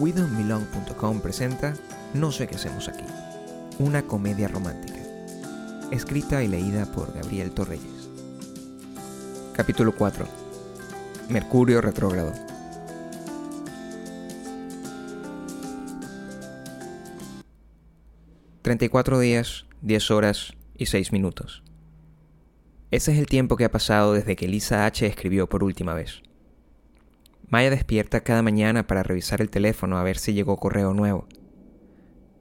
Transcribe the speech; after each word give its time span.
WeDon'tBelong.com 0.00 1.20
presenta 1.20 1.74
No 2.14 2.32
sé 2.32 2.48
qué 2.48 2.54
hacemos 2.54 2.88
aquí, 2.88 3.04
una 3.78 4.00
comedia 4.02 4.48
romántica, 4.48 4.98
escrita 5.90 6.42
y 6.42 6.48
leída 6.48 6.86
por 6.86 7.12
Gabriel 7.12 7.50
Torreyes. 7.50 8.08
Capítulo 9.54 9.94
4. 9.94 10.26
Mercurio 11.28 11.82
retrógrado. 11.82 12.32
...34 18.62 19.18
días, 19.18 19.66
10 19.82 20.10
horas 20.12 20.52
y 20.76 20.86
6 20.86 21.12
minutos. 21.12 21.62
Ese 22.90 23.12
es 23.12 23.18
el 23.18 23.26
tiempo 23.26 23.56
que 23.56 23.64
ha 23.64 23.70
pasado 23.70 24.14
desde 24.14 24.36
que 24.36 24.48
Lisa 24.48 24.86
H. 24.86 25.06
escribió 25.06 25.48
por 25.48 25.64
última 25.64 25.92
vez. 25.92 26.22
Maya 27.50 27.68
despierta 27.68 28.20
cada 28.20 28.42
mañana 28.42 28.86
para 28.86 29.02
revisar 29.02 29.40
el 29.40 29.50
teléfono 29.50 29.98
a 29.98 30.04
ver 30.04 30.18
si 30.18 30.32
llegó 30.32 30.56
correo 30.56 30.94
nuevo. 30.94 31.26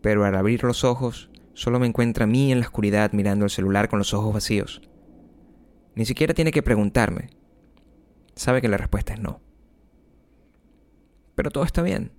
Pero 0.01 0.23
al 0.23 0.35
abrir 0.35 0.63
los 0.63 0.83
ojos, 0.83 1.31
solo 1.53 1.79
me 1.79 1.87
encuentra 1.87 2.25
a 2.25 2.27
mí 2.27 2.51
en 2.51 2.59
la 2.59 2.67
oscuridad 2.67 3.11
mirando 3.11 3.45
el 3.45 3.51
celular 3.51 3.89
con 3.89 3.97
los 3.97 4.13
ojos 4.13 4.35
vacíos. 4.35 4.81
Ni 5.95 6.05
siquiera 6.05 6.35
tiene 6.35 6.51
que 6.51 6.61
preguntarme. 6.61 7.31
Sabe 8.35 8.61
que 8.61 8.69
la 8.69 8.77
respuesta 8.77 9.13
es 9.13 9.19
no. 9.19 9.41
Pero 11.33 11.49
todo 11.49 11.63
está 11.63 11.81
bien. 11.81 12.13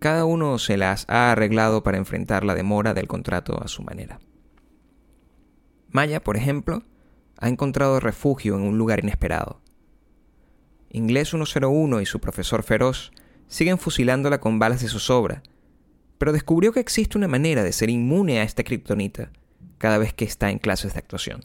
Cada 0.00 0.24
uno 0.24 0.58
se 0.58 0.76
las 0.76 1.06
ha 1.08 1.30
arreglado 1.30 1.84
para 1.84 1.98
enfrentar 1.98 2.44
la 2.44 2.56
demora 2.56 2.92
del 2.92 3.06
contrato 3.06 3.62
a 3.62 3.68
su 3.68 3.82
manera. 3.82 4.18
Maya, 5.90 6.22
por 6.22 6.36
ejemplo, 6.36 6.82
ha 7.38 7.48
encontrado 7.48 8.00
refugio 8.00 8.56
en 8.56 8.62
un 8.62 8.78
lugar 8.78 9.00
inesperado. 9.00 9.62
Inglés 10.90 11.30
101 11.30 12.00
y 12.00 12.06
su 12.06 12.20
profesor 12.20 12.62
feroz 12.62 13.12
siguen 13.46 13.78
fusilándola 13.78 14.40
con 14.40 14.58
balas 14.58 14.80
de 14.80 14.88
zozobra, 14.88 15.42
pero 16.18 16.32
descubrió 16.32 16.72
que 16.72 16.80
existe 16.80 17.18
una 17.18 17.28
manera 17.28 17.62
de 17.62 17.72
ser 17.72 17.90
inmune 17.90 18.40
a 18.40 18.42
esta 18.42 18.64
kriptonita 18.64 19.30
cada 19.78 19.98
vez 19.98 20.12
que 20.12 20.24
está 20.24 20.50
en 20.50 20.58
clases 20.58 20.94
de 20.94 20.98
actuación. 20.98 21.44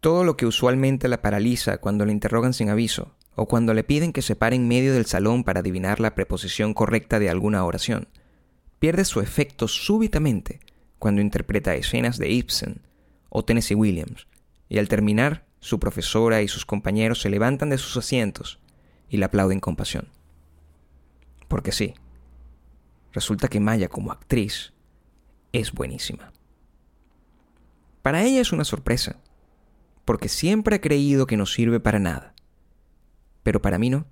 Todo 0.00 0.24
lo 0.24 0.36
que 0.36 0.46
usualmente 0.46 1.08
la 1.08 1.22
paraliza 1.22 1.78
cuando 1.78 2.04
la 2.04 2.12
interrogan 2.12 2.54
sin 2.54 2.70
aviso 2.70 3.14
o 3.34 3.46
cuando 3.46 3.74
le 3.74 3.84
piden 3.84 4.12
que 4.12 4.22
se 4.22 4.36
pare 4.36 4.56
en 4.56 4.68
medio 4.68 4.94
del 4.94 5.06
salón 5.06 5.44
para 5.44 5.60
adivinar 5.60 6.00
la 6.00 6.14
preposición 6.14 6.74
correcta 6.74 7.18
de 7.18 7.30
alguna 7.30 7.64
oración, 7.64 8.08
pierde 8.78 9.04
su 9.04 9.20
efecto 9.20 9.68
súbitamente 9.68 10.60
cuando 10.98 11.20
interpreta 11.20 11.74
escenas 11.74 12.18
de 12.18 12.30
Ibsen 12.30 12.80
o 13.28 13.44
Tennessee 13.44 13.74
Williams, 13.74 14.26
y 14.68 14.78
al 14.78 14.88
terminar 14.88 15.47
su 15.60 15.78
profesora 15.78 16.42
y 16.42 16.48
sus 16.48 16.64
compañeros 16.64 17.20
se 17.20 17.30
levantan 17.30 17.70
de 17.70 17.78
sus 17.78 17.96
asientos 17.96 18.58
y 19.08 19.16
la 19.16 19.26
aplauden 19.26 19.60
con 19.60 19.76
pasión. 19.76 20.08
Porque 21.48 21.72
sí, 21.72 21.94
resulta 23.12 23.48
que 23.48 23.60
Maya 23.60 23.88
como 23.88 24.12
actriz 24.12 24.72
es 25.52 25.72
buenísima. 25.72 26.32
Para 28.02 28.22
ella 28.22 28.40
es 28.40 28.52
una 28.52 28.64
sorpresa, 28.64 29.16
porque 30.04 30.28
siempre 30.28 30.76
ha 30.76 30.80
creído 30.80 31.26
que 31.26 31.36
no 31.36 31.46
sirve 31.46 31.80
para 31.80 31.98
nada. 31.98 32.34
Pero 33.42 33.60
para 33.60 33.78
mí 33.78 33.90
no. 33.90 34.06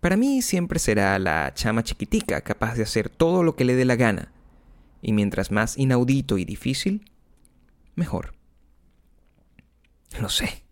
Para 0.00 0.16
mí 0.16 0.40
siempre 0.40 0.78
será 0.78 1.18
la 1.18 1.52
chama 1.54 1.82
chiquitica 1.82 2.40
capaz 2.40 2.74
de 2.74 2.82
hacer 2.82 3.10
todo 3.10 3.42
lo 3.42 3.56
que 3.56 3.64
le 3.64 3.74
dé 3.74 3.84
la 3.84 3.96
gana, 3.96 4.32
y 5.02 5.12
mientras 5.12 5.50
más 5.50 5.76
inaudito 5.76 6.38
y 6.38 6.44
difícil, 6.44 7.10
mejor. 7.94 8.39
No 10.18 10.28
sé, 10.28 10.64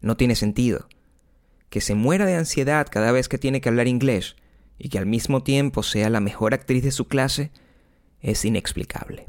no 0.00 0.16
tiene 0.16 0.36
sentido. 0.36 0.88
Que 1.70 1.80
se 1.80 1.94
muera 1.94 2.26
de 2.26 2.36
ansiedad 2.36 2.86
cada 2.90 3.12
vez 3.12 3.28
que 3.28 3.38
tiene 3.38 3.60
que 3.60 3.68
hablar 3.68 3.88
inglés 3.88 4.36
y 4.78 4.88
que 4.88 4.98
al 4.98 5.06
mismo 5.06 5.42
tiempo 5.42 5.82
sea 5.82 6.10
la 6.10 6.20
mejor 6.20 6.54
actriz 6.54 6.84
de 6.84 6.92
su 6.92 7.08
clase 7.08 7.50
es 8.20 8.44
inexplicable. 8.44 9.26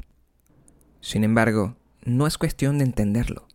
Sin 1.00 1.24
embargo, 1.24 1.76
no 2.04 2.26
es 2.26 2.38
cuestión 2.38 2.78
de 2.78 2.84
entenderlo, 2.84 3.48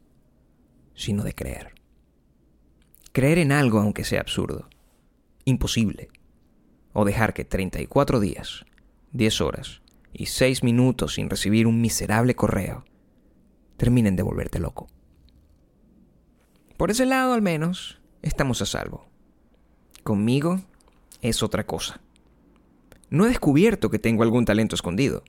sino 0.95 1.23
de 1.23 1.33
creer. 1.33 1.73
Creer 3.11 3.37
en 3.37 3.51
algo 3.51 3.79
aunque 3.79 4.03
sea 4.03 4.21
absurdo, 4.21 4.69
imposible, 5.45 6.09
o 6.93 7.05
dejar 7.05 7.33
que 7.33 7.45
34 7.45 8.19
días, 8.19 8.65
10 9.11 9.41
horas 9.41 9.81
y 10.11 10.27
6 10.27 10.63
minutos 10.63 11.15
sin 11.15 11.29
recibir 11.29 11.67
un 11.67 11.81
miserable 11.81 12.35
correo 12.35 12.85
terminen 13.77 14.15
de 14.15 14.23
volverte 14.23 14.59
loco. 14.59 14.87
Por 16.83 16.91
ese 16.91 17.05
lado 17.05 17.31
al 17.31 17.41
menos, 17.41 18.01
estamos 18.21 18.61
a 18.61 18.65
salvo. 18.65 19.05
Conmigo 20.03 20.59
es 21.21 21.41
otra 21.41 21.65
cosa. 21.65 22.01
No 23.09 23.23
he 23.23 23.29
descubierto 23.29 23.89
que 23.89 23.99
tengo 23.99 24.21
algún 24.21 24.43
talento 24.43 24.75
escondido. 24.75 25.23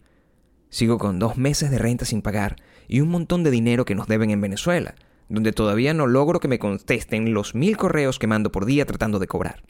Sigo 0.69 0.98
con 0.98 1.20
dos 1.20 1.37
meses 1.37 1.70
de 1.70 1.78
renta 1.78 2.06
sin 2.06 2.22
pagar 2.22 2.56
y 2.88 3.03
un 3.03 3.09
montón 3.09 3.44
de 3.44 3.53
dinero 3.53 3.84
que 3.84 3.94
nos 3.94 4.09
deben 4.09 4.32
en 4.32 4.41
Venezuela, 4.41 4.97
donde 5.28 5.53
todavía 5.53 5.94
no 5.94 6.09
logro 6.09 6.41
que 6.41 6.48
me 6.48 6.59
contesten 6.59 7.32
los 7.32 7.54
mil 7.54 7.76
correos 7.76 8.19
que 8.19 8.26
mando 8.26 8.50
por 8.50 8.66
día 8.66 8.84
tratando 8.84 9.20
de 9.20 9.28
cobrar. 9.28 9.62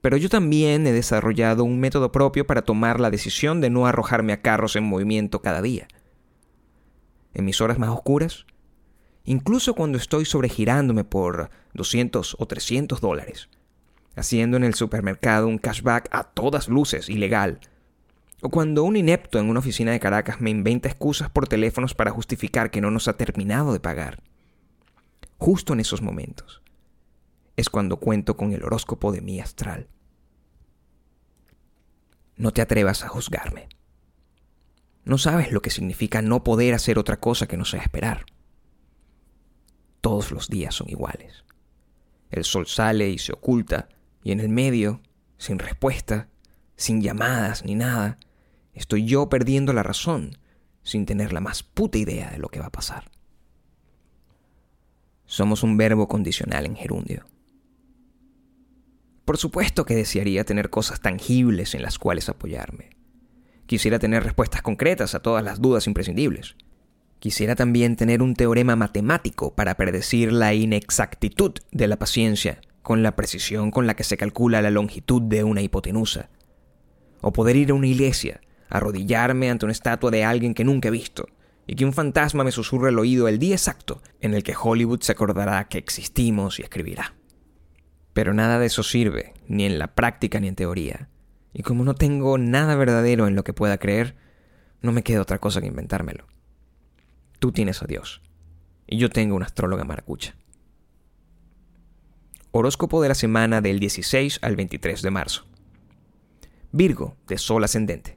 Pero 0.00 0.16
yo 0.16 0.30
también 0.30 0.86
he 0.86 0.92
desarrollado 0.92 1.64
un 1.64 1.80
método 1.80 2.12
propio 2.12 2.46
para 2.46 2.62
tomar 2.62 2.98
la 2.98 3.10
decisión 3.10 3.60
de 3.60 3.68
no 3.68 3.86
arrojarme 3.86 4.32
a 4.32 4.40
carros 4.40 4.74
en 4.76 4.84
movimiento 4.84 5.42
cada 5.42 5.60
día. 5.60 5.86
En 7.34 7.44
mis 7.44 7.60
horas 7.60 7.78
más 7.78 7.90
oscuras, 7.90 8.46
incluso 9.24 9.74
cuando 9.74 9.98
estoy 9.98 10.24
sobregirándome 10.24 11.04
por 11.04 11.50
200 11.74 12.36
o 12.38 12.46
300 12.46 13.00
dólares, 13.00 13.48
haciendo 14.16 14.56
en 14.56 14.64
el 14.64 14.74
supermercado 14.74 15.48
un 15.48 15.58
cashback 15.58 16.08
a 16.10 16.24
todas 16.24 16.68
luces 16.68 17.08
ilegal, 17.08 17.60
o 18.40 18.48
cuando 18.48 18.82
un 18.82 18.96
inepto 18.96 19.38
en 19.38 19.48
una 19.48 19.60
oficina 19.60 19.92
de 19.92 20.00
Caracas 20.00 20.40
me 20.40 20.50
inventa 20.50 20.88
excusas 20.88 21.30
por 21.30 21.46
teléfonos 21.46 21.94
para 21.94 22.10
justificar 22.10 22.70
que 22.70 22.80
no 22.80 22.90
nos 22.90 23.06
ha 23.06 23.16
terminado 23.16 23.72
de 23.72 23.80
pagar. 23.80 24.20
Justo 25.38 25.72
en 25.72 25.80
esos 25.80 26.02
momentos 26.02 26.60
es 27.56 27.70
cuando 27.70 27.98
cuento 27.98 28.36
con 28.36 28.52
el 28.52 28.64
horóscopo 28.64 29.12
de 29.12 29.20
mi 29.20 29.40
astral. 29.40 29.88
No 32.36 32.52
te 32.52 32.62
atrevas 32.62 33.04
a 33.04 33.08
juzgarme. 33.08 33.68
No 35.04 35.18
sabes 35.18 35.52
lo 35.52 35.62
que 35.62 35.70
significa 35.70 36.22
no 36.22 36.42
poder 36.42 36.74
hacer 36.74 36.98
otra 36.98 37.20
cosa 37.20 37.46
que 37.46 37.56
no 37.56 37.64
sea 37.64 37.82
esperar 37.82 38.24
todos 40.02 40.30
los 40.32 40.48
días 40.48 40.74
son 40.74 40.90
iguales. 40.90 41.44
El 42.30 42.44
sol 42.44 42.66
sale 42.66 43.08
y 43.08 43.18
se 43.18 43.32
oculta, 43.32 43.88
y 44.22 44.32
en 44.32 44.40
el 44.40 44.50
medio, 44.50 45.00
sin 45.38 45.58
respuesta, 45.58 46.28
sin 46.76 47.00
llamadas 47.00 47.64
ni 47.64 47.74
nada, 47.74 48.18
estoy 48.74 49.06
yo 49.06 49.28
perdiendo 49.28 49.72
la 49.72 49.82
razón, 49.82 50.36
sin 50.82 51.06
tener 51.06 51.32
la 51.32 51.40
más 51.40 51.62
puta 51.62 51.96
idea 51.96 52.30
de 52.30 52.38
lo 52.38 52.48
que 52.48 52.60
va 52.60 52.66
a 52.66 52.72
pasar. 52.72 53.10
Somos 55.24 55.62
un 55.62 55.76
verbo 55.76 56.08
condicional 56.08 56.66
en 56.66 56.76
gerundio. 56.76 57.24
Por 59.24 59.38
supuesto 59.38 59.84
que 59.84 59.94
desearía 59.94 60.44
tener 60.44 60.68
cosas 60.68 61.00
tangibles 61.00 61.74
en 61.74 61.82
las 61.82 61.98
cuales 61.98 62.28
apoyarme. 62.28 62.90
Quisiera 63.66 63.98
tener 63.98 64.24
respuestas 64.24 64.62
concretas 64.62 65.14
a 65.14 65.22
todas 65.22 65.44
las 65.44 65.60
dudas 65.60 65.86
imprescindibles. 65.86 66.56
Quisiera 67.22 67.54
también 67.54 67.94
tener 67.94 68.20
un 68.20 68.34
teorema 68.34 68.74
matemático 68.74 69.54
para 69.54 69.76
predecir 69.76 70.32
la 70.32 70.54
inexactitud 70.54 71.52
de 71.70 71.86
la 71.86 71.96
paciencia 71.96 72.60
con 72.82 73.04
la 73.04 73.14
precisión 73.14 73.70
con 73.70 73.86
la 73.86 73.94
que 73.94 74.02
se 74.02 74.16
calcula 74.16 74.60
la 74.60 74.72
longitud 74.72 75.22
de 75.22 75.44
una 75.44 75.62
hipotenusa. 75.62 76.30
O 77.20 77.32
poder 77.32 77.54
ir 77.54 77.70
a 77.70 77.74
una 77.74 77.86
iglesia, 77.86 78.40
arrodillarme 78.68 79.50
ante 79.50 79.66
una 79.66 79.70
estatua 79.70 80.10
de 80.10 80.24
alguien 80.24 80.52
que 80.52 80.64
nunca 80.64 80.88
he 80.88 80.90
visto, 80.90 81.28
y 81.64 81.76
que 81.76 81.84
un 81.84 81.92
fantasma 81.92 82.42
me 82.42 82.50
susurre 82.50 82.88
al 82.88 82.98
oído 82.98 83.28
el 83.28 83.38
día 83.38 83.54
exacto 83.54 84.02
en 84.20 84.34
el 84.34 84.42
que 84.42 84.56
Hollywood 84.60 85.02
se 85.02 85.12
acordará 85.12 85.68
que 85.68 85.78
existimos 85.78 86.58
y 86.58 86.62
escribirá. 86.62 87.14
Pero 88.14 88.34
nada 88.34 88.58
de 88.58 88.66
eso 88.66 88.82
sirve, 88.82 89.32
ni 89.46 89.64
en 89.64 89.78
la 89.78 89.94
práctica 89.94 90.40
ni 90.40 90.48
en 90.48 90.56
teoría. 90.56 91.08
Y 91.52 91.62
como 91.62 91.84
no 91.84 91.94
tengo 91.94 92.36
nada 92.36 92.74
verdadero 92.74 93.28
en 93.28 93.36
lo 93.36 93.44
que 93.44 93.52
pueda 93.52 93.78
creer, 93.78 94.16
no 94.80 94.90
me 94.90 95.04
queda 95.04 95.22
otra 95.22 95.38
cosa 95.38 95.60
que 95.60 95.68
inventármelo. 95.68 96.26
Tú 97.42 97.50
tienes 97.50 97.82
a 97.82 97.86
Dios. 97.86 98.22
Y 98.86 98.98
yo 98.98 99.10
tengo 99.10 99.34
una 99.34 99.46
astróloga 99.46 99.82
maracucha. 99.82 100.36
Horóscopo 102.52 103.02
de 103.02 103.08
la 103.08 103.16
semana 103.16 103.60
del 103.60 103.80
16 103.80 104.38
al 104.42 104.54
23 104.54 105.02
de 105.02 105.10
marzo. 105.10 105.44
Virgo, 106.70 107.16
de 107.26 107.38
Sol 107.38 107.64
ascendente. 107.64 108.16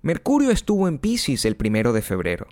Mercurio 0.00 0.52
estuvo 0.52 0.88
en 0.88 0.96
Pisces 0.96 1.44
el 1.44 1.54
primero 1.54 1.92
de 1.92 2.00
febrero, 2.00 2.46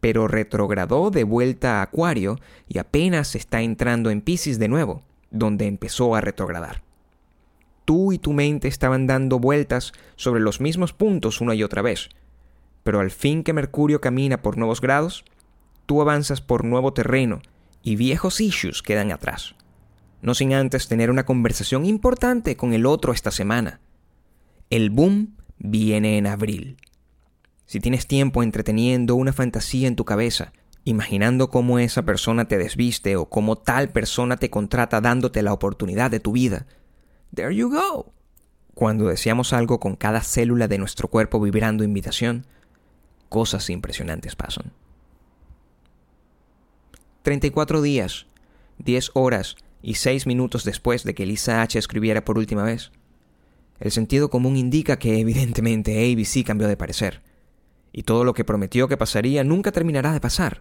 pero 0.00 0.26
retrogradó 0.26 1.12
de 1.12 1.22
vuelta 1.22 1.78
a 1.78 1.82
Acuario 1.82 2.40
y 2.66 2.78
apenas 2.78 3.36
está 3.36 3.62
entrando 3.62 4.10
en 4.10 4.22
Pisces 4.22 4.58
de 4.58 4.66
nuevo, 4.66 5.04
donde 5.30 5.68
empezó 5.68 6.16
a 6.16 6.20
retrogradar. 6.20 6.82
Tú 7.84 8.12
y 8.12 8.18
tu 8.18 8.32
mente 8.32 8.66
estaban 8.66 9.06
dando 9.06 9.38
vueltas 9.38 9.92
sobre 10.16 10.40
los 10.40 10.60
mismos 10.60 10.92
puntos 10.92 11.40
una 11.40 11.54
y 11.54 11.62
otra 11.62 11.80
vez, 11.80 12.08
pero 12.88 13.00
al 13.00 13.10
fin 13.10 13.42
que 13.44 13.52
Mercurio 13.52 14.00
camina 14.00 14.40
por 14.40 14.56
nuevos 14.56 14.80
grados, 14.80 15.22
tú 15.84 16.00
avanzas 16.00 16.40
por 16.40 16.64
nuevo 16.64 16.94
terreno 16.94 17.42
y 17.82 17.96
viejos 17.96 18.40
issues 18.40 18.80
quedan 18.80 19.12
atrás. 19.12 19.56
no 20.22 20.32
sin 20.32 20.54
antes 20.54 20.88
tener 20.88 21.10
una 21.10 21.26
conversación 21.26 21.84
importante 21.84 22.56
con 22.56 22.72
el 22.72 22.86
otro 22.86 23.12
esta 23.12 23.30
semana. 23.30 23.82
El 24.70 24.88
boom 24.88 25.36
viene 25.58 26.16
en 26.16 26.26
abril. 26.26 26.78
Si 27.66 27.78
tienes 27.78 28.06
tiempo 28.06 28.42
entreteniendo 28.42 29.16
una 29.16 29.34
fantasía 29.34 29.86
en 29.86 29.94
tu 29.94 30.06
cabeza, 30.06 30.54
imaginando 30.84 31.50
cómo 31.50 31.78
esa 31.78 32.06
persona 32.06 32.48
te 32.48 32.56
desviste 32.56 33.16
o 33.16 33.28
cómo 33.28 33.56
tal 33.56 33.90
persona 33.90 34.38
te 34.38 34.48
contrata 34.48 35.02
dándote 35.02 35.42
la 35.42 35.52
oportunidad 35.52 36.10
de 36.10 36.20
tu 36.20 36.32
vida, 36.32 36.64
there 37.34 37.54
you 37.54 37.68
go. 37.68 38.14
Cuando 38.72 39.08
deseamos 39.08 39.52
algo 39.52 39.78
con 39.78 39.94
cada 39.94 40.22
célula 40.22 40.68
de 40.68 40.78
nuestro 40.78 41.08
cuerpo 41.08 41.38
vibrando 41.38 41.84
invitación, 41.84 42.46
cosas 43.28 43.68
impresionantes 43.70 44.36
pasan. 44.36 44.72
34 47.22 47.82
días, 47.82 48.26
10 48.78 49.10
horas 49.14 49.56
y 49.82 49.94
6 49.94 50.26
minutos 50.26 50.64
después 50.64 51.04
de 51.04 51.14
que 51.14 51.26
Lisa 51.26 51.62
H. 51.62 51.78
escribiera 51.78 52.24
por 52.24 52.38
última 52.38 52.62
vez, 52.62 52.90
el 53.80 53.92
sentido 53.92 54.28
común 54.30 54.56
indica 54.56 54.98
que 54.98 55.20
evidentemente 55.20 55.98
ABC 55.98 56.44
cambió 56.44 56.66
de 56.66 56.76
parecer, 56.76 57.22
y 57.92 58.02
todo 58.02 58.24
lo 58.24 58.34
que 58.34 58.44
prometió 58.44 58.88
que 58.88 58.96
pasaría 58.96 59.44
nunca 59.44 59.72
terminará 59.72 60.12
de 60.12 60.20
pasar. 60.20 60.60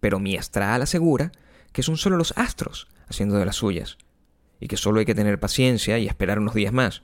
Pero 0.00 0.20
mi 0.20 0.36
astral 0.36 0.82
asegura 0.82 1.32
que 1.72 1.82
son 1.82 1.96
solo 1.96 2.16
los 2.16 2.32
astros 2.36 2.88
haciendo 3.08 3.36
de 3.36 3.44
las 3.44 3.56
suyas, 3.56 3.98
y 4.60 4.68
que 4.68 4.76
solo 4.76 5.00
hay 5.00 5.06
que 5.06 5.14
tener 5.14 5.40
paciencia 5.40 5.98
y 5.98 6.06
esperar 6.06 6.38
unos 6.38 6.54
días 6.54 6.72
más. 6.72 7.02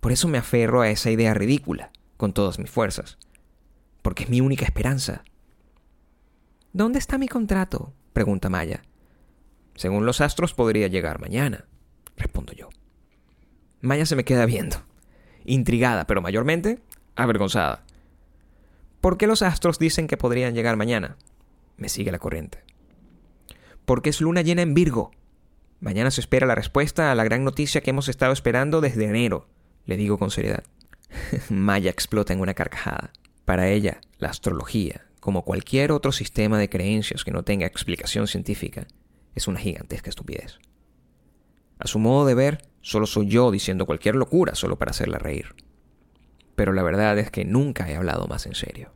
Por 0.00 0.12
eso 0.12 0.28
me 0.28 0.38
aferro 0.38 0.82
a 0.82 0.90
esa 0.90 1.10
idea 1.10 1.34
ridícula, 1.34 1.90
con 2.16 2.32
todas 2.32 2.58
mis 2.58 2.70
fuerzas, 2.70 3.18
porque 4.04 4.24
es 4.24 4.28
mi 4.28 4.42
única 4.42 4.66
esperanza. 4.66 5.24
¿Dónde 6.74 6.98
está 6.98 7.16
mi 7.16 7.26
contrato? 7.26 7.94
pregunta 8.12 8.50
Maya. 8.50 8.82
Según 9.76 10.04
los 10.04 10.20
astros 10.20 10.52
podría 10.52 10.88
llegar 10.88 11.22
mañana, 11.22 11.64
respondo 12.14 12.52
yo. 12.52 12.68
Maya 13.80 14.04
se 14.04 14.14
me 14.14 14.26
queda 14.26 14.44
viendo, 14.44 14.76
intrigada, 15.46 16.06
pero 16.06 16.20
mayormente 16.20 16.80
avergonzada. 17.16 17.82
¿Por 19.00 19.16
qué 19.16 19.26
los 19.26 19.40
astros 19.40 19.78
dicen 19.78 20.06
que 20.06 20.18
podrían 20.18 20.54
llegar 20.54 20.76
mañana? 20.76 21.16
Me 21.78 21.88
sigue 21.88 22.12
la 22.12 22.18
corriente. 22.18 22.62
Porque 23.86 24.10
es 24.10 24.20
luna 24.20 24.42
llena 24.42 24.60
en 24.60 24.74
Virgo. 24.74 25.12
Mañana 25.80 26.10
se 26.10 26.20
espera 26.20 26.46
la 26.46 26.54
respuesta 26.54 27.10
a 27.10 27.14
la 27.14 27.24
gran 27.24 27.42
noticia 27.42 27.80
que 27.80 27.88
hemos 27.88 28.10
estado 28.10 28.34
esperando 28.34 28.82
desde 28.82 29.06
enero, 29.06 29.48
le 29.86 29.96
digo 29.96 30.18
con 30.18 30.30
seriedad. 30.30 30.64
Maya 31.48 31.90
explota 31.90 32.34
en 32.34 32.40
una 32.40 32.52
carcajada. 32.52 33.10
Para 33.44 33.68
ella, 33.68 34.00
la 34.18 34.30
astrología, 34.30 35.06
como 35.20 35.42
cualquier 35.42 35.92
otro 35.92 36.12
sistema 36.12 36.58
de 36.58 36.68
creencias 36.68 37.24
que 37.24 37.30
no 37.30 37.42
tenga 37.42 37.66
explicación 37.66 38.26
científica, 38.26 38.86
es 39.34 39.48
una 39.48 39.58
gigantesca 39.58 40.10
estupidez. 40.10 40.58
A 41.78 41.86
su 41.86 41.98
modo 41.98 42.26
de 42.26 42.34
ver, 42.34 42.68
solo 42.80 43.06
soy 43.06 43.28
yo 43.28 43.50
diciendo 43.50 43.86
cualquier 43.86 44.16
locura 44.16 44.54
solo 44.54 44.78
para 44.78 44.90
hacerla 44.90 45.18
reír. 45.18 45.54
Pero 46.54 46.72
la 46.72 46.82
verdad 46.82 47.18
es 47.18 47.30
que 47.30 47.44
nunca 47.44 47.90
he 47.90 47.96
hablado 47.96 48.26
más 48.26 48.46
en 48.46 48.54
serio. 48.54 48.92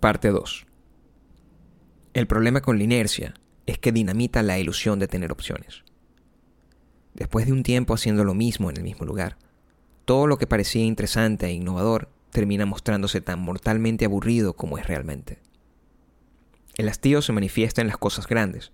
Parte 0.00 0.30
2. 0.30 0.66
El 2.14 2.26
problema 2.26 2.60
con 2.60 2.78
la 2.78 2.84
inercia 2.84 3.34
es 3.66 3.78
que 3.78 3.92
dinamita 3.92 4.42
la 4.42 4.58
ilusión 4.58 4.98
de 4.98 5.08
tener 5.08 5.30
opciones. 5.30 5.84
Después 7.14 7.46
de 7.46 7.52
un 7.52 7.62
tiempo 7.62 7.94
haciendo 7.94 8.24
lo 8.24 8.34
mismo 8.34 8.70
en 8.70 8.78
el 8.78 8.82
mismo 8.82 9.06
lugar, 9.06 9.36
todo 10.10 10.26
lo 10.26 10.38
que 10.38 10.48
parecía 10.48 10.84
interesante 10.84 11.46
e 11.46 11.52
innovador 11.52 12.08
termina 12.32 12.66
mostrándose 12.66 13.20
tan 13.20 13.38
mortalmente 13.38 14.06
aburrido 14.06 14.54
como 14.54 14.76
es 14.76 14.88
realmente. 14.88 15.38
El 16.74 16.88
hastío 16.88 17.22
se 17.22 17.32
manifiesta 17.32 17.80
en 17.80 17.86
las 17.86 17.96
cosas 17.96 18.26
grandes, 18.26 18.72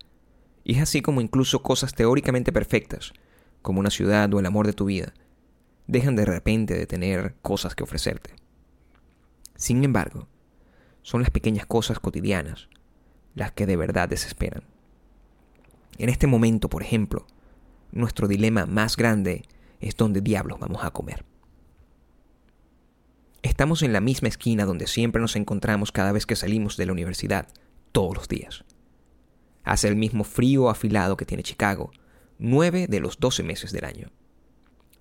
y 0.65 0.77
es 0.77 0.81
así 0.81 1.03
como 1.03 1.21
incluso 1.21 1.62
cosas 1.62 1.93
teóricamente 1.93 2.53
perfectas, 2.53 3.12
como 3.61 3.81
una 3.81 3.91
ciudad 3.91 4.33
o 4.33 4.41
el 4.41 4.47
amor 4.47 4.67
de 4.67 4.73
tu 4.73 4.87
vida, 4.87 5.12
dejan 5.87 6.17
de 6.17 6.25
repente 6.25 6.73
de 6.73 6.87
tener 6.87 7.35
cosas 7.43 7.75
que 7.75 7.85
ofrecerte. 7.85 8.31
Sin 9.56 9.85
embargo, 9.85 10.29
son 11.03 11.21
las 11.21 11.29
pequeñas 11.29 11.67
cosas 11.67 11.99
cotidianas 11.99 12.71
las 13.35 13.53
que 13.53 13.67
de 13.67 13.77
verdad 13.77 14.09
desesperan. 14.09 14.65
En 15.99 16.09
este 16.09 16.29
momento, 16.29 16.71
por 16.71 16.82
ejemplo, 16.82 17.27
nuestro 17.93 18.27
dilema 18.27 18.65
más 18.65 18.97
grande 18.97 19.43
es 19.81 19.96
dónde 19.96 20.20
diablos 20.20 20.58
vamos 20.58 20.84
a 20.84 20.90
comer. 20.90 21.25
Estamos 23.43 23.82
en 23.82 23.93
la 23.93 24.00
misma 24.00 24.28
esquina 24.28 24.64
donde 24.64 24.87
siempre 24.87 25.20
nos 25.20 25.37
encontramos 25.37 25.93
cada 25.93 26.12
vez 26.12 26.26
que 26.26 26.37
salimos 26.37 26.76
de 26.76 26.87
la 26.87 26.93
universidad, 26.93 27.49
todos 27.93 28.17
los 28.17 28.28
días. 28.28 28.64
Hace 29.62 29.88
el 29.88 29.96
mismo 29.96 30.25
frío 30.25 30.69
afilado 30.69 31.17
que 31.17 31.26
tiene 31.26 31.43
Chicago, 31.43 31.90
nueve 32.38 32.87
de 32.88 33.00
los 33.00 33.19
doce 33.19 33.43
meses 33.43 33.73
del 33.73 33.84
año. 33.84 34.11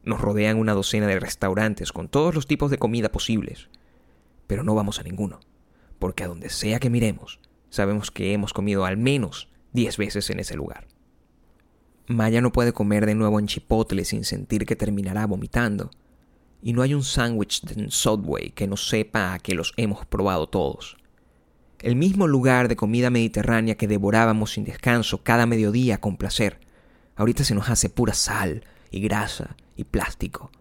Nos 0.03 0.21
rodean 0.21 0.57
una 0.57 0.73
docena 0.73 1.07
de 1.07 1.19
restaurantes 1.19 1.91
con 1.91 2.07
todos 2.07 2.35
los 2.35 2.45
tipos 2.45 2.69
de 2.69 2.77
comida 2.77 3.11
posibles, 3.11 3.69
pero 4.47 4.63
no 4.63 4.75
vamos 4.75 4.99
a 4.99 5.03
ninguno, 5.03 5.39
porque 5.99 6.23
a 6.23 6.27
donde 6.27 6.49
sea 6.49 6.79
que 6.79 6.89
miremos, 6.89 7.39
sabemos 7.69 8.11
que 8.11 8.33
hemos 8.33 8.53
comido 8.53 8.85
al 8.85 8.97
menos 8.97 9.49
diez 9.73 9.97
veces 9.97 10.29
en 10.29 10.39
ese 10.39 10.55
lugar. 10.55 10.87
Maya 12.07 12.41
no 12.41 12.51
puede 12.51 12.73
comer 12.73 13.05
de 13.05 13.15
nuevo 13.15 13.39
en 13.39 13.47
Chipotle 13.47 14.05
sin 14.05 14.23
sentir 14.23 14.65
que 14.65 14.75
terminará 14.75 15.25
vomitando, 15.25 15.91
y 16.61 16.73
no 16.73 16.81
hay 16.81 16.93
un 16.93 17.03
sándwich 17.03 17.61
en 17.75 17.91
Subway 17.91 18.51
que 18.51 18.67
no 18.67 18.77
sepa 18.77 19.33
a 19.33 19.39
que 19.39 19.55
los 19.55 19.73
hemos 19.77 20.05
probado 20.05 20.47
todos 20.47 20.97
el 21.85 21.95
mismo 21.95 22.27
lugar 22.27 22.67
de 22.67 22.75
comida 22.75 23.11
mediterránea 23.11 23.75
que 23.75 23.87
devorábamos 23.87 24.53
sin 24.53 24.63
descanso 24.63 25.21
cada 25.21 25.45
mediodía 25.45 25.99
con 25.99 26.17
placer, 26.17 26.59
ahorita 27.15 27.43
se 27.43 27.53
nos 27.53 27.69
hace 27.69 27.89
pura 27.89 28.15
sal 28.15 28.63
y 28.89 29.01
grasa 29.01 29.55
y 29.75 29.83
plástico. 29.83 30.51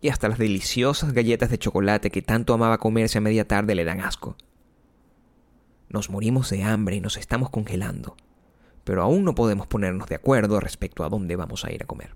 Y 0.00 0.08
hasta 0.08 0.28
las 0.28 0.38
deliciosas 0.38 1.12
galletas 1.12 1.50
de 1.50 1.58
chocolate 1.58 2.10
que 2.10 2.22
tanto 2.22 2.52
amaba 2.52 2.78
comerse 2.78 3.18
a 3.18 3.20
media 3.20 3.46
tarde 3.46 3.76
le 3.76 3.84
dan 3.84 4.00
asco. 4.00 4.36
Nos 5.88 6.10
morimos 6.10 6.50
de 6.50 6.64
hambre 6.64 6.96
y 6.96 7.00
nos 7.00 7.16
estamos 7.16 7.50
congelando, 7.50 8.16
pero 8.88 9.02
aún 9.02 9.22
no 9.22 9.34
podemos 9.34 9.68
ponernos 9.68 10.08
de 10.08 10.14
acuerdo 10.14 10.58
respecto 10.58 11.04
a 11.04 11.08
dónde 11.08 11.36
vamos 11.36 11.64
a 11.64 11.70
ir 11.70 11.82
a 11.82 11.86
comer. 11.86 12.10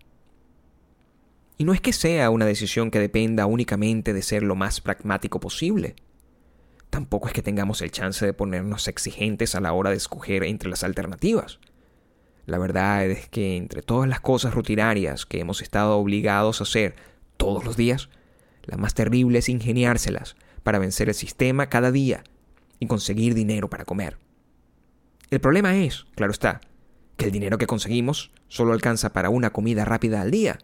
Y 1.58 1.64
no 1.64 1.72
es 1.72 1.80
que 1.80 1.92
sea 1.92 2.30
una 2.30 2.46
decisión 2.46 2.90
que 2.90 2.98
dependa 2.98 3.46
únicamente 3.46 4.12
de 4.12 4.22
ser 4.22 4.42
lo 4.42 4.56
más 4.56 4.80
pragmático 4.80 5.38
posible 5.38 5.94
tampoco 6.92 7.26
es 7.26 7.32
que 7.32 7.40
tengamos 7.40 7.80
el 7.80 7.90
chance 7.90 8.24
de 8.24 8.34
ponernos 8.34 8.86
exigentes 8.86 9.54
a 9.54 9.62
la 9.62 9.72
hora 9.72 9.88
de 9.88 9.96
escoger 9.96 10.44
entre 10.44 10.69
las 10.69 10.84
alternativas. 10.84 11.58
La 12.44 12.58
verdad 12.58 13.06
es 13.06 13.28
que 13.30 13.56
entre 13.56 13.80
todas 13.80 14.06
las 14.10 14.20
cosas 14.20 14.52
rutinarias 14.52 15.24
que 15.24 15.41
hemos 15.41 15.62
estado 15.62 15.96
obligados 15.96 16.60
a 16.60 16.64
hacer 16.64 16.94
todos 17.38 17.64
los 17.64 17.79
días, 17.79 18.10
la 18.64 18.76
más 18.76 18.93
terrible 18.93 19.38
es 19.38 19.48
ingeniárselas 19.48 20.36
para 20.62 20.79
vencer 20.79 21.08
el 21.08 21.14
sistema 21.14 21.70
cada 21.70 21.91
día 21.91 22.24
y 22.79 22.86
conseguir 22.88 23.32
dinero 23.32 23.70
para 23.70 23.86
comer. 23.86 24.19
El 25.32 25.41
problema 25.41 25.77
es, 25.77 26.05
claro 26.15 26.31
está, 26.31 26.60
que 27.17 27.24
el 27.24 27.32
dinero 27.32 27.56
que 27.56 27.67
conseguimos 27.67 28.31
solo 28.46 28.72
alcanza 28.72 29.12
para 29.12 29.31
una 29.31 29.51
comida 29.51 29.84
rápida 29.84 30.20
al 30.20 30.31
día. 30.31 30.58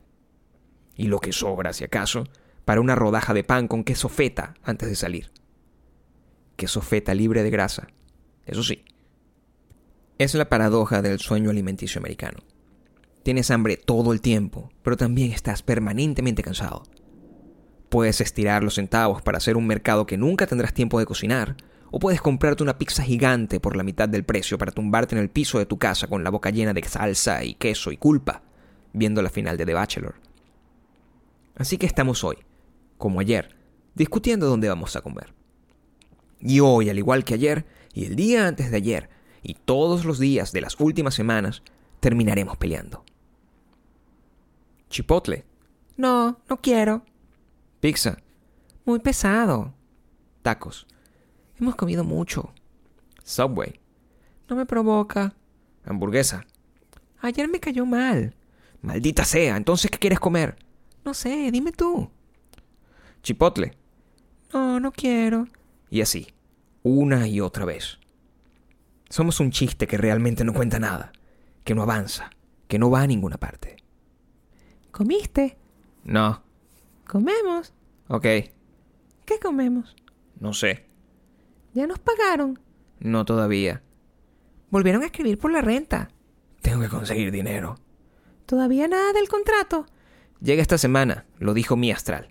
Y 0.94 1.08
lo 1.08 1.18
que 1.18 1.32
sobra, 1.32 1.72
si 1.72 1.84
acaso, 1.84 2.24
para 2.64 2.80
una 2.80 2.94
rodaja 2.94 3.34
de 3.34 3.42
pan 3.42 3.66
con 3.66 3.82
queso 3.82 4.08
feta 4.08 4.54
antes 4.62 4.88
de 4.88 4.94
salir 4.94 5.30
queso 6.58 6.82
feta 6.82 7.14
libre 7.14 7.42
de 7.42 7.50
grasa. 7.50 7.86
Eso 8.44 8.62
sí. 8.62 8.84
Es 10.18 10.34
la 10.34 10.48
paradoja 10.48 11.00
del 11.00 11.20
sueño 11.20 11.50
alimenticio 11.50 12.00
americano. 12.00 12.40
Tienes 13.22 13.50
hambre 13.52 13.76
todo 13.76 14.12
el 14.12 14.20
tiempo, 14.20 14.70
pero 14.82 14.96
también 14.96 15.30
estás 15.30 15.62
permanentemente 15.62 16.42
cansado. 16.42 16.82
Puedes 17.88 18.20
estirar 18.20 18.64
los 18.64 18.74
centavos 18.74 19.22
para 19.22 19.38
hacer 19.38 19.56
un 19.56 19.68
mercado 19.68 20.04
que 20.04 20.18
nunca 20.18 20.48
tendrás 20.48 20.74
tiempo 20.74 20.98
de 20.98 21.06
cocinar, 21.06 21.56
o 21.90 21.98
puedes 21.98 22.20
comprarte 22.20 22.62
una 22.62 22.78
pizza 22.78 23.02
gigante 23.02 23.60
por 23.60 23.76
la 23.76 23.82
mitad 23.82 24.08
del 24.08 24.24
precio 24.24 24.58
para 24.58 24.72
tumbarte 24.72 25.14
en 25.14 25.22
el 25.22 25.30
piso 25.30 25.58
de 25.58 25.66
tu 25.66 25.78
casa 25.78 26.06
con 26.06 26.24
la 26.24 26.30
boca 26.30 26.50
llena 26.50 26.74
de 26.74 26.82
salsa 26.82 27.44
y 27.44 27.54
queso 27.54 27.90
y 27.92 27.96
culpa, 27.96 28.42
viendo 28.92 29.22
la 29.22 29.30
final 29.30 29.56
de 29.56 29.66
The 29.66 29.74
Bachelor. 29.74 30.14
Así 31.56 31.78
que 31.78 31.86
estamos 31.86 32.24
hoy, 32.24 32.36
como 32.98 33.20
ayer, 33.20 33.56
discutiendo 33.94 34.46
dónde 34.46 34.68
vamos 34.68 34.96
a 34.96 35.00
comer. 35.00 35.34
Y 36.40 36.60
hoy, 36.60 36.88
al 36.88 36.98
igual 36.98 37.24
que 37.24 37.34
ayer, 37.34 37.66
y 37.92 38.04
el 38.04 38.16
día 38.16 38.46
antes 38.46 38.70
de 38.70 38.76
ayer, 38.76 39.10
y 39.42 39.54
todos 39.54 40.04
los 40.04 40.18
días 40.18 40.52
de 40.52 40.60
las 40.60 40.78
últimas 40.78 41.14
semanas, 41.14 41.62
terminaremos 42.00 42.56
peleando. 42.56 43.04
Chipotle. 44.88 45.44
No, 45.96 46.38
no 46.48 46.56
quiero. 46.58 47.02
Pizza. 47.80 48.18
Muy 48.84 49.00
pesado. 49.00 49.74
Tacos. 50.42 50.86
Hemos 51.60 51.74
comido 51.74 52.04
mucho. 52.04 52.52
Subway. 53.24 53.80
No 54.48 54.56
me 54.56 54.66
provoca. 54.66 55.34
Hamburguesa. 55.84 56.46
Ayer 57.20 57.48
me 57.48 57.60
cayó 57.60 57.84
mal. 57.84 58.34
Maldita 58.80 59.24
sea, 59.24 59.56
entonces 59.56 59.90
¿qué 59.90 59.98
quieres 59.98 60.20
comer? 60.20 60.56
No 61.04 61.14
sé, 61.14 61.50
dime 61.50 61.72
tú. 61.72 62.10
Chipotle. 63.22 63.76
No, 64.52 64.78
no 64.78 64.92
quiero. 64.92 65.46
Y 65.90 66.00
así, 66.00 66.28
una 66.82 67.26
y 67.26 67.40
otra 67.40 67.64
vez. 67.64 67.98
Somos 69.08 69.40
un 69.40 69.50
chiste 69.50 69.86
que 69.86 69.96
realmente 69.96 70.44
no 70.44 70.52
cuenta 70.54 70.78
nada, 70.78 71.12
que 71.64 71.74
no 71.74 71.82
avanza, 71.82 72.30
que 72.68 72.78
no 72.78 72.90
va 72.90 73.02
a 73.02 73.06
ninguna 73.06 73.38
parte. 73.38 73.76
¿Comiste? 74.90 75.58
No. 76.04 76.42
¿Comemos? 77.06 77.72
Ok. 78.08 78.22
¿Qué 78.22 79.38
comemos? 79.42 79.96
No 80.38 80.52
sé. 80.52 80.87
¿Ya 81.78 81.86
nos 81.86 82.00
pagaron? 82.00 82.58
No 82.98 83.24
todavía. 83.24 83.84
¿Volvieron 84.68 85.04
a 85.04 85.06
escribir 85.06 85.38
por 85.38 85.52
la 85.52 85.60
renta? 85.60 86.10
Tengo 86.60 86.80
que 86.80 86.88
conseguir 86.88 87.30
dinero. 87.30 87.76
¿Todavía 88.46 88.88
nada 88.88 89.12
del 89.12 89.28
contrato? 89.28 89.86
Llega 90.40 90.60
esta 90.60 90.76
semana, 90.76 91.26
lo 91.38 91.54
dijo 91.54 91.76
mi 91.76 91.92
astral. 91.92 92.30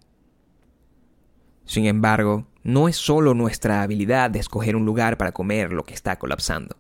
Sin 1.64 1.86
embargo, 1.86 2.46
no 2.64 2.90
es 2.90 2.98
solo 2.98 3.34
nuestra 3.36 3.84
habilidad 3.84 4.32
de 4.32 4.40
escoger 4.40 4.76
un 4.76 4.84
lugar 4.84 5.18
para 5.18 5.32
comer 5.32 5.72
lo 5.72 5.86
que 5.86 5.94
está 5.94 6.20
colapsando. 6.20 6.76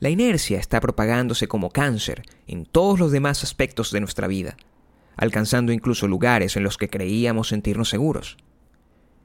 La 0.00 0.08
inercia 0.08 0.58
está 0.58 0.80
propagándose 0.80 1.46
como 1.46 1.70
cáncer 1.70 2.22
en 2.48 2.66
todos 2.66 2.98
los 2.98 3.12
demás 3.12 3.44
aspectos 3.44 3.92
de 3.92 4.00
nuestra 4.00 4.26
vida, 4.26 4.56
alcanzando 5.14 5.70
incluso 5.70 6.08
lugares 6.08 6.56
en 6.56 6.64
los 6.64 6.76
que 6.76 6.90
creíamos 6.90 7.46
sentirnos 7.46 7.88
seguros. 7.88 8.36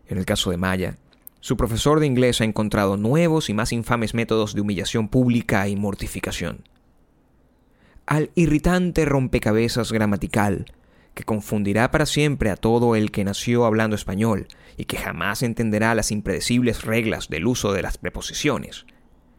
En 0.05 0.19
el 0.19 0.25
caso 0.25 0.51
de 0.51 0.57
Maya, 0.57 0.99
su 1.43 1.57
profesor 1.57 1.99
de 1.99 2.05
inglés 2.07 2.39
ha 2.39 2.45
encontrado 2.45 2.95
nuevos 2.95 3.49
y 3.49 3.53
más 3.53 3.73
infames 3.73 4.13
métodos 4.13 4.55
de 4.55 4.61
humillación 4.61 5.09
pública 5.09 5.67
y 5.67 5.75
mortificación. 5.75 6.63
Al 8.05 8.31
irritante 8.33 9.03
rompecabezas 9.03 9.91
gramatical, 9.91 10.71
que 11.13 11.25
confundirá 11.25 11.91
para 11.91 12.05
siempre 12.05 12.49
a 12.49 12.55
todo 12.55 12.95
el 12.95 13.11
que 13.11 13.25
nació 13.25 13.65
hablando 13.65 13.93
español 13.93 14.47
y 14.77 14.85
que 14.85 14.95
jamás 14.95 15.43
entenderá 15.43 15.93
las 15.95 16.13
impredecibles 16.13 16.83
reglas 16.85 17.27
del 17.27 17.45
uso 17.45 17.73
de 17.73 17.81
las 17.81 17.97
preposiciones. 17.97 18.85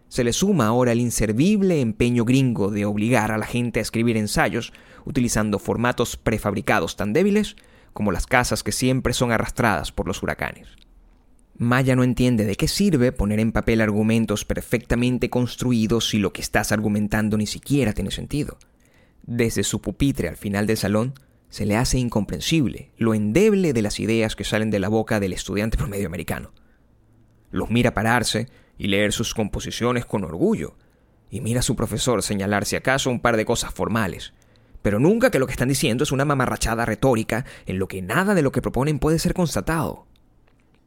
Se 0.09 0.25
le 0.25 0.35
suma 0.35 0.67
ahora 0.67 0.93
el 0.93 1.01
inservible 1.01 1.81
empeño 1.81 2.27
gringo 2.27 2.71
de 2.71 2.85
obligar 2.85 3.33
a 3.33 3.39
la 3.39 3.47
gente 3.47 3.79
a 3.79 3.83
escribir 3.83 4.19
ensayos 4.19 4.75
utilizando 5.07 5.59
formatos 5.59 6.19
prefabricados 6.19 6.97
tan 6.97 7.15
débiles 7.15 7.57
como 7.95 8.13
las 8.13 8.27
casas 8.27 8.63
que 8.63 8.73
siempre 8.73 9.15
son 9.15 9.33
arrastradas 9.33 9.91
por 9.91 10.07
los 10.07 10.23
huracanes. 10.23 10.69
Maya 11.57 11.95
no 11.95 12.03
entiende 12.03 12.45
de 12.45 12.57
qué 12.57 12.67
sirve 12.67 13.13
poner 13.13 13.39
en 13.39 13.53
papel 13.53 13.81
argumentos 13.81 14.45
perfectamente 14.45 15.31
construidos 15.31 16.09
si 16.09 16.19
lo 16.19 16.33
que 16.33 16.43
estás 16.43 16.73
argumentando 16.73 17.37
ni 17.37 17.47
siquiera 17.47 17.93
tiene 17.93 18.11
sentido. 18.11 18.59
Desde 19.23 19.63
su 19.63 19.81
pupitre 19.81 20.29
al 20.29 20.37
final 20.37 20.67
del 20.67 20.77
salón, 20.77 21.15
se 21.49 21.65
le 21.65 21.77
hace 21.77 21.99
incomprensible 21.99 22.91
lo 22.97 23.15
endeble 23.15 23.73
de 23.73 23.83
las 23.83 24.01
ideas 24.01 24.35
que 24.35 24.43
salen 24.43 24.73
de 24.73 24.81
la 24.81 24.89
boca 24.89 25.21
del 25.21 25.33
estudiante 25.33 25.77
promedio 25.77 26.09
americano. 26.09 26.53
Los 27.53 27.71
mira 27.71 27.95
pararse 27.95 28.49
y 28.77 28.89
leer 28.89 29.13
sus 29.13 29.33
composiciones 29.33 30.05
con 30.05 30.25
orgullo, 30.25 30.77
y 31.31 31.41
mira 31.41 31.61
a 31.61 31.63
su 31.63 31.77
profesor 31.77 32.25
señalar 32.25 32.65
si 32.65 32.75
acaso 32.75 33.11
un 33.11 33.21
par 33.21 33.37
de 33.37 33.45
cosas 33.45 33.73
formales, 33.73 34.35
pero 34.83 34.99
nunca 34.99 35.31
que 35.31 35.39
lo 35.39 35.47
que 35.47 35.53
están 35.53 35.69
diciendo 35.69 36.03
es 36.03 36.11
una 36.11 36.25
mamarrachada 36.25 36.85
retórica 36.85 37.45
en 37.67 37.79
lo 37.79 37.87
que 37.87 38.03
nada 38.03 38.35
de 38.35 38.43
lo 38.43 38.51
que 38.51 38.61
proponen 38.61 38.99
puede 38.99 39.21
ser 39.21 39.35
constatado. 39.35 40.07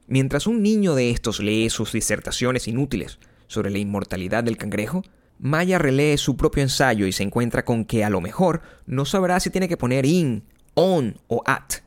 Mientras 0.07 0.47
un 0.47 0.63
niño 0.63 0.95
de 0.95 1.09
estos 1.09 1.41
lee 1.41 1.69
sus 1.69 1.91
disertaciones 1.91 2.69
inútiles 2.69 3.19
sobre 3.47 3.69
la 3.69 3.77
inmortalidad 3.77 4.43
del 4.43 4.57
cangrejo, 4.57 5.03
Maya 5.37 5.77
relee 5.77 6.17
su 6.17 6.37
propio 6.37 6.63
ensayo 6.63 7.05
y 7.05 7.11
se 7.11 7.23
encuentra 7.23 7.65
con 7.65 7.83
que 7.83 8.05
a 8.05 8.09
lo 8.09 8.21
mejor 8.21 8.61
no 8.85 9.03
sabrá 9.05 9.39
si 9.39 9.49
tiene 9.49 9.67
que 9.67 9.77
poner 9.77 10.05
in 10.05 10.43
on 10.73 11.19
o 11.27 11.43
at. 11.45 11.81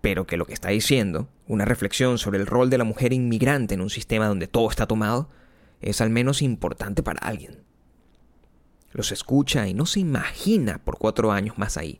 Pero 0.00 0.26
que 0.26 0.36
lo 0.36 0.46
que 0.46 0.54
está 0.54 0.68
diciendo, 0.68 1.28
una 1.48 1.64
reflexión 1.64 2.18
sobre 2.18 2.38
el 2.38 2.46
rol 2.46 2.70
de 2.70 2.78
la 2.78 2.84
mujer 2.84 3.12
inmigrante 3.12 3.74
en 3.74 3.80
un 3.80 3.90
sistema 3.90 4.28
donde 4.28 4.46
todo 4.46 4.70
está 4.70 4.86
tomado, 4.86 5.28
es 5.80 6.00
al 6.00 6.10
menos 6.10 6.42
importante 6.42 7.02
para 7.02 7.20
alguien. 7.20 7.62
Los 8.92 9.10
escucha 9.10 9.66
y 9.66 9.74
no 9.74 9.84
se 9.84 10.00
imagina 10.00 10.78
por 10.78 10.96
cuatro 10.96 11.32
años 11.32 11.58
más 11.58 11.76
ahí, 11.76 11.98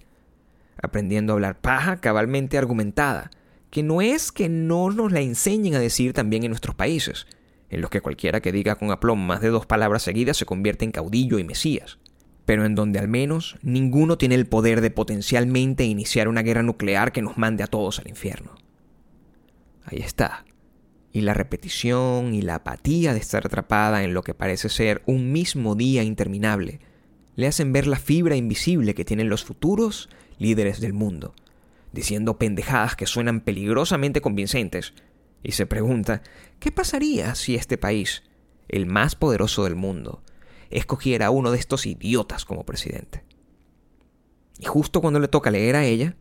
aprendiendo 0.81 1.33
a 1.33 1.35
hablar 1.35 1.61
paja 1.61 2.01
cabalmente 2.01 2.57
argumentada, 2.57 3.31
que 3.77 3.83
no 3.83 4.01
es 4.01 4.33
que 4.33 4.49
no 4.49 4.89
nos 4.89 5.13
la 5.13 5.21
enseñen 5.21 5.75
a 5.75 5.79
decir 5.79 6.15
también 6.15 6.45
en 6.45 6.51
nuestros 6.51 6.75
países, 6.75 7.27
en 7.69 7.83
los 7.83 7.91
que 7.91 8.01
cualquiera 8.01 8.41
que 8.41 8.51
diga 8.51 8.77
con 8.77 8.91
aplomo 8.91 9.23
más 9.23 9.43
de 9.43 9.51
dos 9.51 9.67
palabras 9.67 10.03
seguidas 10.03 10.39
se 10.39 10.47
convierte 10.47 10.87
en 10.87 10.93
caudillo 10.93 11.39
y 11.39 11.45
mesías 11.45 11.99
pero 12.47 12.65
en 12.65 12.75
donde 12.75 12.99
al 12.99 13.09
menos 13.09 13.59
ninguno 13.61 14.17
tiene 14.17 14.37
el 14.37 14.47
poder 14.47 14.81
de 14.81 14.91
potencialmente 14.91 15.85
iniciar 15.85 16.27
una 16.27 16.43
guerra 16.43 16.63
nuclear 16.63 17.13
que 17.13 17.21
nos 17.21 17.37
mande 17.37 17.63
a 17.63 17.67
todos 17.67 17.99
al 17.99 18.09
infierno. 18.09 18.53
Ahí 19.85 19.99
está. 19.99 20.47
Y 21.13 21.21
la 21.21 21.35
repetición 21.35 22.33
y 22.33 22.41
la 22.41 22.55
apatía 22.55 23.13
de 23.13 23.19
estar 23.19 23.45
atrapada 23.45 24.05
en 24.05 24.15
lo 24.15 24.23
que 24.23 24.33
parece 24.33 24.71
ser 24.71 25.03
un 25.05 25.33
mismo 25.33 25.75
día 25.75 26.03
interminable 26.03 26.81
le 27.35 27.47
hacen 27.47 27.75
ver 27.75 27.87
la 27.87 27.99
fibra 27.99 28.37
invisible 28.37 28.95
que 28.95 29.05
tienen 29.05 29.29
los 29.29 29.45
futuros 29.45 30.09
líderes 30.39 30.81
del 30.81 30.95
mundo, 30.95 31.35
diciendo 31.93 32.39
pendejadas 32.39 32.97
que 32.97 33.07
suenan 33.07 33.41
peligrosamente 33.41 34.21
convincentes, 34.21 34.95
y 35.43 35.53
se 35.53 35.67
pregunta, 35.67 36.23
¿qué 36.59 36.73
pasaría 36.73 37.35
si 37.35 37.55
este 37.55 37.79
país, 37.79 38.25
el 38.69 38.87
más 38.87 39.15
poderoso 39.15 39.65
del 39.65 39.77
mundo, 39.77 40.23
escogiera 40.71 41.27
a 41.27 41.31
uno 41.31 41.51
de 41.51 41.59
estos 41.59 41.87
idiotas 41.87 42.45
como 42.45 42.65
presidente. 42.65 43.25
Y 44.59 44.65
justo 44.65 45.01
cuando 45.01 45.21
le 45.21 45.29
toca 45.29 45.51
leer 45.51 45.77
a 45.77 45.85
ella, 45.85 46.17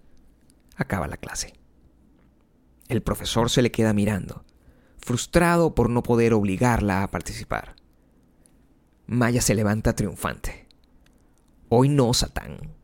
acaba 0.76 1.08
la 1.08 1.18
clase. 1.18 1.54
El 2.88 3.02
profesor 3.02 3.50
se 3.50 3.62
le 3.62 3.72
queda 3.72 3.94
mirando, 3.94 4.46
frustrado 4.98 5.74
por 5.74 5.90
no 5.90 6.04
poder 6.04 6.34
obligarla 6.34 7.04
a 7.04 7.12
participar. 7.12 7.76
Maya 9.08 9.42
se 9.42 9.56
levanta 9.56 9.96
triunfante. 9.96 10.68
Hoy 11.70 11.90
no, 11.90 12.14
Satán. 12.14 12.76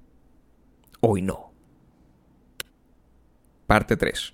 Hoy 1.02 1.22
no. 1.22 1.51
Parte 3.72 3.96
3. 3.96 4.34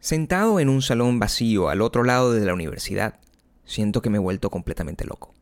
Sentado 0.00 0.60
en 0.60 0.70
un 0.70 0.80
salón 0.80 1.18
vacío 1.18 1.68
al 1.68 1.82
otro 1.82 2.02
lado 2.02 2.32
de 2.32 2.42
la 2.46 2.54
universidad, 2.54 3.20
siento 3.66 4.00
que 4.00 4.08
me 4.08 4.16
he 4.16 4.18
vuelto 4.18 4.48
completamente 4.48 5.04
loco. 5.04 5.34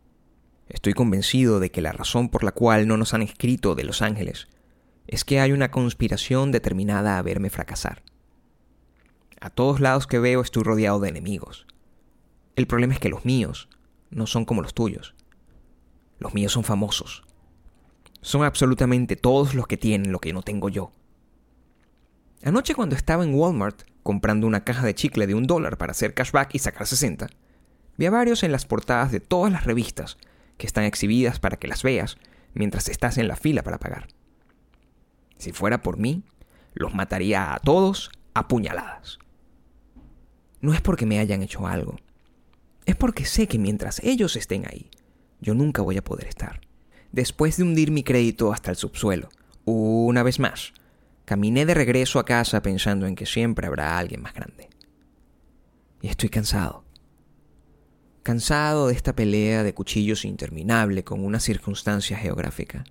Estoy 0.68 0.94
convencido 0.94 1.60
de 1.60 1.70
que 1.70 1.80
la 1.80 1.92
razón 1.92 2.28
por 2.28 2.42
la 2.42 2.50
cual 2.50 2.88
no 2.88 2.96
nos 2.96 3.14
han 3.14 3.22
escrito 3.22 3.76
de 3.76 3.84
Los 3.84 4.02
Ángeles 4.02 4.48
es 5.06 5.24
que 5.24 5.38
hay 5.38 5.52
una 5.52 5.70
conspiración 5.70 6.50
determinada 6.50 7.18
a 7.18 7.22
verme 7.22 7.50
fracasar. 7.50 8.02
A 9.40 9.50
todos 9.50 9.78
lados 9.78 10.08
que 10.08 10.18
veo 10.18 10.40
estoy 10.40 10.64
rodeado 10.64 10.98
de 10.98 11.08
enemigos. 11.08 11.68
El 12.56 12.66
problema 12.66 12.94
es 12.94 12.98
que 12.98 13.10
los 13.10 13.24
míos 13.24 13.68
no 14.10 14.26
son 14.26 14.44
como 14.44 14.60
los 14.60 14.74
tuyos. 14.74 15.14
Los 16.18 16.34
míos 16.34 16.50
son 16.50 16.64
famosos. 16.64 17.22
Son 18.22 18.42
absolutamente 18.42 19.14
todos 19.14 19.54
los 19.54 19.68
que 19.68 19.76
tienen 19.76 20.10
lo 20.10 20.18
que 20.18 20.32
no 20.32 20.42
tengo 20.42 20.68
yo. 20.68 20.90
Anoche 22.44 22.74
cuando 22.74 22.96
estaba 22.96 23.24
en 23.24 23.34
Walmart 23.34 23.82
comprando 24.02 24.46
una 24.46 24.64
caja 24.64 24.84
de 24.84 24.94
chicle 24.94 25.26
de 25.26 25.34
un 25.34 25.46
dólar 25.46 25.78
para 25.78 25.92
hacer 25.92 26.14
cashback 26.14 26.54
y 26.54 26.58
sacar 26.58 26.86
60, 26.86 27.28
Vi 27.96 28.06
a 28.06 28.10
varios 28.10 28.42
en 28.42 28.52
las 28.52 28.64
portadas 28.64 29.12
de 29.12 29.20
todas 29.20 29.52
las 29.52 29.64
revistas 29.64 30.16
que 30.56 30.66
están 30.66 30.84
exhibidas 30.84 31.40
para 31.40 31.56
que 31.56 31.68
las 31.68 31.82
veas 31.82 32.16
mientras 32.54 32.88
estás 32.88 33.18
en 33.18 33.28
la 33.28 33.36
fila 33.36 33.62
para 33.62 33.78
pagar. 33.78 34.08
Si 35.36 35.52
fuera 35.52 35.82
por 35.82 35.98
mí, 35.98 36.24
los 36.74 36.94
mataría 36.94 37.54
a 37.54 37.58
todos 37.58 38.10
a 38.34 38.48
puñaladas. 38.48 39.18
No 40.60 40.72
es 40.72 40.80
porque 40.80 41.06
me 41.06 41.18
hayan 41.18 41.42
hecho 41.42 41.66
algo, 41.66 41.96
es 42.86 42.96
porque 42.96 43.24
sé 43.24 43.46
que 43.46 43.58
mientras 43.58 44.00
ellos 44.02 44.36
estén 44.36 44.66
ahí, 44.66 44.90
yo 45.40 45.54
nunca 45.54 45.82
voy 45.82 45.96
a 45.96 46.04
poder 46.04 46.28
estar. 46.28 46.60
Después 47.10 47.56
de 47.56 47.64
hundir 47.64 47.90
mi 47.90 48.04
crédito 48.04 48.52
hasta 48.52 48.70
el 48.70 48.76
subsuelo, 48.76 49.28
una 49.64 50.22
vez 50.22 50.38
más, 50.38 50.72
caminé 51.32 51.64
de 51.64 51.72
regreso 51.72 52.18
a 52.18 52.26
casa 52.26 52.60
pensando 52.60 53.06
en 53.06 53.14
que 53.14 53.24
siempre 53.24 53.66
habrá 53.66 53.96
alguien 53.96 54.20
más 54.20 54.34
grande. 54.34 54.68
Y 56.02 56.08
estoy 56.08 56.28
cansado 56.28 56.84
cansado 58.22 58.88
de 58.88 58.94
esta 58.94 59.14
pelea 59.14 59.62
de 59.62 59.72
cuchillos 59.72 60.26
interminable 60.26 61.04
con 61.04 61.24
una 61.24 61.40
circunstancia 61.40 62.18
geográfica. 62.18 62.84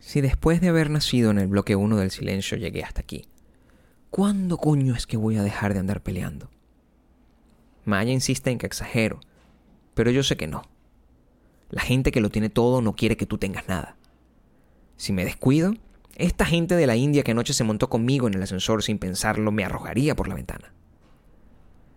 Si 0.00 0.20
después 0.20 0.60
de 0.60 0.68
haber 0.68 0.90
nacido 0.90 1.30
en 1.30 1.38
el 1.38 1.46
bloque 1.46 1.74
1 1.74 1.96
del 1.96 2.10
silencio 2.10 2.58
llegué 2.58 2.84
hasta 2.84 3.00
aquí, 3.00 3.24
¿cuándo 4.10 4.58
coño 4.58 4.94
es 4.94 5.06
que 5.06 5.16
voy 5.16 5.38
a 5.38 5.42
dejar 5.42 5.72
de 5.72 5.80
andar 5.80 6.02
peleando? 6.02 6.50
Maya 7.86 8.12
insiste 8.12 8.50
en 8.50 8.58
que 8.58 8.66
exagero, 8.66 9.18
pero 9.94 10.10
yo 10.10 10.22
sé 10.22 10.36
que 10.36 10.46
no. 10.46 10.62
La 11.70 11.80
gente 11.80 12.12
que 12.12 12.20
lo 12.20 12.28
tiene 12.28 12.50
todo 12.50 12.82
no 12.82 12.94
quiere 12.94 13.16
que 13.16 13.26
tú 13.26 13.38
tengas 13.38 13.66
nada. 13.66 13.96
Si 14.98 15.14
me 15.14 15.24
descuido, 15.24 15.72
esta 16.16 16.44
gente 16.44 16.76
de 16.76 16.86
la 16.86 16.96
India 16.96 17.22
que 17.22 17.32
anoche 17.32 17.54
se 17.54 17.64
montó 17.64 17.88
conmigo 17.88 18.26
en 18.26 18.34
el 18.34 18.42
ascensor 18.42 18.82
sin 18.82 18.98
pensarlo 18.98 19.52
me 19.52 19.64
arrojaría 19.64 20.14
por 20.14 20.28
la 20.28 20.34
ventana 20.34 20.72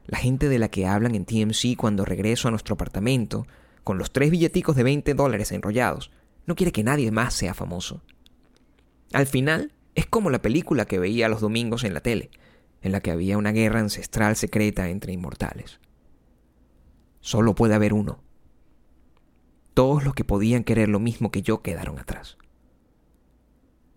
la 0.08 0.18
gente 0.18 0.50
de 0.50 0.60
la 0.60 0.70
que 0.70 0.86
hablan 0.86 1.16
en 1.16 1.26
TMC 1.26 1.76
cuando 1.78 2.06
regreso 2.06 2.48
a 2.48 2.52
nuestro 2.52 2.76
apartamento, 2.76 3.48
con 3.84 3.98
los 3.98 4.12
tres 4.12 4.32
billeticos 4.32 4.76
de 4.76 4.84
20 4.84 5.14
dólares 5.14 5.52
enrollados, 5.52 6.12
no 6.46 6.56
quiere 6.56 6.72
que 6.72 6.84
nadie 6.84 7.12
más 7.12 7.34
sea 7.34 7.54
famoso. 7.54 8.04
Al 9.14 9.26
final, 9.26 9.74
es 9.96 10.06
como 10.06 10.30
la 10.30 10.42
película 10.42 10.86
que 10.86 11.00
veía 11.00 11.30
los 11.30 11.42
domingos 11.42 11.84
en 11.84 11.94
la 11.94 12.02
tele, 12.02 12.30
en 12.82 12.92
la 12.92 13.02
que 13.02 13.12
había 13.12 13.38
una 13.38 13.52
guerra 13.52 13.80
ancestral 13.80 14.36
secreta 14.36 14.90
entre 14.90 15.14
inmortales. 15.14 15.80
Solo 17.22 17.56
puede 17.56 17.74
haber 17.74 17.94
uno, 17.94 18.20
todos 19.74 20.04
los 20.04 20.14
que 20.14 20.24
podían 20.24 20.64
querer 20.64 20.90
lo 20.90 21.00
mismo 21.00 21.32
que 21.32 21.42
yo 21.42 21.62
quedaron 21.62 21.98
atrás. 21.98 22.38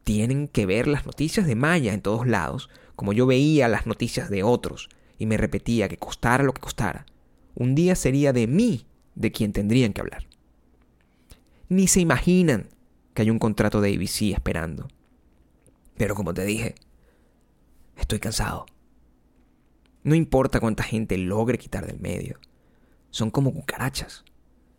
Tienen 0.08 0.48
que 0.48 0.64
ver 0.64 0.88
las 0.88 1.04
noticias 1.04 1.46
de 1.46 1.54
Maya 1.54 1.92
en 1.92 2.00
todos 2.00 2.26
lados, 2.26 2.70
como 2.96 3.12
yo 3.12 3.26
veía 3.26 3.68
las 3.68 3.86
noticias 3.86 4.30
de 4.30 4.42
otros, 4.42 4.88
y 5.18 5.26
me 5.26 5.36
repetía 5.36 5.86
que 5.86 5.98
costara 5.98 6.44
lo 6.44 6.54
que 6.54 6.62
costara. 6.62 7.04
Un 7.54 7.74
día 7.74 7.94
sería 7.94 8.32
de 8.32 8.46
mí 8.46 8.86
de 9.14 9.32
quien 9.32 9.52
tendrían 9.52 9.92
que 9.92 10.00
hablar. 10.00 10.26
Ni 11.68 11.88
se 11.88 12.00
imaginan 12.00 12.70
que 13.12 13.20
hay 13.20 13.28
un 13.28 13.38
contrato 13.38 13.82
de 13.82 13.94
ABC 13.94 14.32
esperando. 14.32 14.88
Pero 15.98 16.14
como 16.14 16.32
te 16.32 16.46
dije, 16.46 16.74
estoy 17.94 18.18
cansado. 18.18 18.64
No 20.04 20.14
importa 20.14 20.58
cuánta 20.58 20.84
gente 20.84 21.18
logre 21.18 21.58
quitar 21.58 21.86
del 21.86 22.00
medio. 22.00 22.40
Son 23.10 23.30
como 23.30 23.52
cucarachas. 23.52 24.24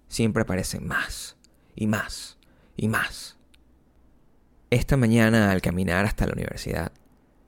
Siempre 0.07 0.41
aparecen 0.41 0.88
más 0.88 1.38
y 1.75 1.86
más 1.86 2.39
y 2.75 2.88
más. 2.88 3.38
Esta 4.71 4.97
mañana, 4.97 5.51
al 5.51 5.61
caminar 5.61 6.05
hasta 6.05 6.27
la 6.27 6.33
universidad, 6.33 6.91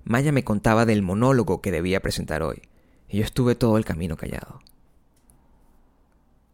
Maya 0.03 0.31
me 0.31 0.43
contaba 0.43 0.85
del 0.85 1.03
monólogo 1.03 1.61
que 1.61 1.71
debía 1.71 1.99
presentar 1.99 2.41
hoy, 2.41 2.63
y 3.07 3.17
yo 3.17 3.23
estuve 3.23 3.53
todo 3.53 3.77
el 3.77 3.85
camino 3.85 4.17
callado. 4.17 4.61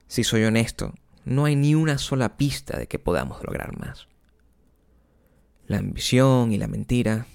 Si 0.08 0.24
soy 0.24 0.44
honesto, 0.44 0.94
no 1.24 1.46
hay 1.46 1.56
ni 1.56 1.76
una 1.76 1.98
sola 1.98 2.36
pista 2.36 2.78
de 2.78 2.88
que 2.88 3.00
podamos 3.00 3.44
lograr 3.44 3.78
más. 3.78 4.08
La 5.68 5.78
ambición 5.78 6.52
y 6.52 6.58
la 6.58 6.68
mentira 6.68 7.28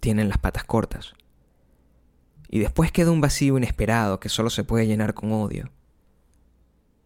tienen 0.00 0.28
las 0.28 0.38
patas 0.38 0.64
cortas. 0.64 1.14
Y 2.48 2.60
después 2.60 2.92
queda 2.92 3.10
un 3.10 3.20
vacío 3.20 3.56
inesperado 3.56 4.20
que 4.20 4.28
solo 4.28 4.50
se 4.50 4.64
puede 4.64 4.86
llenar 4.86 5.14
con 5.14 5.32
odio. 5.32 5.70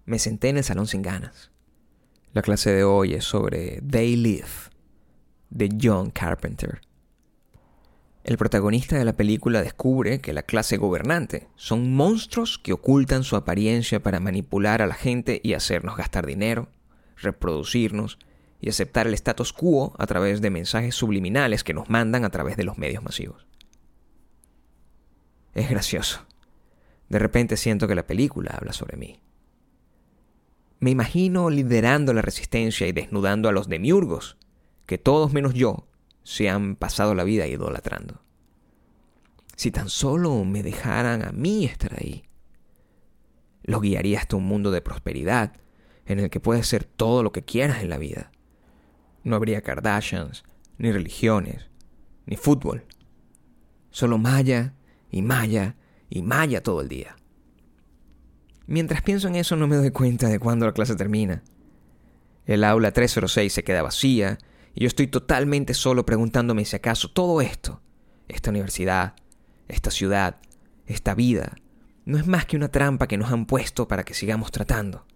Me 0.05 0.19
senté 0.19 0.49
en 0.51 0.59
el 0.59 0.65
salón 0.65 0.87
sin 0.87 1.03
ganas. 1.03 1.51
La 2.33 2.43
clase 2.43 2.73
de 2.73 2.85
hoy 2.85 3.15
es 3.15 3.25
sobre 3.25 3.83
They 3.83 4.17
Live, 4.17 4.72
de 5.53 5.69
John 5.81 6.11
Carpenter. 6.11 6.81
El 8.25 8.39
protagonista 8.39 8.97
de 8.97 9.05
la 9.05 9.13
película 9.15 9.63
descubre 9.63 10.21
que 10.21 10.33
la 10.33 10.45
clase 10.45 10.77
gobernante 10.77 11.49
son 11.57 11.95
monstruos 11.95 12.59
que 12.59 12.73
ocultan 12.73 13.25
su 13.25 13.37
apariencia 13.37 14.03
para 14.03 14.21
manipular 14.21 14.81
a 14.81 14.87
la 14.87 14.95
gente 14.95 15.41
y 15.43 15.55
hacernos 15.55 15.97
gastar 15.97 16.25
dinero, 16.27 16.69
reproducirnos 17.17 18.19
y 18.61 18.69
aceptar 18.69 19.09
el 19.09 19.15
status 19.15 19.53
quo 19.53 19.95
a 19.99 20.07
través 20.07 20.41
de 20.41 20.51
mensajes 20.51 20.95
subliminales 20.95 21.65
que 21.65 21.75
nos 21.75 21.91
mandan 21.91 22.25
a 22.25 22.31
través 22.31 22.57
de 22.57 22.65
los 22.65 22.79
medios 22.79 23.03
masivos. 23.03 23.47
Es 25.53 25.69
gracioso. 25.69 26.25
De 27.09 27.19
repente 27.19 27.57
siento 27.57 27.89
que 27.89 27.97
la 27.97 28.07
película 28.07 28.53
habla 28.57 28.73
sobre 28.73 28.97
mí. 28.97 29.21
Me 30.79 30.91
imagino 30.91 31.51
liderando 31.51 32.15
la 32.15 32.23
resistencia 32.23 32.87
y 32.87 32.93
desnudando 32.93 33.49
a 33.49 33.53
los 33.53 33.69
demiurgos, 33.69 34.39
que 34.87 34.99
todos 34.99 35.33
menos 35.33 35.55
yo 35.55 35.89
se 36.23 36.49
han 36.49 36.77
pasado 36.77 37.15
la 37.15 37.25
vida 37.25 37.47
idolatrando. 37.47 38.23
Si 39.57 39.71
tan 39.71 39.89
solo 39.89 40.45
me 40.45 40.63
dejaran 40.63 41.23
a 41.23 41.33
mí 41.33 41.65
estar 41.65 41.95
ahí, 41.95 42.25
los 43.63 43.81
guiaría 43.81 44.19
hasta 44.19 44.37
un 44.37 44.45
mundo 44.45 44.71
de 44.71 44.81
prosperidad 44.81 45.53
en 46.07 46.19
el 46.19 46.31
que 46.31 46.41
puedes 46.41 46.67
ser 46.67 46.85
todo 46.85 47.23
lo 47.23 47.33
que 47.33 47.45
quieras 47.45 47.83
en 47.83 47.91
la 47.91 47.99
vida. 47.99 48.33
No 49.23 49.37
habría 49.37 49.63
Kardashians, 49.63 50.45
ni 50.79 50.91
religiones, 50.91 51.69
ni 52.27 52.37
fútbol. 52.37 52.85
Solo 53.91 54.19
Maya 54.19 54.75
y 55.11 55.23
Maya 55.23 55.77
y 56.11 56.23
Maya 56.23 56.63
todo 56.63 56.81
el 56.81 56.89
día. 56.89 57.17
Mientras 58.67 59.03
pienso 59.03 59.29
en 59.29 59.37
eso 59.37 59.57
no 59.57 59.69
me 59.69 59.77
doy 59.77 59.91
cuenta 59.91 60.29
de 60.29 60.39
cuándo 60.39 60.67
la 60.67 60.73
clase 60.73 60.97
termina. 60.97 61.43
El 62.47 62.65
aula 62.65 62.91
306 62.91 63.53
se 63.53 63.65
queda 63.65 63.83
vacía 63.83 64.39
y 64.75 64.83
yo 64.83 64.87
estoy 64.87 65.07
totalmente 65.07 65.75
solo 65.75 66.07
preguntándome 66.07 66.65
si 66.65 66.77
acaso 66.77 67.11
todo 67.11 67.41
esto, 67.41 67.81
esta 68.29 68.51
universidad, 68.51 69.15
esta 69.69 69.91
ciudad, 69.91 70.37
esta 70.87 71.15
vida, 71.15 71.57
no 72.05 72.19
es 72.19 72.27
más 72.27 72.47
que 72.47 72.57
una 72.57 72.69
trampa 72.69 73.07
que 73.07 73.19
nos 73.19 73.31
han 73.31 73.47
puesto 73.47 73.87
para 73.87 74.05
que 74.05 74.15
sigamos 74.15 74.51
tratando, 74.51 75.07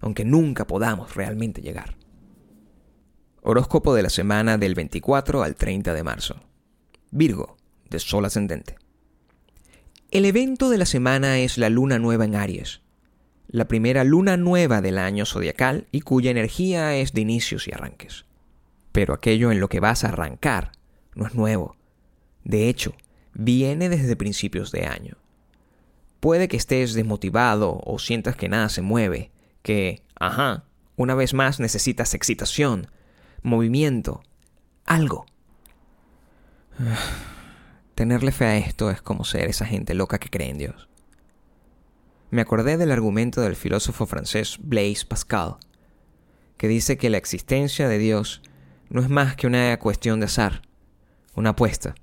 aunque 0.00 0.24
nunca 0.24 0.66
podamos 0.66 1.14
realmente 1.14 1.62
llegar. 1.62 1.96
Horóscopo 3.42 3.94
de 3.94 4.02
la 4.02 4.10
semana 4.10 4.58
del 4.58 4.74
24 4.74 5.42
al 5.42 5.56
30 5.56 5.94
de 5.94 6.02
marzo. 6.02 6.36
Virgo, 7.10 7.56
de 7.88 7.98
Sol 7.98 8.24
ascendente. 8.24 8.76
El 10.10 10.24
evento 10.24 10.68
de 10.70 10.78
la 10.78 10.86
semana 10.86 11.38
es 11.38 11.56
la 11.56 11.70
luna 11.70 11.98
nueva 11.98 12.24
en 12.24 12.36
Aries, 12.36 12.82
la 13.48 13.66
primera 13.66 14.04
luna 14.04 14.36
nueva 14.36 14.80
del 14.80 14.98
año 14.98 15.24
zodiacal 15.24 15.86
y 15.90 16.02
cuya 16.02 16.30
energía 16.30 16.96
es 16.96 17.12
de 17.12 17.22
inicios 17.22 17.66
y 17.66 17.72
arranques. 17.72 18.26
Pero 18.92 19.14
aquello 19.14 19.52
en 19.52 19.60
lo 19.60 19.68
que 19.68 19.80
vas 19.80 20.04
a 20.04 20.08
arrancar 20.08 20.72
no 21.14 21.26
es 21.26 21.34
nuevo. 21.34 21.76
De 22.44 22.68
hecho, 22.68 22.94
viene 23.34 23.88
desde 23.88 24.16
principios 24.16 24.72
de 24.72 24.86
año. 24.86 25.16
Puede 26.20 26.48
que 26.48 26.56
estés 26.56 26.94
desmotivado 26.94 27.80
o 27.84 27.98
sientas 27.98 28.36
que 28.36 28.48
nada 28.48 28.68
se 28.68 28.82
mueve, 28.82 29.30
que, 29.62 30.02
ajá, 30.18 30.64
una 30.96 31.14
vez 31.14 31.32
más 31.32 31.60
necesitas 31.60 32.14
excitación, 32.14 32.90
movimiento, 33.42 34.22
algo. 34.84 35.24
Tenerle 37.94 38.32
fe 38.32 38.44
a 38.44 38.56
esto 38.56 38.90
es 38.90 39.02
como 39.02 39.24
ser 39.24 39.48
esa 39.48 39.66
gente 39.66 39.94
loca 39.94 40.18
que 40.18 40.30
cree 40.30 40.50
en 40.50 40.58
Dios. 40.58 40.88
Me 42.30 42.42
acordé 42.42 42.76
del 42.76 42.92
argumento 42.92 43.40
del 43.40 43.56
filósofo 43.56 44.06
francés 44.06 44.58
Blaise 44.60 45.04
Pascal, 45.04 45.56
que 46.56 46.68
dice 46.68 46.96
que 46.96 47.10
la 47.10 47.18
existencia 47.18 47.88
de 47.88 47.98
Dios 47.98 48.42
no 48.90 49.00
es 49.00 49.08
más 49.08 49.36
que 49.36 49.46
una 49.46 49.78
cuestión 49.78 50.20
de 50.20 50.26
azar, 50.26 50.62
una 51.34 51.50
apuesta. 51.50 51.94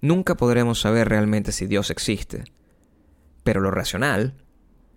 Nunca 0.00 0.36
podremos 0.36 0.80
saber 0.80 1.08
realmente 1.08 1.52
si 1.52 1.66
Dios 1.66 1.90
existe, 1.90 2.44
pero 3.44 3.60
lo 3.60 3.70
racional 3.70 4.34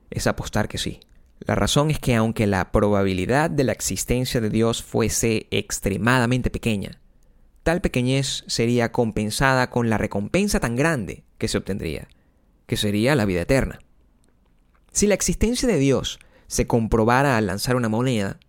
es 0.10 0.26
apostar 0.28 0.68
que 0.68 0.80
sí. 0.80 1.00
La 1.39 1.54
razón 1.54 1.91
es 1.91 2.00
que 2.00 2.15
aunque 2.15 2.48
la 2.48 2.72
probabilidad 2.72 3.52
de 3.52 3.65
la 3.65 3.72
existencia 3.72 4.41
de 4.41 4.50
Dios 4.50 4.82
fuese 4.84 5.48
extremadamente 5.52 6.50
pequeña, 6.50 7.00
tal 7.62 7.82
pequeñez 7.82 8.44
sería 8.48 8.91
compensada 8.91 9.70
con 9.70 9.89
la 9.89 10.00
recompensa 10.00 10.60
tan 10.60 10.76
grande 10.76 11.24
que 11.38 11.48
se 11.48 11.60
obtendría, 11.60 12.08
que 12.65 12.78
sería 12.78 13.15
la 13.15 13.26
vida 13.26 13.41
eterna. 13.41 13.80
Si 14.91 15.06
la 15.06 15.13
existencia 15.13 15.68
de 15.68 15.78
Dios 15.78 16.20
se 16.48 16.65
comprobara 16.65 17.38
al 17.38 17.46
lanzar 17.46 17.76
una 17.76 17.89
moneda, 17.89 18.39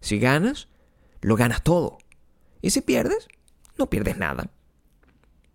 si 0.00 0.18
ganas, 0.18 0.68
lo 1.20 1.36
ganas 1.36 1.62
todo. 1.62 1.98
Y 2.62 2.70
si 2.70 2.80
pierdes, 2.80 3.28
no 3.76 3.88
pierdes 3.88 4.18
nada. 4.18 4.50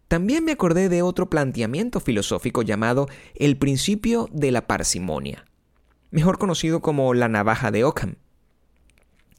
También 0.08 0.46
me 0.46 0.52
acordé 0.52 0.90
de 0.90 1.02
otro 1.02 1.30
planteamiento 1.30 2.00
filosófico 2.00 2.62
llamado 2.62 3.08
el 3.36 3.58
principio 3.58 4.30
de 4.32 4.52
la 4.52 4.68
parsimonia, 4.68 5.46
mejor 6.12 6.38
conocido 6.38 6.82
como 6.82 7.14
la 7.14 7.28
navaja 7.30 7.72
de 7.72 7.84
Ockham. 7.84 8.16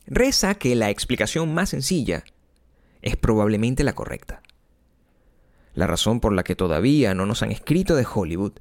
Reza 0.07 0.55
que 0.57 0.75
la 0.75 0.91
explicación 0.91 1.55
más 1.55 1.71
sencilla 1.71 2.25
es 3.03 3.17
probablemente 3.17 3.85
la 3.85 3.95
correcta. 3.95 4.43
La 5.75 5.87
razón 5.87 6.21
por 6.21 6.33
la 6.33 6.45
que 6.45 6.57
todavía 6.57 7.15
no 7.15 7.27
nos 7.27 7.43
han 7.43 7.53
escrito 7.53 7.97
de 7.97 8.07
Hollywood 8.13 8.53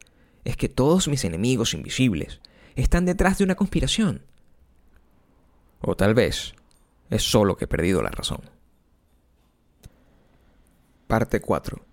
es 0.45 0.58
que 0.58 0.69
todos 0.69 1.08
mis 1.08 1.23
enemigos 1.26 1.73
invisibles 1.73 2.41
están 2.76 3.06
detrás 3.06 3.38
de 3.38 3.43
una 3.43 3.56
conspiración. 3.56 4.23
O 5.82 5.95
tal 5.95 6.13
vez 6.13 6.54
es 7.13 7.21
solo 7.21 7.58
que 7.58 7.65
he 7.65 7.67
perdido 7.67 8.02
la 8.02 8.10
razón. 8.10 8.41
Parte 11.08 11.41
4 11.41 11.86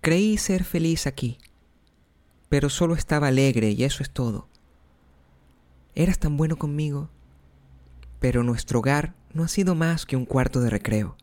Creí 0.00 0.38
ser 0.38 0.64
feliz 0.64 1.06
aquí, 1.06 1.36
pero 2.48 2.70
solo 2.70 2.94
estaba 2.94 3.28
alegre 3.28 3.70
y 3.70 3.84
eso 3.84 4.02
es 4.02 4.10
todo. 4.10 4.48
Eras 5.94 6.18
tan 6.18 6.38
bueno 6.38 6.56
conmigo, 6.56 7.10
pero 8.20 8.42
nuestro 8.42 8.78
hogar 8.78 9.14
no 9.34 9.44
ha 9.44 9.48
sido 9.48 9.74
más 9.74 10.06
que 10.06 10.16
un 10.16 10.24
cuarto 10.24 10.60
de 10.60 10.70
recreo. 10.70 11.18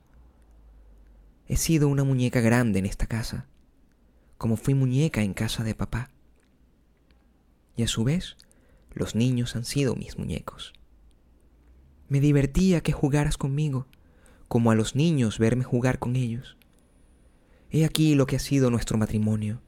He 1.47 1.57
sido 1.57 1.87
una 1.87 2.03
muñeca 2.03 2.41
grande 2.41 2.77
en 2.77 2.85
esta 2.85 3.07
casa, 3.07 3.47
como 4.37 4.55
fui 4.55 4.75
muñeca 4.75 5.23
en 5.23 5.33
casa 5.33 5.63
de 5.63 5.73
papá. 5.73 6.11
Y 7.75 7.81
a 7.81 7.87
su 7.87 8.03
vez, 8.03 8.37
los 8.93 9.15
niños 9.15 9.55
han 9.55 9.65
sido 9.65 9.95
mis 9.95 10.19
muñecos. 10.19 10.73
Me 12.09 12.19
divertía 12.19 12.81
que 12.81 12.91
jugaras 12.91 13.37
conmigo, 13.37 13.85
como 14.47 14.71
a 14.71 14.75
los 14.75 14.95
niños 14.95 15.37
verme 15.37 15.63
jugar 15.63 15.99
con 15.99 16.15
ellos. 16.15 16.57
He 17.69 17.85
aquí 17.85 18.15
lo 18.15 18.25
que 18.25 18.35
ha 18.35 18.39
sido 18.39 18.71
nuestro 18.71 18.97
matrimonio. 18.97 19.61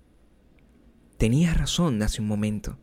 Tenías 1.18 1.56
razón 1.56 2.02
hace 2.02 2.20
un 2.20 2.28
momento, 2.28 2.80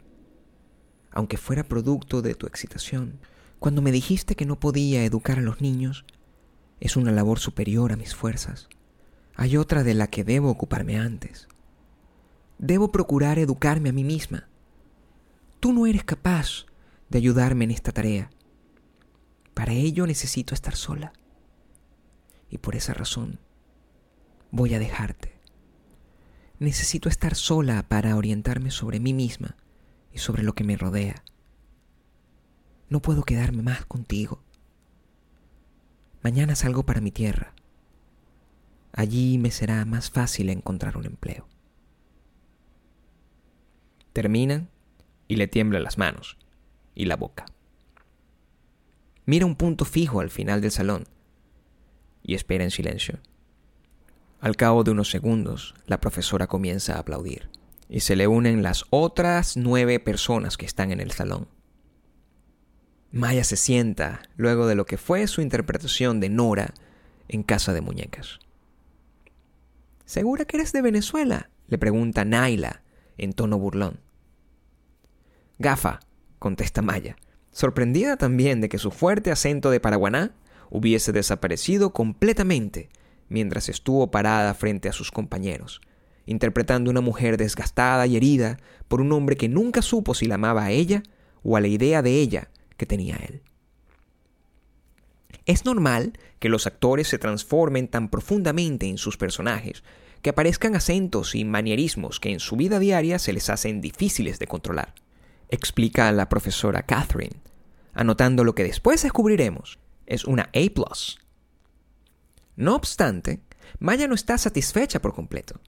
aunque 1.10 1.38
fuera 1.38 1.64
producto 1.64 2.22
de 2.22 2.36
tu 2.36 2.46
excitación. 2.46 3.18
Cuando 3.58 3.82
me 3.82 3.90
dijiste 3.90 4.36
que 4.36 4.46
no 4.46 4.60
podía 4.60 5.04
educar 5.04 5.40
a 5.40 5.42
los 5.42 5.60
niños, 5.60 6.04
es 6.78 6.96
una 6.96 7.10
labor 7.10 7.40
superior 7.40 7.90
a 7.90 7.96
mis 7.96 8.14
fuerzas. 8.14 8.68
Hay 9.34 9.56
otra 9.56 9.82
de 9.82 9.94
la 9.94 10.06
que 10.06 10.22
debo 10.22 10.50
ocuparme 10.50 11.00
antes. 11.00 11.48
Debo 12.58 12.92
procurar 12.92 13.40
educarme 13.40 13.88
a 13.88 13.92
mí 13.92 14.04
misma. 14.04 14.46
Tú 15.58 15.72
no 15.72 15.86
eres 15.86 16.04
capaz 16.04 16.66
de 17.08 17.18
ayudarme 17.18 17.64
en 17.64 17.72
esta 17.72 17.90
tarea 17.90 18.30
Para 19.58 19.72
ello 19.72 20.06
necesito 20.06 20.54
estar 20.54 20.76
sola. 20.76 21.12
Y 22.48 22.58
por 22.58 22.76
esa 22.76 22.94
razón 22.94 23.40
voy 24.52 24.72
a 24.74 24.78
dejarte. 24.78 25.34
Necesito 26.60 27.08
estar 27.08 27.34
sola 27.34 27.82
para 27.88 28.14
orientarme 28.14 28.70
sobre 28.70 29.00
mí 29.00 29.12
misma 29.12 29.56
y 30.12 30.18
sobre 30.18 30.44
lo 30.44 30.54
que 30.54 30.62
me 30.62 30.76
rodea. 30.76 31.24
No 32.88 33.02
puedo 33.02 33.24
quedarme 33.24 33.64
más 33.64 33.84
contigo. 33.84 34.44
Mañana 36.22 36.54
salgo 36.54 36.86
para 36.86 37.00
mi 37.00 37.10
tierra. 37.10 37.52
Allí 38.92 39.38
me 39.38 39.50
será 39.50 39.84
más 39.84 40.08
fácil 40.08 40.50
encontrar 40.50 40.96
un 40.96 41.06
empleo. 41.06 41.48
Termina 44.12 44.68
y 45.26 45.34
le 45.34 45.48
tiembla 45.48 45.80
las 45.80 45.98
manos 45.98 46.38
y 46.94 47.06
la 47.06 47.16
boca. 47.16 47.46
Mira 49.28 49.44
un 49.44 49.56
punto 49.56 49.84
fijo 49.84 50.20
al 50.20 50.30
final 50.30 50.62
del 50.62 50.70
salón 50.70 51.04
y 52.22 52.34
espera 52.34 52.64
en 52.64 52.70
silencio. 52.70 53.18
Al 54.40 54.56
cabo 54.56 54.84
de 54.84 54.90
unos 54.90 55.10
segundos, 55.10 55.74
la 55.84 56.00
profesora 56.00 56.46
comienza 56.46 56.94
a 56.94 57.00
aplaudir 57.00 57.50
y 57.90 58.00
se 58.00 58.16
le 58.16 58.26
unen 58.26 58.62
las 58.62 58.86
otras 58.88 59.58
nueve 59.58 60.00
personas 60.00 60.56
que 60.56 60.64
están 60.64 60.92
en 60.92 61.00
el 61.00 61.10
salón. 61.10 61.46
Maya 63.12 63.44
se 63.44 63.58
sienta 63.58 64.22
luego 64.38 64.66
de 64.66 64.76
lo 64.76 64.86
que 64.86 64.96
fue 64.96 65.26
su 65.26 65.42
interpretación 65.42 66.20
de 66.20 66.30
Nora 66.30 66.72
en 67.28 67.42
Casa 67.42 67.74
de 67.74 67.82
Muñecas. 67.82 68.38
¿Segura 70.06 70.46
que 70.46 70.56
eres 70.56 70.72
de 70.72 70.80
Venezuela? 70.80 71.50
le 71.66 71.76
pregunta 71.76 72.24
Naila 72.24 72.80
en 73.18 73.34
tono 73.34 73.58
burlón. 73.58 74.00
Gafa, 75.58 76.00
contesta 76.38 76.80
Maya, 76.80 77.18
sorprendida 77.52 78.16
también 78.16 78.60
de 78.60 78.68
que 78.68 78.78
su 78.78 78.90
fuerte 78.90 79.30
acento 79.30 79.70
de 79.70 79.80
Paraguaná 79.80 80.32
hubiese 80.70 81.12
desaparecido 81.12 81.92
completamente 81.92 82.88
mientras 83.28 83.68
estuvo 83.68 84.10
parada 84.10 84.54
frente 84.54 84.88
a 84.88 84.92
sus 84.92 85.10
compañeros, 85.10 85.80
interpretando 86.26 86.90
una 86.90 87.00
mujer 87.00 87.36
desgastada 87.36 88.06
y 88.06 88.16
herida 88.16 88.58
por 88.88 89.00
un 89.00 89.12
hombre 89.12 89.36
que 89.36 89.48
nunca 89.48 89.82
supo 89.82 90.14
si 90.14 90.26
la 90.26 90.36
amaba 90.36 90.64
a 90.64 90.70
ella 90.70 91.02
o 91.42 91.56
a 91.56 91.60
la 91.60 91.68
idea 91.68 92.02
de 92.02 92.20
ella 92.20 92.50
que 92.76 92.86
tenía 92.86 93.16
él. 93.16 93.42
Es 95.46 95.64
normal 95.64 96.12
que 96.38 96.48
los 96.48 96.66
actores 96.66 97.08
se 97.08 97.18
transformen 97.18 97.88
tan 97.88 98.10
profundamente 98.10 98.86
en 98.86 98.98
sus 98.98 99.16
personajes 99.16 99.82
que 100.22 100.30
aparezcan 100.30 100.74
acentos 100.74 101.34
y 101.34 101.44
manierismos 101.44 102.20
que 102.20 102.30
en 102.30 102.40
su 102.40 102.56
vida 102.56 102.78
diaria 102.78 103.18
se 103.18 103.32
les 103.32 103.48
hacen 103.50 103.80
difíciles 103.80 104.38
de 104.38 104.46
controlar, 104.46 104.94
explica 105.48 106.10
la 106.12 106.28
profesora 106.28 106.82
Catherine, 106.82 107.36
anotando 107.94 108.44
lo 108.44 108.54
que 108.54 108.64
después 108.64 109.02
descubriremos 109.02 109.78
es 110.06 110.24
una 110.24 110.50
A 110.54 110.60
no 112.58 112.74
obstante, 112.74 113.40
Maya 113.78 114.08
no 114.08 114.16
está 114.16 114.36
satisfecha 114.36 115.00
por 115.00 115.14
completo. 115.14 115.60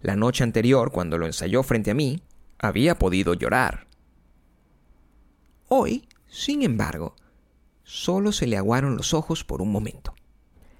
La 0.00 0.16
noche 0.16 0.42
anterior, 0.42 0.90
cuando 0.90 1.16
lo 1.16 1.26
ensayó 1.26 1.62
frente 1.62 1.92
a 1.92 1.94
mí, 1.94 2.20
había 2.58 2.98
podido 2.98 3.34
llorar. 3.34 3.86
Hoy, 5.68 6.08
sin 6.26 6.62
embargo, 6.62 7.14
solo 7.84 8.32
se 8.32 8.48
le 8.48 8.56
aguaron 8.56 8.96
los 8.96 9.14
ojos 9.14 9.44
por 9.44 9.62
un 9.62 9.70
momento. 9.70 10.16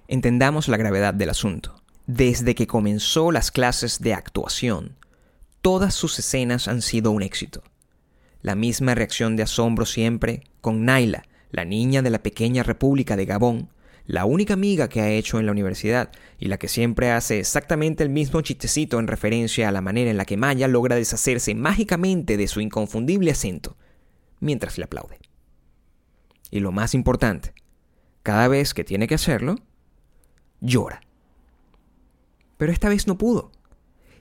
Entendamos 0.08 0.66
la 0.66 0.76
gravedad 0.78 1.14
del 1.14 1.30
asunto. 1.30 1.80
Desde 2.08 2.56
que 2.56 2.66
comenzó 2.66 3.30
las 3.30 3.52
clases 3.52 4.00
de 4.00 4.14
actuación, 4.14 4.96
todas 5.60 5.94
sus 5.94 6.18
escenas 6.18 6.66
han 6.66 6.82
sido 6.82 7.12
un 7.12 7.22
éxito. 7.22 7.62
La 8.42 8.54
misma 8.54 8.94
reacción 8.94 9.36
de 9.36 9.44
asombro 9.44 9.86
siempre 9.86 10.42
con 10.60 10.84
Naila, 10.84 11.24
la 11.50 11.64
niña 11.64 12.02
de 12.02 12.10
la 12.10 12.22
pequeña 12.22 12.62
república 12.62 13.16
de 13.16 13.24
Gabón, 13.24 13.70
la 14.06 14.24
única 14.24 14.54
amiga 14.54 14.88
que 14.88 15.00
ha 15.00 15.10
hecho 15.10 15.38
en 15.38 15.46
la 15.46 15.52
universidad 15.52 16.10
y 16.38 16.48
la 16.48 16.58
que 16.58 16.68
siempre 16.68 17.12
hace 17.12 17.38
exactamente 17.38 18.02
el 18.02 18.10
mismo 18.10 18.40
chistecito 18.40 18.98
en 18.98 19.06
referencia 19.06 19.68
a 19.68 19.72
la 19.72 19.80
manera 19.80 20.10
en 20.10 20.16
la 20.16 20.24
que 20.24 20.36
Maya 20.36 20.66
logra 20.66 20.96
deshacerse 20.96 21.54
mágicamente 21.54 22.36
de 22.36 22.48
su 22.48 22.60
inconfundible 22.60 23.30
acento, 23.30 23.76
mientras 24.40 24.76
le 24.76 24.84
aplaude. 24.84 25.18
Y 26.50 26.60
lo 26.60 26.72
más 26.72 26.94
importante, 26.94 27.54
cada 28.22 28.48
vez 28.48 28.74
que 28.74 28.84
tiene 28.84 29.06
que 29.06 29.14
hacerlo, 29.14 29.56
llora. 30.60 31.00
Pero 32.56 32.72
esta 32.72 32.88
vez 32.88 33.06
no 33.06 33.16
pudo. 33.18 33.52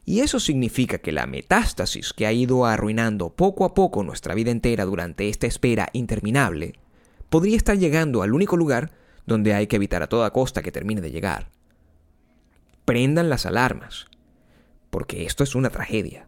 Y 0.05 0.21
eso 0.21 0.39
significa 0.39 0.97
que 0.97 1.11
la 1.11 1.27
metástasis 1.27 2.13
que 2.13 2.25
ha 2.25 2.33
ido 2.33 2.65
arruinando 2.65 3.35
poco 3.35 3.65
a 3.65 3.73
poco 3.73 4.03
nuestra 4.03 4.33
vida 4.33 4.51
entera 4.51 4.85
durante 4.85 5.29
esta 5.29 5.47
espera 5.47 5.89
interminable, 5.93 6.73
podría 7.29 7.57
estar 7.57 7.77
llegando 7.77 8.23
al 8.23 8.33
único 8.33 8.57
lugar 8.57 8.91
donde 9.25 9.53
hay 9.53 9.67
que 9.67 9.75
evitar 9.75 10.01
a 10.03 10.07
toda 10.07 10.31
costa 10.31 10.61
que 10.61 10.71
termine 10.71 11.01
de 11.01 11.11
llegar. 11.11 11.51
Prendan 12.85 13.29
las 13.29 13.45
alarmas, 13.45 14.07
porque 14.89 15.25
esto 15.25 15.43
es 15.43 15.55
una 15.55 15.69
tragedia. 15.69 16.27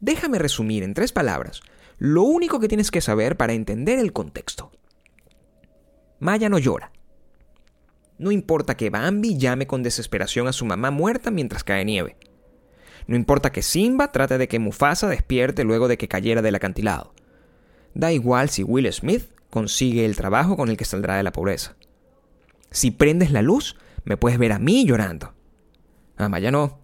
Déjame 0.00 0.38
resumir 0.38 0.82
en 0.82 0.94
tres 0.94 1.12
palabras 1.12 1.62
lo 1.98 2.22
único 2.22 2.60
que 2.60 2.68
tienes 2.68 2.90
que 2.90 3.00
saber 3.00 3.36
para 3.36 3.54
entender 3.54 3.98
el 3.98 4.12
contexto. 4.12 4.70
Maya 6.18 6.48
no 6.48 6.58
llora. 6.58 6.92
No 8.18 8.30
importa 8.30 8.76
que 8.76 8.90
Bambi 8.90 9.36
llame 9.36 9.66
con 9.66 9.82
desesperación 9.82 10.46
a 10.46 10.52
su 10.52 10.64
mamá 10.64 10.90
muerta 10.90 11.30
mientras 11.30 11.64
cae 11.64 11.84
nieve. 11.84 12.16
No 13.06 13.16
importa 13.16 13.52
que 13.52 13.62
Simba 13.62 14.10
trate 14.12 14.38
de 14.38 14.48
que 14.48 14.58
Mufasa 14.58 15.08
despierte 15.08 15.64
luego 15.64 15.88
de 15.88 15.96
que 15.96 16.08
cayera 16.08 16.42
del 16.42 16.54
acantilado. 16.54 17.14
Da 17.94 18.12
igual 18.12 18.50
si 18.50 18.62
Will 18.62 18.92
Smith 18.92 19.30
consigue 19.50 20.04
el 20.04 20.16
trabajo 20.16 20.56
con 20.56 20.68
el 20.68 20.76
que 20.76 20.84
saldrá 20.84 21.16
de 21.16 21.22
la 21.22 21.32
pobreza. 21.32 21.76
Si 22.70 22.90
prendes 22.90 23.30
la 23.30 23.42
luz, 23.42 23.76
me 24.04 24.16
puedes 24.16 24.38
ver 24.38 24.52
a 24.52 24.58
mí 24.58 24.84
llorando. 24.84 25.34
A 26.16 26.28
Maya 26.28 26.50
no. 26.50 26.80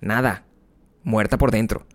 Nada. 0.00 0.44
Muerta 1.04 1.38
por 1.38 1.50
dentro. 1.50 1.86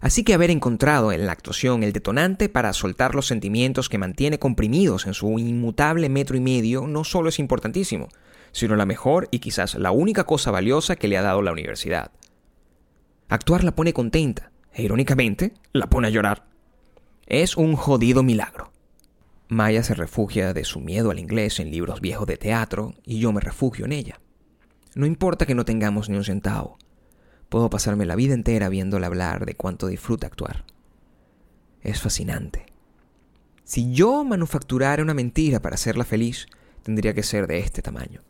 Así 0.00 0.24
que 0.24 0.34
haber 0.34 0.50
encontrado 0.50 1.12
en 1.12 1.26
la 1.26 1.32
actuación 1.32 1.84
el 1.84 1.92
detonante 1.92 2.48
para 2.48 2.72
soltar 2.72 3.14
los 3.14 3.26
sentimientos 3.26 3.88
que 3.88 3.98
mantiene 3.98 4.40
comprimidos 4.40 5.06
en 5.06 5.14
su 5.14 5.38
inmutable 5.38 6.08
metro 6.08 6.36
y 6.36 6.40
medio 6.40 6.88
no 6.88 7.04
solo 7.04 7.28
es 7.28 7.38
importantísimo, 7.38 8.08
sino 8.50 8.74
la 8.74 8.86
mejor 8.86 9.28
y 9.30 9.38
quizás 9.38 9.76
la 9.76 9.92
única 9.92 10.24
cosa 10.24 10.50
valiosa 10.50 10.96
que 10.96 11.06
le 11.06 11.16
ha 11.16 11.22
dado 11.22 11.42
la 11.42 11.52
universidad. 11.52 12.10
Actuar 13.32 13.64
la 13.64 13.74
pone 13.74 13.94
contenta, 13.94 14.52
e 14.74 14.82
irónicamente, 14.82 15.54
la 15.72 15.86
pone 15.86 16.06
a 16.06 16.10
llorar. 16.10 16.44
Es 17.24 17.56
un 17.56 17.76
jodido 17.76 18.22
milagro. 18.22 18.72
Maya 19.48 19.82
se 19.82 19.94
refugia 19.94 20.52
de 20.52 20.64
su 20.64 20.80
miedo 20.80 21.10
al 21.10 21.18
inglés 21.18 21.58
en 21.58 21.70
libros 21.70 22.02
viejos 22.02 22.26
de 22.26 22.36
teatro 22.36 22.92
y 23.06 23.20
yo 23.20 23.32
me 23.32 23.40
refugio 23.40 23.86
en 23.86 23.92
ella. 23.92 24.20
No 24.94 25.06
importa 25.06 25.46
que 25.46 25.54
no 25.54 25.64
tengamos 25.64 26.10
ni 26.10 26.18
un 26.18 26.24
centavo. 26.24 26.76
Puedo 27.48 27.70
pasarme 27.70 28.04
la 28.04 28.16
vida 28.16 28.34
entera 28.34 28.68
viéndola 28.68 29.06
hablar 29.06 29.46
de 29.46 29.54
cuánto 29.54 29.86
disfruta 29.86 30.26
actuar. 30.26 30.66
Es 31.80 32.02
fascinante. 32.02 32.66
Si 33.64 33.94
yo 33.94 34.24
manufacturara 34.24 35.02
una 35.02 35.14
mentira 35.14 35.62
para 35.62 35.76
hacerla 35.76 36.04
feliz, 36.04 36.48
tendría 36.82 37.14
que 37.14 37.22
ser 37.22 37.46
de 37.46 37.60
este 37.60 37.80
tamaño. 37.80 38.20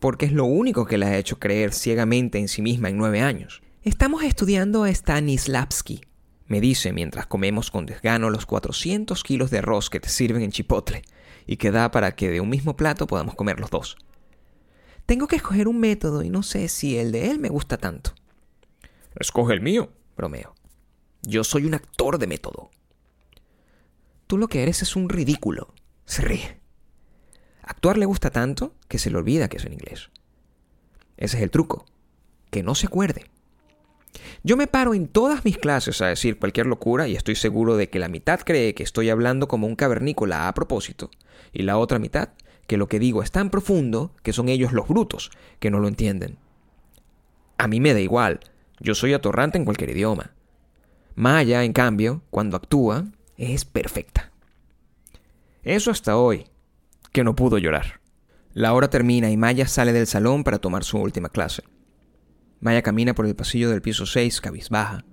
Porque 0.00 0.26
es 0.26 0.32
lo 0.32 0.44
único 0.44 0.84
que 0.84 0.98
la 0.98 1.06
ha 1.06 1.16
hecho 1.16 1.38
creer 1.38 1.72
ciegamente 1.72 2.38
en 2.38 2.48
sí 2.48 2.60
misma 2.60 2.90
en 2.90 2.98
nueve 2.98 3.22
años. 3.22 3.62
Estamos 3.88 4.22
estudiando 4.22 4.84
a 4.84 4.90
Stanislavski, 4.90 6.02
me 6.46 6.60
dice 6.60 6.92
mientras 6.92 7.26
comemos 7.26 7.70
con 7.70 7.86
desgano 7.86 8.28
los 8.28 8.44
400 8.44 9.22
kilos 9.22 9.50
de 9.50 9.60
arroz 9.60 9.88
que 9.88 9.98
te 9.98 10.10
sirven 10.10 10.42
en 10.42 10.52
Chipotle 10.52 11.00
y 11.46 11.56
que 11.56 11.70
da 11.70 11.90
para 11.90 12.14
que 12.14 12.28
de 12.28 12.42
un 12.42 12.50
mismo 12.50 12.76
plato 12.76 13.06
podamos 13.06 13.34
comer 13.34 13.58
los 13.58 13.70
dos. 13.70 13.96
Tengo 15.06 15.26
que 15.26 15.36
escoger 15.36 15.68
un 15.68 15.80
método 15.80 16.22
y 16.22 16.28
no 16.28 16.42
sé 16.42 16.68
si 16.68 16.98
el 16.98 17.12
de 17.12 17.30
él 17.30 17.38
me 17.38 17.48
gusta 17.48 17.78
tanto. 17.78 18.12
Escoge 19.18 19.54
el 19.54 19.62
mío, 19.62 19.90
bromeo. 20.18 20.54
Yo 21.22 21.42
soy 21.42 21.64
un 21.64 21.72
actor 21.72 22.18
de 22.18 22.26
método. 22.26 22.68
Tú 24.26 24.36
lo 24.36 24.48
que 24.48 24.62
eres 24.62 24.82
es 24.82 24.96
un 24.96 25.08
ridículo. 25.08 25.72
Se 26.04 26.20
ríe. 26.20 26.60
Actuar 27.62 27.96
le 27.96 28.04
gusta 28.04 28.28
tanto 28.28 28.74
que 28.86 28.98
se 28.98 29.10
le 29.10 29.16
olvida 29.16 29.48
que 29.48 29.56
es 29.56 29.64
en 29.64 29.72
inglés. 29.72 30.10
Ese 31.16 31.38
es 31.38 31.42
el 31.42 31.50
truco. 31.50 31.86
Que 32.50 32.62
no 32.62 32.74
se 32.74 32.86
acuerde. 32.86 33.30
Yo 34.42 34.56
me 34.56 34.66
paro 34.66 34.94
en 34.94 35.08
todas 35.08 35.44
mis 35.44 35.58
clases 35.58 36.00
a 36.00 36.06
decir 36.06 36.38
cualquier 36.38 36.66
locura 36.66 37.08
y 37.08 37.16
estoy 37.16 37.34
seguro 37.34 37.76
de 37.76 37.90
que 37.90 37.98
la 37.98 38.08
mitad 38.08 38.40
cree 38.40 38.74
que 38.74 38.82
estoy 38.82 39.10
hablando 39.10 39.48
como 39.48 39.66
un 39.66 39.76
cavernícola 39.76 40.48
a 40.48 40.54
propósito 40.54 41.10
y 41.52 41.62
la 41.62 41.76
otra 41.76 41.98
mitad 41.98 42.30
que 42.66 42.76
lo 42.76 42.86
que 42.86 42.98
digo 42.98 43.22
es 43.22 43.32
tan 43.32 43.50
profundo 43.50 44.14
que 44.22 44.32
son 44.32 44.48
ellos 44.48 44.72
los 44.72 44.88
brutos 44.88 45.30
que 45.58 45.70
no 45.70 45.80
lo 45.80 45.88
entienden. 45.88 46.38
A 47.56 47.66
mí 47.66 47.80
me 47.80 47.94
da 47.94 48.00
igual, 48.00 48.40
yo 48.78 48.94
soy 48.94 49.12
atorrante 49.14 49.58
en 49.58 49.64
cualquier 49.64 49.90
idioma. 49.90 50.32
Maya, 51.16 51.64
en 51.64 51.72
cambio, 51.72 52.22
cuando 52.30 52.56
actúa, 52.56 53.06
es 53.36 53.64
perfecta. 53.64 54.30
Eso 55.64 55.90
hasta 55.90 56.16
hoy, 56.16 56.46
que 57.10 57.24
no 57.24 57.34
pudo 57.34 57.58
llorar. 57.58 58.00
La 58.54 58.72
hora 58.72 58.88
termina 58.88 59.30
y 59.30 59.36
Maya 59.36 59.66
sale 59.66 59.92
del 59.92 60.06
salón 60.06 60.44
para 60.44 60.58
tomar 60.58 60.84
su 60.84 60.98
última 60.98 61.28
clase. 61.28 61.64
Maya 62.60 62.82
camina 62.82 63.14
por 63.14 63.26
el 63.26 63.36
pasillo 63.36 63.70
del 63.70 63.82
piso 63.82 64.06
6 64.06 64.40
cabizbaja. 64.40 65.04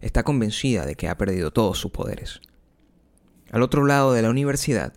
Está 0.00 0.22
convencida 0.22 0.84
de 0.86 0.96
que 0.96 1.08
ha 1.08 1.16
perdido 1.16 1.52
todos 1.52 1.78
sus 1.78 1.90
poderes. 1.90 2.40
Al 3.50 3.62
otro 3.62 3.84
lado 3.84 4.12
de 4.12 4.22
la 4.22 4.30
universidad 4.30 4.92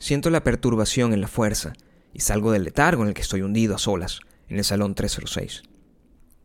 Siento 0.00 0.30
la 0.30 0.42
perturbación 0.42 1.12
en 1.12 1.20
la 1.20 1.28
fuerza 1.28 1.74
y 2.14 2.20
salgo 2.20 2.52
del 2.52 2.64
letargo 2.64 3.02
en 3.02 3.08
el 3.08 3.14
que 3.14 3.20
estoy 3.20 3.42
hundido 3.42 3.74
a 3.74 3.78
solas, 3.78 4.20
en 4.48 4.56
el 4.56 4.64
salón 4.64 4.94
306. 4.94 5.62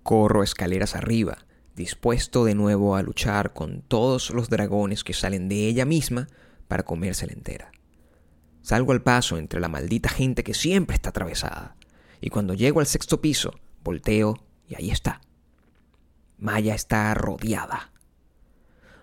Corro 0.04 0.44
escaleras 0.44 0.94
arriba, 0.94 1.38
dispuesto 1.74 2.44
de 2.44 2.54
nuevo 2.54 2.98
a 2.98 3.02
luchar 3.02 3.54
con 3.54 3.82
todos 3.82 4.30
los 4.32 4.50
dragones 4.50 5.06
que 5.06 5.14
salen 5.14 5.48
de 5.48 5.68
ella 5.68 5.86
misma 5.86 6.28
para 6.68 6.84
comérsela 6.84 7.32
entera. 7.32 7.72
Salgo 8.62 8.92
al 8.92 9.02
paso 9.02 9.38
entre 9.38 9.62
la 9.62 9.70
maldita 9.70 10.10
gente 10.10 10.44
que 10.44 10.54
siempre 10.54 10.96
está 10.96 11.12
atravesada, 11.12 11.78
y 12.20 12.32
cuando 12.32 12.56
llego 12.56 12.82
al 12.82 12.88
sexto 12.88 13.22
piso, 13.22 13.54
volteo 13.86 14.45
y 14.68 14.76
ahí 14.76 14.92
está. 14.92 15.22
Maya 16.38 16.76
está 16.76 17.14
rodeada. 17.14 17.92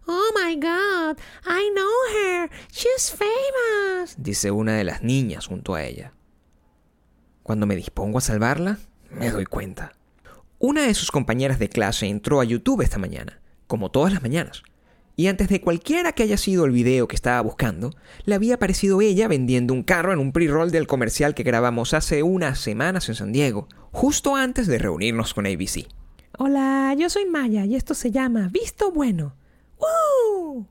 Oh 0.07 0.33
my 0.35 0.57
god, 0.57 1.18
I 1.46 1.70
know 1.75 1.88
her. 2.14 2.51
She's 2.72 3.11
famous, 3.11 4.16
dice 4.18 4.51
una 4.51 4.75
de 4.75 4.85
las 4.85 5.03
niñas 5.03 5.46
junto 5.46 5.75
a 5.75 5.85
ella. 5.85 6.12
Cuando 7.42 7.66
me 7.66 7.77
dispongo 7.77 8.18
a 8.18 8.22
salvarla, 8.22 8.79
me 9.11 9.31
doy 9.31 9.46
cuenta. 9.46 9.92
Una 10.59 10.83
de 10.83 10.94
sus 10.94 11.11
compañeras 11.11 11.59
de 11.59 11.68
clase 11.68 12.07
entró 12.07 12.40
a 12.40 12.44
YouTube 12.44 12.83
esta 12.83 12.98
mañana, 12.98 13.40
como 13.66 13.90
todas 13.90 14.12
las 14.12 14.22
mañanas, 14.22 14.62
y 15.23 15.29
antes 15.29 15.49
de 15.49 15.61
cualquiera 15.61 16.11
que 16.11 16.25
haya 16.25 16.37
sido 16.37 16.65
el 16.65 16.73
video 16.73 17.07
que 17.07 17.15
estaba 17.15 17.41
buscando, 17.43 17.95
le 18.25 18.35
había 18.35 18.57
aparecido 18.57 19.01
ella 19.01 19.29
vendiendo 19.29 19.73
un 19.73 19.85
carro 19.85 20.13
en 20.13 20.19
un 20.19 20.33
pre-roll 20.33 20.73
del 20.73 20.89
comercial 20.89 21.37
que 21.37 21.45
grabamos 21.45 21.95
hace 21.95 22.25
unas 22.25 22.59
semanas 22.59 23.09
en 23.09 23.15
San 23.15 23.31
Diego, 23.31 23.69
justo 23.93 24.35
antes 24.35 24.67
de 24.67 24.79
reunirnos 24.79 25.33
con 25.33 25.47
ABC. 25.47 25.87
Hola, 26.39 26.93
yo 26.99 27.09
soy 27.09 27.27
Maya 27.27 27.65
y 27.65 27.77
esto 27.77 27.95
se 27.95 28.11
llama 28.11 28.49
Visto 28.51 28.91
Bueno. 28.91 29.37
¡Woo! 29.79 30.67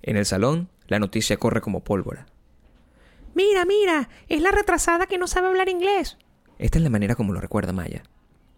En 0.00 0.16
el 0.16 0.24
salón, 0.24 0.70
la 0.86 0.98
noticia 0.98 1.36
corre 1.36 1.60
como 1.60 1.84
pólvora. 1.84 2.24
Mira, 3.34 3.66
mira, 3.66 4.08
es 4.30 4.40
la 4.40 4.50
retrasada 4.50 5.04
que 5.04 5.18
no 5.18 5.26
sabe 5.26 5.48
hablar 5.48 5.68
inglés. 5.68 6.16
Esta 6.58 6.78
es 6.78 6.84
la 6.84 6.88
manera 6.88 7.16
como 7.16 7.34
lo 7.34 7.40
recuerda 7.42 7.74
Maya. 7.74 8.02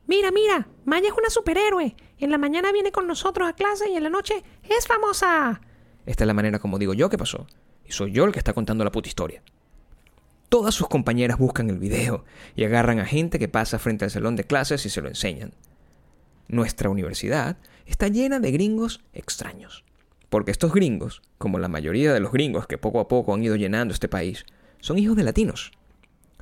Mira, 0.07 0.31
mira, 0.31 0.69
Maya 0.85 1.09
es 1.09 1.15
una 1.17 1.31
superhéroe. 1.31 1.97
En 2.19 2.31
la 2.31 2.39
mañana 2.39 2.73
viene 2.73 2.93
con 2.93 3.07
nosotros 3.07 3.49
a 3.49 3.55
clase 3.55 3.91
y 3.91 3.97
en 3.97 4.05
la 4.05 4.11
noche 4.11 4.43
es 4.63 4.87
famosa. 4.87 5.61
Esta 6.07 6.25
es 6.25 6.29
la 6.29 6.35
manera 6.35 6.59
como 6.59 6.79
digo 6.79 6.95
yo 6.95 7.11
que 7.11 7.19
pasó. 7.19 7.47
Y 7.85 7.93
soy 7.93 8.13
yo 8.13 8.25
el 8.25 8.33
que 8.33 8.39
está 8.39 8.53
contando 8.53 8.85
la 8.85 8.93
puta 8.93 9.09
historia. 9.09 9.43
Todas 10.49 10.75
sus 10.75 10.89
compañeras 10.89 11.39
buscan 11.39 11.69
el 11.71 11.79
video 11.79 12.25
y 12.55 12.65
agarran 12.65 13.01
a 13.01 13.05
gente 13.05 13.39
que 13.39 13.49
pasa 13.49 13.81
frente 13.81 14.05
al 14.05 14.13
salón 14.13 14.37
de 14.37 14.45
clases 14.45 14.87
y 14.87 14.91
se 14.91 15.03
lo 15.03 15.09
enseñan. 15.09 15.53
Nuestra 16.49 16.89
universidad 16.89 17.57
está 17.85 18.07
llena 18.07 18.39
de 18.39 18.53
gringos 18.53 19.03
extraños. 19.13 19.85
Porque 20.29 20.53
estos 20.53 20.73
gringos, 20.73 21.23
como 21.39 21.59
la 21.59 21.69
mayoría 21.69 22.13
de 22.13 22.21
los 22.21 22.33
gringos 22.33 22.67
que 22.67 22.79
poco 22.79 23.01
a 23.01 23.09
poco 23.09 23.35
han 23.35 23.43
ido 23.43 23.57
llenando 23.57 23.93
este 23.93 24.09
país, 24.09 24.45
son 24.81 24.99
hijos 24.99 25.17
de 25.17 25.25
latinos. 25.25 25.73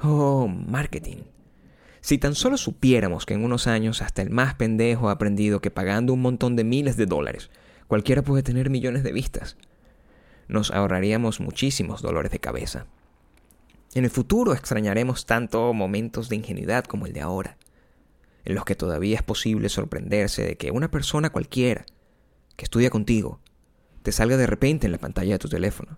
Oh, 0.03 0.48
marketing. 0.48 1.22
Si 2.05 2.19
tan 2.19 2.35
solo 2.35 2.59
supiéramos 2.59 3.25
que 3.25 3.33
en 3.33 3.43
unos 3.43 3.67
años 3.67 4.03
hasta 4.03 4.21
el 4.21 4.29
más 4.29 4.57
pendejo 4.57 5.09
ha 5.09 5.12
aprendido 5.12 5.62
que 5.62 5.71
pagando 5.71 6.12
un 6.12 6.21
montón 6.21 6.55
de 6.55 6.62
miles 6.62 6.99
de 6.99 7.07
dólares, 7.07 7.49
cualquiera 7.87 8.21
puede 8.21 8.43
tener 8.43 8.69
millones 8.69 9.05
de 9.05 9.12
vistas, 9.12 9.57
nos 10.47 10.71
ahorraríamos 10.71 11.40
muchísimos 11.40 12.03
dolores 12.03 12.31
de 12.31 12.40
cabeza. 12.40 12.85
En 13.95 14.05
el 14.05 14.11
futuro 14.11 14.53
extrañaremos 14.53 15.25
tanto 15.25 15.73
momentos 15.73 16.29
de 16.29 16.37
ingenuidad 16.37 16.85
como 16.85 17.07
el 17.07 17.14
de 17.14 17.23
ahora, 17.23 17.57
en 18.45 18.55
los 18.55 18.67
que 18.67 18.75
todavía 18.75 19.17
es 19.17 19.23
posible 19.23 19.71
sorprenderse 19.71 20.45
de 20.45 20.57
que 20.59 20.73
una 20.73 20.90
persona 20.90 21.31
cualquiera 21.31 21.87
que 22.57 22.67
estudia 22.67 22.90
contigo 22.90 23.40
te 24.03 24.12
salga 24.12 24.37
de 24.37 24.47
repente 24.47 24.85
en 24.85 24.93
la 24.93 24.99
pantalla 24.99 25.33
de 25.33 25.38
tu 25.38 25.49
teléfono. 25.49 25.97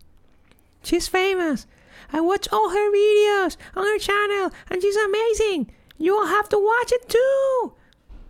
She's 0.84 1.10
famous. 1.10 1.66
I 2.12 2.20
watch 2.20 2.46
all 2.52 2.70
her 2.70 2.92
videos 2.92 3.58
on 3.74 3.82
her 3.82 3.98
channel 3.98 4.52
and 4.70 4.80
she's 4.80 4.96
amazing. 4.96 5.74
You'll 5.98 6.26
have 6.26 6.48
to 6.50 6.58
watch 6.58 6.92
it 6.92 7.08
too. 7.08 7.74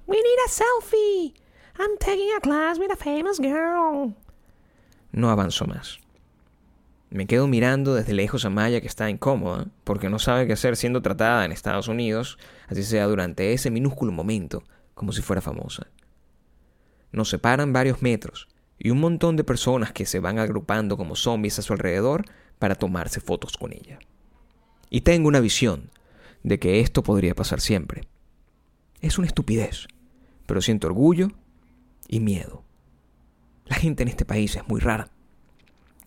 We 0.07 0.17
need 0.17 0.39
a 0.47 0.49
selfie. 0.49 1.35
I'm 1.79 1.99
taking 1.99 2.33
a 2.37 2.41
class 2.41 2.79
with 2.79 2.93
a 2.93 2.97
famous 2.97 3.39
girl. 3.39 4.15
No 5.13 5.31
avanzo 5.31 5.67
más. 5.67 5.99
Me 7.11 7.27
quedo 7.27 7.47
mirando 7.47 7.95
desde 7.95 8.13
lejos 8.13 8.45
a 8.45 8.51
Maya 8.51 8.81
que 8.81 8.87
está 8.87 9.09
incómoda, 9.11 9.67
porque 9.85 10.09
no 10.09 10.19
sabe 10.19 10.47
qué 10.47 10.53
hacer 10.53 10.77
siendo 10.77 11.03
tratada 11.03 11.45
en 11.45 11.53
Estados 11.53 11.89
Unidos, 11.89 12.39
así 12.69 12.83
sea 12.83 13.07
durante 13.07 13.53
ese 13.53 13.71
minúsculo 13.71 14.13
momento, 14.13 14.65
como 14.95 15.13
si 15.13 15.23
fuera 15.23 15.41
famosa. 15.41 15.87
Nos 17.13 17.29
separan 17.29 17.73
varios 17.73 18.03
metros, 18.03 18.49
y 18.79 18.91
un 18.91 19.01
montón 19.01 19.37
de 19.37 19.45
personas 19.45 19.93
que 19.93 20.05
se 20.05 20.21
van 20.21 20.39
agrupando 20.39 20.97
como 20.97 21.17
zombies 21.17 21.59
a 21.59 21.63
su 21.63 21.73
alrededor 21.73 22.25
para 22.59 22.75
tomarse 22.75 23.21
fotos 23.21 23.57
con 23.57 23.73
ella. 23.73 23.99
Y 24.91 25.03
tengo 25.03 25.29
una 25.29 25.41
visión 25.41 25.91
de 26.47 26.61
que 26.61 26.79
esto 26.79 27.03
podría 27.03 27.35
pasar 27.35 27.61
siempre. 27.61 28.03
Es 29.01 29.19
una 29.19 29.27
estupidez, 29.27 29.89
pero 30.47 30.63
siento 30.63 30.87
orgullo 30.87 31.33
y 32.07 32.21
miedo. 32.21 32.63
La 33.65 33.75
gente 33.75 34.05
en 34.05 34.09
este 34.09 34.25
país 34.25 34.55
es 34.55 34.67
muy 34.69 34.81
rara. 34.81 35.11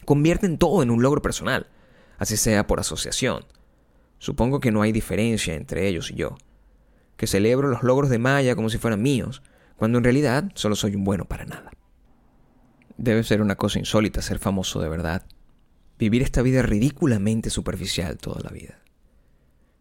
Convierten 0.05 0.57
todo 0.57 0.81
en 0.81 0.91
un 0.91 1.01
logro 1.01 1.21
personal, 1.21 1.67
así 2.17 2.37
sea 2.37 2.67
por 2.67 2.79
asociación. 2.79 3.43
Supongo 4.17 4.61
que 4.61 4.71
no 4.71 4.81
hay 4.81 4.93
diferencia 4.93 5.55
entre 5.55 5.89
ellos 5.89 6.09
y 6.09 6.15
yo, 6.15 6.37
que 7.17 7.27
celebro 7.27 7.67
los 7.67 7.83
logros 7.83 8.09
de 8.09 8.19
Maya 8.19 8.55
como 8.55 8.69
si 8.69 8.77
fueran 8.77 9.01
míos, 9.01 9.43
cuando 9.75 9.97
en 9.97 10.05
realidad 10.05 10.49
solo 10.55 10.77
soy 10.77 10.95
un 10.95 11.03
bueno 11.03 11.25
para 11.25 11.43
nada. 11.43 11.71
Debe 12.95 13.25
ser 13.25 13.41
una 13.41 13.57
cosa 13.57 13.77
insólita 13.77 14.21
ser 14.21 14.39
famoso 14.39 14.79
de 14.79 14.87
verdad. 14.87 15.25
Vivir 15.97 16.21
esta 16.21 16.41
vida 16.41 16.61
ridículamente 16.61 17.49
superficial 17.49 18.17
toda 18.17 18.39
la 18.41 18.51
vida 18.51 18.79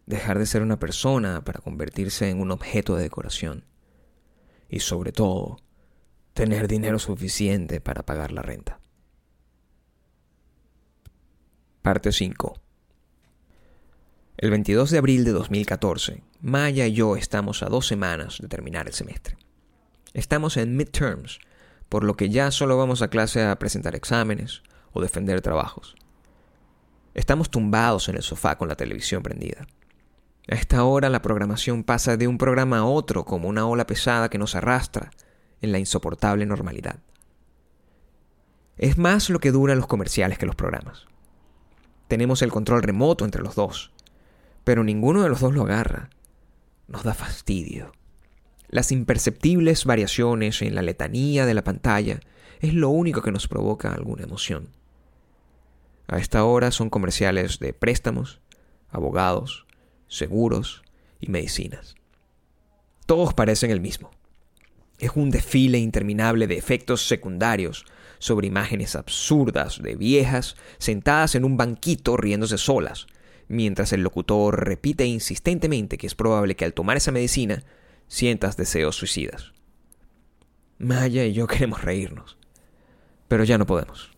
dejar 0.09 0.39
de 0.39 0.47
ser 0.47 0.63
una 0.63 0.79
persona 0.79 1.45
para 1.45 1.61
convertirse 1.61 2.31
en 2.31 2.41
un 2.41 2.49
objeto 2.49 2.95
de 2.95 3.03
decoración. 3.03 3.65
Y 4.67 4.79
sobre 4.79 5.11
todo, 5.11 5.59
tener 6.33 6.67
dinero 6.67 6.97
suficiente 6.97 7.79
para 7.79 8.03
pagar 8.03 8.31
la 8.31 8.41
renta. 8.41 8.79
Parte 11.83 12.11
5 12.11 12.59
El 14.37 14.49
22 14.49 14.89
de 14.89 14.97
abril 14.97 15.23
de 15.25 15.31
2014, 15.31 16.23
Maya 16.41 16.87
y 16.87 16.93
yo 16.93 17.15
estamos 17.15 17.61
a 17.61 17.67
dos 17.67 17.85
semanas 17.85 18.39
de 18.41 18.47
terminar 18.47 18.87
el 18.87 18.93
semestre. 18.93 19.37
Estamos 20.13 20.57
en 20.57 20.75
midterms, 20.75 21.39
por 21.87 22.03
lo 22.03 22.15
que 22.15 22.29
ya 22.29 22.49
solo 22.49 22.77
vamos 22.77 23.03
a 23.03 23.09
clase 23.09 23.45
a 23.45 23.59
presentar 23.59 23.93
exámenes 23.95 24.63
o 24.91 25.01
defender 25.01 25.41
trabajos. 25.41 25.95
Estamos 27.13 27.51
tumbados 27.51 28.09
en 28.09 28.15
el 28.15 28.23
sofá 28.23 28.57
con 28.57 28.69
la 28.69 28.75
televisión 28.75 29.21
prendida. 29.21 29.67
A 30.51 30.55
esta 30.55 30.83
hora 30.83 31.09
la 31.09 31.21
programación 31.21 31.83
pasa 31.83 32.17
de 32.17 32.27
un 32.27 32.39
programa 32.39 32.79
a 32.79 32.85
otro 32.85 33.23
como 33.23 33.47
una 33.47 33.67
ola 33.67 33.85
pesada 33.85 34.29
que 34.29 34.39
nos 34.39 34.55
arrastra 34.55 35.11
en 35.61 35.71
la 35.71 35.77
insoportable 35.77 36.47
normalidad. 36.47 36.97
Es 38.77 38.97
más 38.97 39.29
lo 39.29 39.39
que 39.39 39.51
duran 39.51 39.77
los 39.77 39.85
comerciales 39.85 40.39
que 40.39 40.47
los 40.47 40.55
programas. 40.55 41.05
Tenemos 42.07 42.41
el 42.41 42.49
control 42.49 42.81
remoto 42.81 43.25
entre 43.25 43.43
los 43.43 43.53
dos, 43.53 43.91
pero 44.63 44.83
ninguno 44.83 45.21
de 45.21 45.29
los 45.29 45.39
dos 45.39 45.53
lo 45.53 45.63
agarra. 45.63 46.09
Nos 46.87 47.03
da 47.03 47.13
fastidio. 47.13 47.91
Las 48.69 48.91
imperceptibles 48.91 49.85
variaciones 49.85 50.63
en 50.63 50.73
la 50.73 50.81
letanía 50.81 51.45
de 51.45 51.53
la 51.53 51.63
pantalla 51.63 52.21
es 52.59 52.73
lo 52.73 52.89
único 52.89 53.21
que 53.21 53.31
nos 53.31 53.47
provoca 53.47 53.93
alguna 53.93 54.23
emoción. 54.23 54.69
A 56.07 56.17
esta 56.17 56.43
hora 56.43 56.71
son 56.71 56.89
comerciales 56.89 57.59
de 57.59 57.73
préstamos, 57.73 58.41
abogados, 58.89 59.67
seguros 60.09 60.83
y 61.21 61.29
medicinas. 61.31 61.95
Todos 63.05 63.33
parecen 63.33 63.71
el 63.71 63.79
mismo. 63.79 64.11
Es 64.99 65.11
un 65.15 65.31
desfile 65.31 65.77
interminable 65.77 66.45
de 66.45 66.57
efectos 66.57 67.07
secundarios 67.07 67.85
sobre 68.19 68.47
imágenes 68.47 68.95
absurdas 68.95 69.81
de 69.81 69.95
viejas 69.95 70.57
sentadas 70.77 71.35
en 71.35 71.45
un 71.45 71.55
banquito 71.55 72.17
riéndose 72.17 72.57
solas, 72.57 73.07
mientras 73.47 73.93
el 73.93 74.03
locutor 74.03 74.65
repite 74.65 75.05
insistentemente 75.05 75.97
que 75.97 76.07
es 76.07 76.15
probable 76.15 76.55
que 76.55 76.65
al 76.65 76.73
tomar 76.73 76.97
esa 76.97 77.13
medicina 77.13 77.63
sientas 78.07 78.57
deseos 78.57 78.97
suicidas. 78.97 79.53
Maya 80.77 81.25
y 81.25 81.33
yo 81.33 81.47
queremos 81.47 81.81
reírnos, 81.81 82.37
pero 83.27 83.43
ya 83.45 83.57
no 83.57 83.65
podemos. 83.65 84.11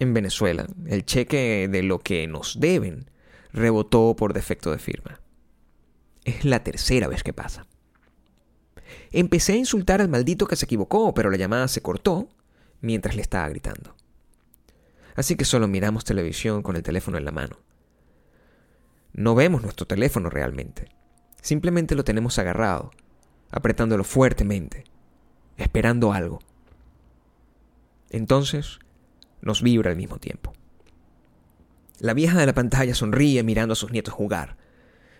En 0.00 0.14
Venezuela, 0.14 0.66
el 0.86 1.04
cheque 1.04 1.68
de 1.70 1.82
lo 1.82 1.98
que 1.98 2.26
nos 2.26 2.58
deben 2.58 3.10
rebotó 3.52 4.14
por 4.16 4.32
defecto 4.32 4.70
de 4.70 4.78
firma. 4.78 5.20
Es 6.24 6.44
la 6.44 6.62
tercera 6.62 7.08
vez 7.08 7.22
que 7.22 7.32
pasa. 7.32 7.66
Empecé 9.12 9.54
a 9.54 9.56
insultar 9.56 10.00
al 10.00 10.08
maldito 10.08 10.46
que 10.46 10.56
se 10.56 10.64
equivocó, 10.64 11.14
pero 11.14 11.30
la 11.30 11.36
llamada 11.36 11.68
se 11.68 11.80
cortó 11.80 12.28
mientras 12.80 13.16
le 13.16 13.22
estaba 13.22 13.48
gritando. 13.48 13.94
Así 15.16 15.36
que 15.36 15.44
solo 15.44 15.68
miramos 15.68 16.04
televisión 16.04 16.62
con 16.62 16.76
el 16.76 16.82
teléfono 16.82 17.18
en 17.18 17.24
la 17.24 17.32
mano. 17.32 17.56
No 19.12 19.34
vemos 19.34 19.62
nuestro 19.62 19.86
teléfono 19.86 20.30
realmente. 20.30 20.88
Simplemente 21.42 21.94
lo 21.94 22.04
tenemos 22.04 22.38
agarrado, 22.38 22.90
apretándolo 23.50 24.04
fuertemente, 24.04 24.84
esperando 25.56 26.12
algo. 26.12 26.38
Entonces, 28.10 28.78
nos 29.40 29.62
vibra 29.62 29.90
al 29.90 29.96
mismo 29.96 30.18
tiempo. 30.18 30.52
La 32.00 32.14
vieja 32.14 32.38
de 32.38 32.46
la 32.46 32.54
pantalla 32.54 32.94
sonríe 32.94 33.42
mirando 33.42 33.74
a 33.74 33.76
sus 33.76 33.92
nietos 33.92 34.14
jugar, 34.14 34.56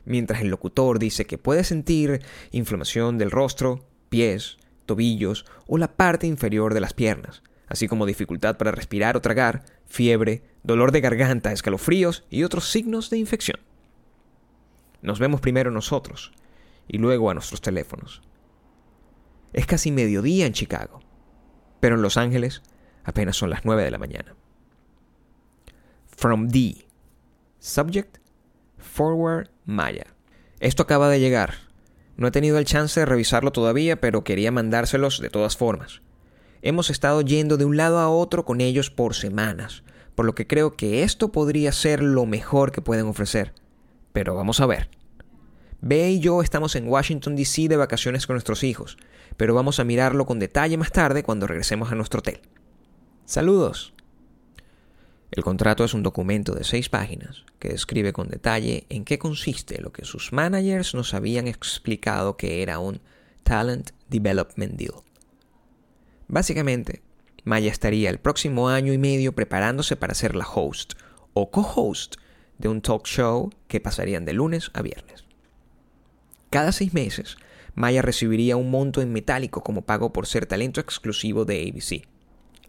mientras 0.07 0.41
el 0.41 0.49
locutor 0.49 0.99
dice 0.99 1.27
que 1.27 1.37
puede 1.37 1.63
sentir 1.63 2.23
inflamación 2.53 3.19
del 3.19 3.31
rostro, 3.31 3.85
pies, 4.09 4.57
tobillos 4.87 5.45
o 5.67 5.77
la 5.77 5.95
parte 5.95 6.27
inferior 6.27 6.73
de 6.73 6.81
las 6.81 6.95
piernas, 6.95 7.43
así 7.69 7.87
como 7.87 8.07
dificultad 8.07 8.57
para 8.57 8.73
respirar 8.73 9.15
o 9.19 9.21
tragar, 9.21 9.63
fiebre, 9.85 10.43
dolor 10.63 10.91
de 10.91 11.03
garganta, 11.03 11.53
escalofríos 11.53 12.25
y 12.31 12.45
otros 12.45 12.71
signos 12.71 13.11
de 13.11 13.19
infección. 13.19 13.61
Nos 15.03 15.19
vemos 15.19 15.43
primero 15.43 15.71
nosotros 15.71 16.33
y 16.89 16.97
luego 16.97 17.31
a 17.31 17.35
nuestros 17.35 17.61
teléfonos. 17.61 18.23
Es 19.53 19.67
casi 19.67 19.91
mediodía 19.91 20.47
en 20.47 20.55
Chicago, 20.55 21.01
pero 21.79 21.97
en 21.97 22.03
Los 22.03 22.17
Ángeles 22.17 22.63
apenas 23.05 23.37
son 23.37 23.51
las 23.51 23.67
9 23.67 23.85
de 23.85 23.91
la 23.91 23.99
mañana. 23.99 24.35
From 26.21 26.49
D. 26.49 26.85
Subject 27.61 28.19
Forward 28.77 29.49
Maya. 29.65 30.05
Esto 30.59 30.83
acaba 30.83 31.09
de 31.09 31.19
llegar. 31.19 31.55
No 32.19 32.27
he 32.27 32.31
tenido 32.31 32.59
el 32.59 32.67
chance 32.67 33.01
de 33.01 33.07
revisarlo 33.07 33.53
todavía, 33.53 34.03
pero 34.03 34.23
quería 34.23 34.53
mandárselos 34.53 35.23
de 35.23 35.31
todas 35.31 35.57
formas. 35.57 36.03
Hemos 36.61 36.91
estado 36.91 37.23
yendo 37.23 37.57
de 37.57 37.65
un 37.65 37.79
lado 37.79 37.99
a 38.01 38.11
otro 38.11 38.45
con 38.45 38.61
ellos 38.61 38.91
por 38.91 39.15
semanas, 39.15 39.83
por 40.15 40.27
lo 40.27 40.35
que 40.35 40.47
creo 40.47 40.77
que 40.77 41.05
esto 41.05 41.33
podría 41.33 41.73
ser 41.73 42.03
lo 42.03 42.27
mejor 42.27 42.71
que 42.71 42.83
pueden 42.83 43.07
ofrecer. 43.07 43.55
Pero 44.13 44.35
vamos 44.35 44.61
a 44.61 44.67
ver. 44.67 44.91
Bea 45.81 46.11
y 46.11 46.21
yo 46.21 46.43
estamos 46.43 46.77
en 46.77 46.87
Washington, 46.87 47.35
D.C. 47.35 47.67
de 47.67 47.79
vacaciones 47.79 48.27
con 48.27 48.35
nuestros 48.35 48.63
hijos, 48.63 48.99
pero 49.39 49.55
vamos 49.55 49.81
a 49.81 49.85
mirarlo 49.85 50.27
con 50.27 50.39
detalle 50.39 50.77
más 50.77 50.93
tarde 50.93 51.23
cuando 51.23 51.47
regresemos 51.47 51.91
a 51.91 51.95
nuestro 51.95 52.19
hotel. 52.19 52.43
Saludos. 53.25 53.95
El 55.31 55.45
contrato 55.45 55.85
es 55.85 55.95
un 55.95 56.03
documento 56.03 56.55
de 56.55 56.65
seis 56.65 56.89
páginas 56.89 57.45
que 57.61 57.69
describe 57.69 58.13
con 58.13 58.29
detalle 58.29 58.85
en 58.89 59.05
qué 59.05 59.19
consiste 59.19 59.81
lo 59.81 59.93
que 59.93 60.05
sus 60.05 60.33
managers 60.33 60.95
nos 60.95 61.15
habían 61.15 61.47
explicado 61.47 62.37
que 62.37 62.63
era 62.63 62.81
un 62.81 63.01
Talent 63.45 63.91
Development 64.09 64.75
Deal. 64.75 64.95
Básicamente, 66.27 67.03
Maya 67.45 67.71
estaría 67.71 68.11
el 68.11 68.19
próximo 68.19 68.69
año 68.69 68.93
y 68.93 68.99
medio 68.99 69.33
preparándose 69.33 69.97
para 69.97 70.15
ser 70.15 70.35
la 70.35 70.47
host 70.47 70.95
o 71.33 71.51
co-host 71.51 72.17
de 72.59 72.69
un 72.69 72.83
talk 72.83 73.07
show 73.07 73.51
que 73.69 73.81
pasarían 73.81 74.25
de 74.25 74.33
lunes 74.33 74.71
a 74.75 74.83
viernes. 74.83 75.25
Cada 76.51 76.73
seis 76.73 76.93
meses, 76.93 77.37
Maya 77.75 78.03
recibiría 78.03 78.57
un 78.57 78.71
monto 78.71 79.01
en 79.01 79.13
metálico 79.13 79.63
como 79.63 79.83
pago 79.83 80.13
por 80.13 80.27
ser 80.27 80.47
talento 80.47 80.81
exclusivo 80.81 81.45
de 81.45 81.69
ABC. 81.69 82.10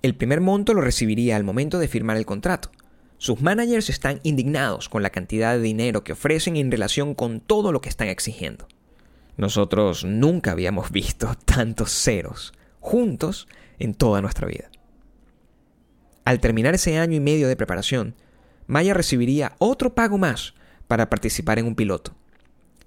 El 0.02 0.16
primer 0.16 0.42
monto 0.42 0.74
lo 0.74 0.82
recibiría 0.82 1.36
al 1.36 1.44
momento 1.44 1.78
de 1.78 1.88
firmar 1.88 2.18
el 2.18 2.26
contrato. 2.26 2.72
Sus 3.20 3.40
managers 3.42 3.90
están 3.90 4.20
indignados 4.24 4.90
con 4.90 5.04
la 5.04 5.12
cantidad 5.12 5.54
de 5.54 5.62
dinero 5.62 6.04
que 6.04 6.14
ofrecen 6.14 6.56
en 6.56 6.72
relación 6.72 7.14
con 7.14 7.40
todo 7.40 7.72
lo 7.72 7.82
que 7.82 7.90
están 7.90 8.08
exigiendo. 8.08 8.68
Nosotros 9.38 10.04
nunca 10.04 10.54
habíamos 10.54 10.92
visto 10.92 11.36
tantos 11.46 11.92
ceros 11.92 12.54
juntos 12.80 13.48
en 13.78 13.94
toda 13.94 14.22
nuestra 14.22 14.48
vida. 14.48 14.72
Al 16.26 16.40
terminar 16.40 16.74
ese 16.74 16.98
año 16.98 17.16
y 17.16 17.20
medio 17.20 17.48
de 17.48 17.56
preparación, 17.56 18.16
Maya 18.66 18.96
recibiría 18.96 19.54
otro 19.60 19.94
pago 19.94 20.18
más 20.18 20.56
para 20.88 21.10
participar 21.10 21.60
en 21.60 21.68
un 21.68 21.76
piloto. 21.76 22.16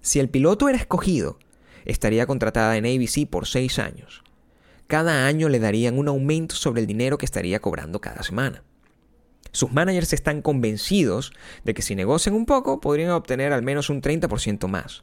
Si 0.00 0.18
el 0.18 0.29
piloto 0.29 0.68
era 0.68 0.79
escogido, 0.79 1.38
estaría 1.85 2.27
contratada 2.27 2.77
en 2.77 2.87
ABC 2.87 3.29
por 3.29 3.46
seis 3.46 3.79
años 3.79 4.24
cada 4.87 5.27
año 5.27 5.49
le 5.49 5.59
darían 5.59 5.99
un 5.99 6.09
aumento 6.09 6.55
sobre 6.55 6.81
el 6.81 6.87
dinero 6.87 7.18
que 7.18 7.25
estaría 7.25 7.61
cobrando 7.61 8.01
cada 8.01 8.23
semana. 8.23 8.62
Sus 9.53 9.73
managers 9.73 10.12
están 10.12 10.42
convencidos 10.42 11.33
de 11.64 11.75
que 11.75 11.83
si 11.83 11.94
negocian 11.94 12.35
un 12.35 12.47
poco 12.47 12.81
podrían 12.81 13.11
obtener 13.11 13.53
al 13.53 13.62
menos 13.62 13.88
un 13.88 14.03
30% 14.03 14.66
más. 14.68 15.03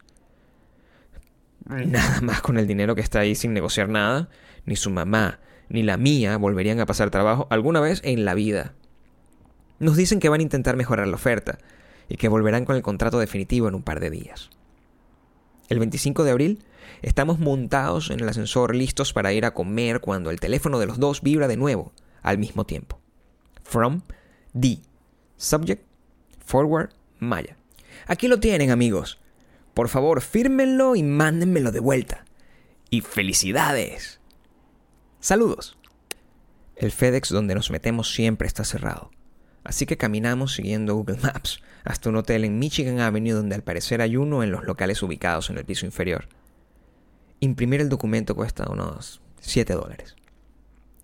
Nada 1.66 2.22
más 2.22 2.42
con 2.42 2.58
el 2.58 2.68
dinero 2.68 2.96
que 2.96 3.02
está 3.02 3.20
ahí 3.20 3.36
sin 3.36 3.54
negociar 3.54 3.88
nada, 3.88 4.30
ni 4.66 4.76
su 4.76 4.90
mamá 4.90 5.40
ni 5.70 5.84
la 5.84 5.96
mía 5.96 6.38
volverían 6.38 6.82
a 6.82 6.86
pasar 6.86 7.12
trabajo 7.12 7.48
alguna 7.50 7.80
vez 7.80 8.02
en 8.04 8.26
la 8.26 8.34
vida. 8.34 8.74
Nos 9.80 9.96
dicen 9.96 10.20
que 10.20 10.28
van 10.28 10.42
a 10.42 10.44
intentar 10.44 10.76
mejorar 10.76 11.08
la 11.08 11.16
oferta 11.16 11.60
y 12.10 12.18
que 12.18 12.28
volverán 12.28 12.66
con 12.66 12.76
el 12.76 12.82
contrato 12.82 13.20
definitivo 13.20 13.70
en 13.70 13.76
un 13.76 13.84
par 13.84 14.02
de 14.02 14.10
días. 14.10 14.50
El 15.70 15.80
25 15.80 16.26
de 16.26 16.32
abril 16.32 16.64
Estamos 17.02 17.40
montados 17.40 18.12
en 18.12 18.20
el 18.20 18.30
ascensor 18.30 18.76
listos 18.76 19.12
para 19.12 19.34
ir 19.34 19.46
a 19.46 19.54
comer 19.54 20.02
cuando 20.02 20.30
el 20.30 20.40
teléfono 20.40 20.78
de 20.78 20.86
los 20.86 21.00
dos 21.00 21.22
vibra 21.22 21.48
de 21.48 21.58
nuevo, 21.58 21.94
al 22.22 22.38
mismo 22.38 22.66
tiempo. 22.66 23.00
From 23.64 24.02
D. 24.54 24.80
Subject 25.38 25.84
Forward 26.46 26.92
Maya. 27.20 27.58
Aquí 28.06 28.28
lo 28.28 28.40
tienen, 28.40 28.70
amigos. 28.70 29.20
Por 29.74 29.90
favor, 29.90 30.22
fírmenlo 30.22 30.96
y 30.96 31.02
mándenmelo 31.02 31.72
de 31.72 31.80
vuelta. 31.80 32.26
Y 32.90 33.02
felicidades. 33.02 34.20
Saludos. 35.20 35.78
El 36.76 36.92
FedEx 36.92 37.30
donde 37.30 37.56
nos 37.56 37.72
metemos 37.72 38.14
siempre 38.14 38.48
está 38.48 38.64
cerrado. 38.64 39.12
Así 39.64 39.86
que 39.86 39.98
caminamos 39.98 40.54
siguiendo 40.54 40.96
Google 40.96 41.20
Maps 41.22 41.62
hasta 41.84 42.10
un 42.10 42.18
hotel 42.18 42.44
en 42.46 42.60
Michigan 42.60 43.00
Avenue 43.00 43.34
donde 43.34 43.56
al 43.56 43.64
parecer 43.64 44.02
hay 44.02 44.18
uno 44.18 44.44
en 44.44 44.52
los 44.52 44.66
locales 44.66 45.02
ubicados 45.02 45.50
en 45.50 45.58
el 45.58 45.66
piso 45.66 45.86
inferior. 45.86 46.28
Imprimir 47.44 47.82
el 47.82 47.90
documento 47.90 48.36
cuesta 48.36 48.70
unos 48.70 49.20
7 49.40 49.74
dólares. 49.74 50.16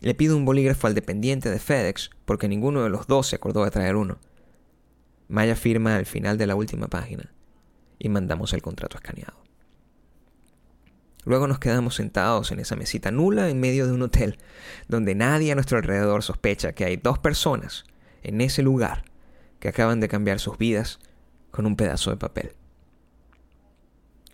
Le 0.01 0.13
pido 0.13 0.37
un 0.37 0.45
bolígrafo 0.45 0.85
al 0.85 0.93
dependiente 0.93 1.49
de 1.49 1.57
FedEx 1.57 2.11
porque 2.25 2.47
ninguno 2.47 2.83
de 2.83 2.89
los 2.91 3.07
dos 3.07 3.25
se 3.25 3.35
acordó 3.35 3.65
de 3.65 3.71
traer 3.71 3.95
uno. 3.95 4.19
Maya 5.27 5.55
firma 5.55 5.95
al 5.95 6.05
final 6.05 6.37
de 6.37 6.45
la 6.45 6.53
última 6.53 6.89
página 6.89 7.33
y 7.97 8.09
mandamos 8.09 8.53
el 8.53 8.61
contrato 8.61 8.97
escaneado. 8.97 9.43
Luego 11.25 11.47
nos 11.47 11.57
quedamos 11.57 11.95
sentados 11.95 12.51
en 12.51 12.59
esa 12.59 12.75
mesita 12.75 13.09
nula 13.09 13.49
en 13.49 13.59
medio 13.59 13.87
de 13.87 13.93
un 13.93 14.03
hotel 14.03 14.37
donde 14.87 15.15
nadie 15.15 15.51
a 15.51 15.55
nuestro 15.55 15.79
alrededor 15.79 16.21
sospecha 16.21 16.73
que 16.73 16.85
hay 16.85 16.97
dos 16.97 17.17
personas 17.17 17.85
en 18.21 18.41
ese 18.41 18.61
lugar 18.61 19.05
que 19.59 19.69
acaban 19.69 19.99
de 20.01 20.07
cambiar 20.07 20.39
sus 20.39 20.59
vidas 20.59 20.99
con 21.49 21.65
un 21.65 21.75
pedazo 21.75 22.11
de 22.11 22.17
papel. 22.17 22.53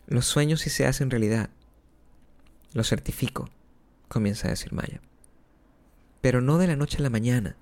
Los 0.05 0.25
sueños 0.25 0.59
sí 0.59 0.69
se 0.69 0.85
hacen 0.85 1.09
realidad. 1.09 1.49
Lo 2.73 2.83
certifico, 2.83 3.49
comienza 4.07 4.47
a 4.47 4.51
decir 4.51 4.73
Maya. 4.73 4.99
Pero 6.21 6.41
no 6.41 6.57
de 6.57 6.67
la 6.67 6.75
noche 6.75 6.97
a 6.97 7.01
la 7.01 7.09
mañana, 7.11 7.55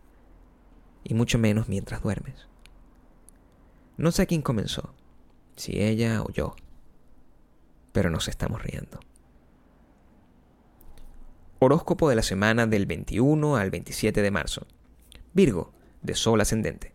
y 1.04 1.14
mucho 1.14 1.38
menos 1.38 1.68
mientras 1.68 2.02
duermes. 2.02 2.48
No 3.98 4.12
sé 4.12 4.26
quién 4.26 4.42
comenzó, 4.42 4.94
si 5.58 5.82
ella 5.82 6.22
o 6.24 6.32
yo, 6.32 6.56
pero 7.92 8.10
nos 8.10 8.30
estamos 8.30 8.64
riendo. 8.64 9.00
Horóscopo 11.60 12.10
de 12.10 12.16
la 12.16 12.24
semana 12.24 12.66
del 12.66 12.86
21 12.86 13.58
al 13.58 13.70
27 13.70 14.22
de 14.22 14.32
marzo. 14.32 14.66
Virgo, 15.34 15.74
de 16.02 16.16
Sol 16.16 16.42
ascendente. 16.42 16.94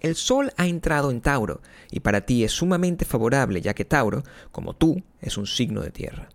El 0.00 0.16
Sol 0.16 0.52
ha 0.56 0.66
entrado 0.66 1.10
en 1.10 1.20
Tauro 1.20 1.60
y 1.90 2.00
para 2.00 2.22
ti 2.22 2.42
es 2.42 2.52
sumamente 2.52 3.04
favorable 3.04 3.60
ya 3.60 3.74
que 3.74 3.84
Tauro, 3.84 4.22
como 4.50 4.74
tú, 4.74 5.02
es 5.20 5.36
un 5.36 5.46
signo 5.46 5.82
de 5.82 5.90
tierra. 5.90 6.28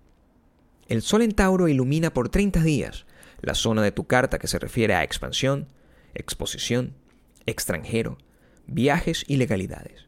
El 0.91 1.01
Sol 1.01 1.21
en 1.21 1.31
Tauro 1.31 1.69
ilumina 1.69 2.13
por 2.13 2.27
30 2.27 2.63
días 2.63 3.05
la 3.39 3.55
zona 3.55 3.81
de 3.81 3.93
tu 3.93 4.07
carta 4.07 4.39
que 4.39 4.47
se 4.47 4.59
refiere 4.59 4.93
a 4.93 5.05
expansión, 5.05 5.69
exposición, 6.13 6.97
extranjero, 7.45 8.17
viajes 8.67 9.23
y 9.25 9.37
legalidades. 9.37 10.05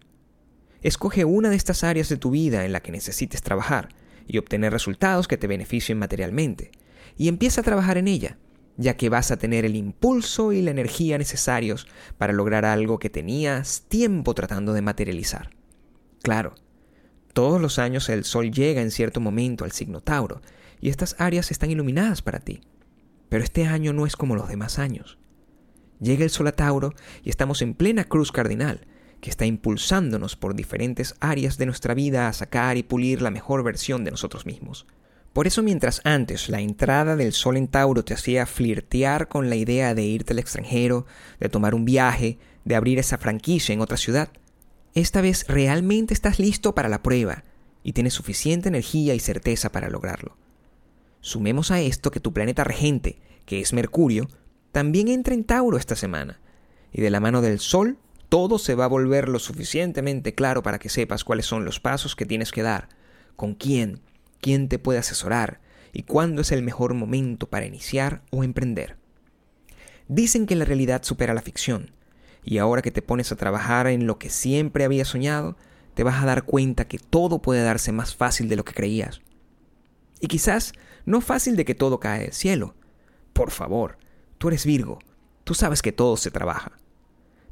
Escoge 0.82 1.24
una 1.24 1.50
de 1.50 1.56
estas 1.56 1.86
áreas 1.86 2.10
de 2.10 2.18
tu 2.18 2.32
vida 2.32 2.66
en 2.66 2.74
la 2.74 2.82
que 2.82 2.92
necesites 2.92 3.42
trabajar 3.42 3.96
y 4.28 4.40
obtener 4.40 4.74
resultados 4.74 5.30
que 5.30 5.38
te 5.38 5.48
beneficien 5.48 5.98
materialmente, 5.98 6.72
y 7.16 7.30
empieza 7.30 7.62
a 7.62 7.64
trabajar 7.64 7.98
en 7.98 8.10
ella, 8.10 8.38
ya 8.76 8.98
que 8.98 9.08
vas 9.08 9.32
a 9.32 9.38
tener 9.38 9.64
el 9.64 9.78
impulso 9.78 10.52
y 10.52 10.62
la 10.62 10.72
energía 10.72 11.18
necesarios 11.18 11.88
para 12.18 12.34
lograr 12.34 12.66
algo 12.66 13.00
que 13.00 13.10
tenías 13.10 13.84
tiempo 13.88 14.36
tratando 14.36 14.74
de 14.74 14.82
materializar. 14.82 15.50
Claro, 16.22 16.56
todos 17.34 17.60
los 17.60 17.80
años 17.80 18.10
el 18.10 18.24
Sol 18.24 18.52
llega 18.52 18.82
en 18.82 18.92
cierto 18.92 19.20
momento 19.20 19.66
al 19.66 19.72
signo 19.72 20.02
Tauro, 20.02 20.42
y 20.80 20.90
estas 20.90 21.16
áreas 21.20 21.52
están 21.52 21.72
iluminadas 21.72 22.22
para 22.22 22.40
ti. 22.40 22.62
Pero 23.30 23.44
este 23.44 23.66
año 23.66 23.94
no 23.94 24.06
es 24.06 24.16
como 24.16 24.36
los 24.36 24.48
demás 24.48 24.80
años. 24.80 25.18
Llega 26.00 26.24
el 26.24 26.30
Sol 26.30 26.48
a 26.48 26.52
Tauro 26.52 26.94
y 27.24 27.30
estamos 27.30 27.62
en 27.62 27.74
plena 27.74 28.04
cruz 28.04 28.32
cardinal, 28.32 28.86
que 29.22 29.30
está 29.30 29.46
impulsándonos 29.46 30.36
por 30.36 30.54
diferentes 30.54 31.16
áreas 31.22 31.58
de 31.58 31.66
nuestra 31.66 31.94
vida 31.94 32.28
a 32.28 32.34
sacar 32.34 32.76
y 32.76 32.84
pulir 32.84 33.22
la 33.22 33.32
mejor 33.32 33.64
versión 33.64 34.04
de 34.04 34.12
nosotros 34.12 34.46
mismos. 34.46 34.86
Por 35.32 35.48
eso 35.48 35.64
mientras 35.64 36.02
antes 36.04 36.50
la 36.50 36.60
entrada 36.60 37.16
del 37.16 37.34
Sol 37.34 37.58
en 37.58 37.68
Tauro 37.68 38.04
te 38.04 38.14
hacía 38.14 38.46
flirtear 38.46 39.30
con 39.30 39.50
la 39.50 39.56
idea 39.56 39.96
de 39.96 40.04
irte 40.04 40.34
al 40.34 40.40
extranjero, 40.40 41.08
de 41.40 41.50
tomar 41.50 41.74
un 41.74 41.86
viaje, 41.86 42.38
de 42.66 42.76
abrir 42.76 43.00
esa 43.00 43.18
franquicia 43.18 43.74
en 43.74 43.82
otra 43.82 43.98
ciudad, 43.98 44.30
esta 44.94 45.22
vez 45.22 45.46
realmente 45.48 46.14
estás 46.14 46.40
listo 46.40 46.76
para 46.76 46.90
la 46.90 47.02
prueba 47.02 47.44
y 47.84 47.94
tienes 47.94 48.14
suficiente 48.14 48.70
energía 48.70 49.16
y 49.16 49.20
certeza 49.20 49.72
para 49.72 49.90
lograrlo. 49.90 50.38
Sumemos 51.22 51.72
a 51.72 51.82
esto 51.82 52.12
que 52.12 52.20
tu 52.20 52.34
planeta 52.34 52.64
regente, 52.64 53.20
que 53.46 53.62
es 53.62 53.74
Mercurio, 53.74 54.30
también 54.72 55.08
entra 55.08 55.34
en 55.34 55.44
Tauro 55.44 55.78
esta 55.78 55.96
semana, 55.96 56.40
y 56.92 57.02
de 57.02 57.10
la 57.10 57.20
mano 57.20 57.42
del 57.42 57.60
Sol 57.60 57.98
todo 58.30 58.58
se 58.58 58.76
va 58.76 58.86
a 58.86 58.90
volver 58.90 59.30
lo 59.30 59.40
suficientemente 59.40 60.34
claro 60.34 60.64
para 60.64 60.80
que 60.80 60.90
sepas 60.90 61.24
cuáles 61.24 61.46
son 61.46 61.66
los 61.66 61.80
pasos 61.80 62.16
que 62.16 62.26
tienes 62.26 62.52
que 62.52 62.64
dar, 62.64 62.90
con 63.36 63.54
quién, 63.54 64.02
quién 64.42 64.70
te 64.70 64.80
puede 64.80 65.00
asesorar 65.00 65.62
y 65.94 66.04
cuándo 66.04 66.42
es 66.42 66.52
el 66.52 66.64
mejor 66.64 66.94
momento 66.96 67.48
para 67.48 67.66
iniciar 67.66 68.24
o 68.32 68.44
emprender. 68.44 68.98
Dicen 70.08 70.48
que 70.48 70.56
la 70.56 70.66
realidad 70.66 71.04
supera 71.04 71.34
la 71.34 71.42
ficción, 71.42 71.92
y 72.44 72.58
ahora 72.58 72.82
que 72.82 72.92
te 72.92 73.02
pones 73.02 73.32
a 73.32 73.36
trabajar 73.36 73.88
en 73.88 74.06
lo 74.06 74.20
que 74.20 74.30
siempre 74.30 74.84
habías 74.84 75.08
soñado, 75.08 75.56
te 75.94 76.04
vas 76.04 76.22
a 76.22 76.26
dar 76.26 76.44
cuenta 76.44 76.88
que 76.88 76.98
todo 76.98 77.42
puede 77.42 77.64
darse 77.64 77.92
más 77.92 78.16
fácil 78.16 78.50
de 78.50 78.56
lo 78.56 78.66
que 78.66 78.74
creías. 78.74 79.22
Y 80.20 80.28
quizás 80.28 80.74
no 81.06 81.22
fácil 81.22 81.56
de 81.56 81.66
que 81.66 81.76
todo 81.76 82.00
cae 82.00 82.22
del 82.22 82.34
cielo. 82.34 82.76
Por 83.34 83.52
favor, 83.52 83.98
tú 84.38 84.48
eres 84.48 84.66
Virgo, 84.66 85.00
tú 85.44 85.54
sabes 85.54 85.82
que 85.82 85.92
todo 85.92 86.18
se 86.18 86.32
trabaja. 86.32 86.74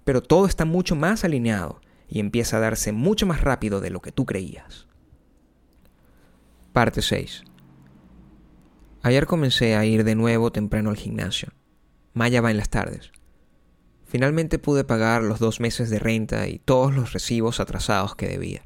Pero 0.03 0.21
todo 0.21 0.45
está 0.45 0.65
mucho 0.65 0.95
más 0.95 1.23
alineado 1.23 1.81
y 2.07 2.19
empieza 2.19 2.57
a 2.57 2.61
darse 2.61 2.91
mucho 2.91 3.25
más 3.25 3.41
rápido 3.41 3.81
de 3.81 3.89
lo 3.89 4.01
que 4.01 4.11
tú 4.11 4.25
creías. 4.25 4.87
Parte 6.73 7.01
6. 7.01 7.43
Ayer 9.03 9.25
comencé 9.25 9.75
a 9.75 9.85
ir 9.85 10.03
de 10.03 10.15
nuevo 10.15 10.51
temprano 10.51 10.89
al 10.89 10.97
gimnasio. 10.97 11.49
Maya 12.13 12.41
va 12.41 12.51
en 12.51 12.57
las 12.57 12.69
tardes. 12.69 13.11
Finalmente 14.11 14.59
pude 14.59 14.83
pagar 14.83 15.23
los 15.23 15.39
dos 15.39 15.61
meses 15.61 15.89
de 15.89 15.97
renta 15.97 16.49
y 16.49 16.59
todos 16.59 16.93
los 16.93 17.13
recibos 17.13 17.61
atrasados 17.61 18.13
que 18.13 18.27
debía. 18.27 18.61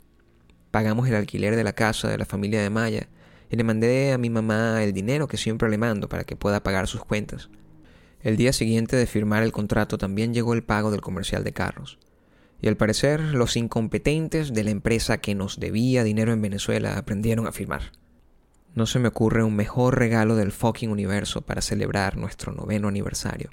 Pagamos 0.72 1.08
el 1.08 1.14
alquiler 1.14 1.56
de 1.56 1.64
la 1.64 1.74
casa 1.74 2.10
de 2.10 2.18
la 2.18 2.26
familia 2.26 2.64
de 2.64 2.72
Maya 2.72 3.10
y 3.52 3.56
le 3.56 3.64
mandé 3.64 4.12
a 4.12 4.18
mi 4.18 4.32
mamá 4.32 4.84
el 4.84 4.92
dinero 4.92 5.28
que 5.28 5.38
siempre 5.38 5.70
le 5.70 5.78
mando 5.78 6.10
para 6.10 6.24
que 6.24 6.36
pueda 6.36 6.64
pagar 6.64 6.88
sus 6.88 7.06
cuentas. 7.06 7.52
El 8.24 8.38
día 8.38 8.54
siguiente 8.54 8.96
de 8.96 9.06
firmar 9.06 9.44
el 9.44 9.52
contrato 9.52 10.00
también 10.00 10.34
llegó 10.34 10.56
el 10.56 10.64
pago 10.64 10.90
del 10.90 11.02
comercial 11.02 11.44
de 11.44 11.54
carros. 11.54 12.00
Y 12.60 12.68
al 12.68 12.76
parecer 12.76 13.20
los 13.20 13.56
incompetentes 13.56 14.52
de 14.52 14.64
la 14.64 14.72
empresa 14.72 15.20
que 15.20 15.36
nos 15.36 15.60
debía 15.60 16.04
dinero 16.04 16.34
en 16.34 16.42
Venezuela 16.42 16.98
aprendieron 16.98 17.46
a 17.46 17.52
firmar. 17.52 17.92
No 18.74 18.88
se 18.88 18.98
me 18.98 19.10
ocurre 19.10 19.44
un 19.44 19.56
mejor 19.56 20.00
regalo 20.00 20.36
del 20.36 20.52
fucking 20.52 20.90
universo 20.90 21.42
para 21.42 21.62
celebrar 21.62 22.18
nuestro 22.18 22.52
noveno 22.52 22.88
aniversario. 22.88 23.52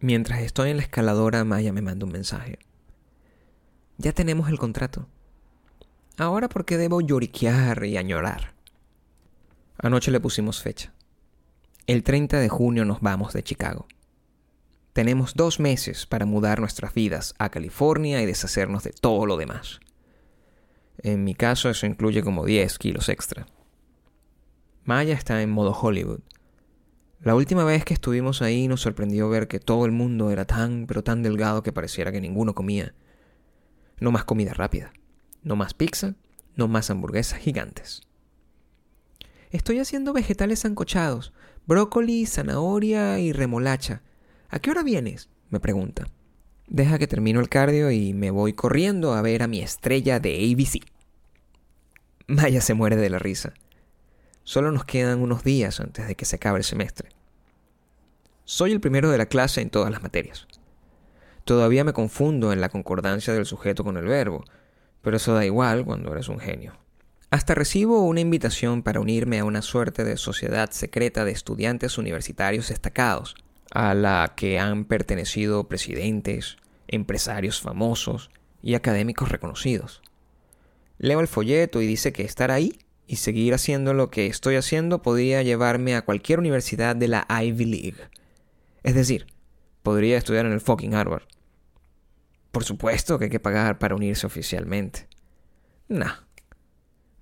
Mientras 0.00 0.40
estoy 0.42 0.70
en 0.70 0.76
la 0.76 0.84
escaladora, 0.84 1.44
Maya 1.44 1.72
me 1.72 1.82
manda 1.82 2.06
un 2.06 2.12
mensaje. 2.12 2.60
Ya 3.96 4.12
tenemos 4.12 4.48
el 4.48 4.58
contrato. 4.58 5.08
Ahora, 6.16 6.48
¿por 6.48 6.64
qué 6.64 6.76
debo 6.76 7.00
lloriquear 7.00 7.84
y 7.84 7.96
añorar? 7.96 8.54
Anoche 9.76 10.12
le 10.12 10.20
pusimos 10.20 10.62
fecha. 10.62 10.92
El 11.88 12.04
30 12.04 12.38
de 12.38 12.48
junio 12.48 12.84
nos 12.84 13.00
vamos 13.00 13.32
de 13.32 13.42
Chicago. 13.42 13.88
Tenemos 14.92 15.34
dos 15.34 15.58
meses 15.58 16.06
para 16.06 16.26
mudar 16.26 16.60
nuestras 16.60 16.94
vidas 16.94 17.34
a 17.38 17.50
California 17.50 18.22
y 18.22 18.26
deshacernos 18.26 18.84
de 18.84 18.92
todo 18.92 19.26
lo 19.26 19.36
demás. 19.36 19.80
En 20.98 21.24
mi 21.24 21.34
caso 21.34 21.70
eso 21.70 21.86
incluye 21.86 22.22
como 22.22 22.44
10 22.44 22.78
kilos 22.78 23.08
extra. 23.08 23.46
Maya 24.84 25.14
está 25.14 25.42
en 25.42 25.50
modo 25.50 25.72
Hollywood 25.72 26.20
la 27.20 27.34
última 27.34 27.64
vez 27.64 27.84
que 27.84 27.94
estuvimos 27.94 28.42
ahí 28.42 28.68
nos 28.68 28.80
sorprendió 28.80 29.28
ver 29.28 29.48
que 29.48 29.58
todo 29.58 29.86
el 29.86 29.92
mundo 29.92 30.30
era 30.30 30.44
tan, 30.44 30.86
pero 30.86 31.02
tan 31.02 31.22
delgado 31.22 31.62
que 31.62 31.72
pareciera 31.72 32.12
que 32.12 32.20
ninguno 32.20 32.54
comía. 32.54 32.94
No 33.98 34.12
más 34.12 34.24
comida 34.24 34.54
rápida. 34.54 34.92
No 35.42 35.56
más 35.56 35.74
pizza. 35.74 36.14
No 36.54 36.68
más 36.68 36.90
hamburguesas 36.90 37.40
gigantes. 37.40 38.02
Estoy 39.50 39.78
haciendo 39.78 40.12
vegetales 40.12 40.60
sancochados, 40.60 41.32
brócoli, 41.66 42.26
zanahoria 42.26 43.18
y 43.18 43.32
remolacha. 43.32 44.02
¿A 44.48 44.58
qué 44.58 44.70
hora 44.70 44.82
vienes? 44.82 45.30
me 45.50 45.60
pregunta. 45.60 46.06
Deja 46.66 46.98
que 46.98 47.06
termino 47.06 47.40
el 47.40 47.48
cardio 47.48 47.90
y 47.90 48.12
me 48.12 48.30
voy 48.30 48.52
corriendo 48.52 49.14
a 49.14 49.22
ver 49.22 49.42
a 49.42 49.46
mi 49.46 49.60
estrella 49.60 50.20
de 50.20 50.52
ABC. 50.52 50.84
Maya 52.26 52.60
se 52.60 52.74
muere 52.74 52.96
de 52.96 53.08
la 53.08 53.18
risa. 53.18 53.54
Solo 54.48 54.72
nos 54.72 54.86
quedan 54.86 55.20
unos 55.20 55.44
días 55.44 55.78
antes 55.78 56.08
de 56.08 56.14
que 56.14 56.24
se 56.24 56.36
acabe 56.36 56.56
el 56.56 56.64
semestre. 56.64 57.10
Soy 58.46 58.72
el 58.72 58.80
primero 58.80 59.10
de 59.10 59.18
la 59.18 59.26
clase 59.26 59.60
en 59.60 59.68
todas 59.68 59.90
las 59.90 60.02
materias. 60.02 60.48
Todavía 61.44 61.84
me 61.84 61.92
confundo 61.92 62.50
en 62.50 62.62
la 62.62 62.70
concordancia 62.70 63.34
del 63.34 63.44
sujeto 63.44 63.84
con 63.84 63.98
el 63.98 64.06
verbo, 64.06 64.44
pero 65.02 65.18
eso 65.18 65.34
da 65.34 65.44
igual 65.44 65.84
cuando 65.84 66.10
eres 66.12 66.30
un 66.30 66.40
genio. 66.40 66.78
Hasta 67.28 67.54
recibo 67.54 68.00
una 68.06 68.20
invitación 68.20 68.82
para 68.82 69.00
unirme 69.00 69.38
a 69.38 69.44
una 69.44 69.60
suerte 69.60 70.02
de 70.02 70.16
sociedad 70.16 70.70
secreta 70.70 71.26
de 71.26 71.32
estudiantes 71.32 71.98
universitarios 71.98 72.68
destacados, 72.68 73.34
a 73.70 73.92
la 73.92 74.32
que 74.34 74.58
han 74.58 74.86
pertenecido 74.86 75.68
presidentes, 75.68 76.56
empresarios 76.86 77.60
famosos 77.60 78.30
y 78.62 78.76
académicos 78.76 79.28
reconocidos. 79.28 80.00
Leo 80.96 81.20
el 81.20 81.28
folleto 81.28 81.82
y 81.82 81.86
dice 81.86 82.14
que 82.14 82.24
estar 82.24 82.50
ahí 82.50 82.78
y 83.08 83.16
seguir 83.16 83.54
haciendo 83.54 83.94
lo 83.94 84.10
que 84.10 84.26
estoy 84.26 84.56
haciendo 84.56 85.00
podría 85.00 85.42
llevarme 85.42 85.96
a 85.96 86.02
cualquier 86.02 86.38
universidad 86.38 86.94
de 86.94 87.08
la 87.08 87.26
Ivy 87.28 87.64
League. 87.64 88.10
Es 88.82 88.94
decir, 88.94 89.26
podría 89.82 90.18
estudiar 90.18 90.44
en 90.44 90.52
el 90.52 90.60
fucking 90.60 90.94
Harvard. 90.94 91.24
Por 92.52 92.64
supuesto 92.64 93.18
que 93.18 93.24
hay 93.24 93.30
que 93.30 93.40
pagar 93.40 93.78
para 93.78 93.94
unirse 93.94 94.26
oficialmente. 94.26 95.08
Nah. 95.88 96.16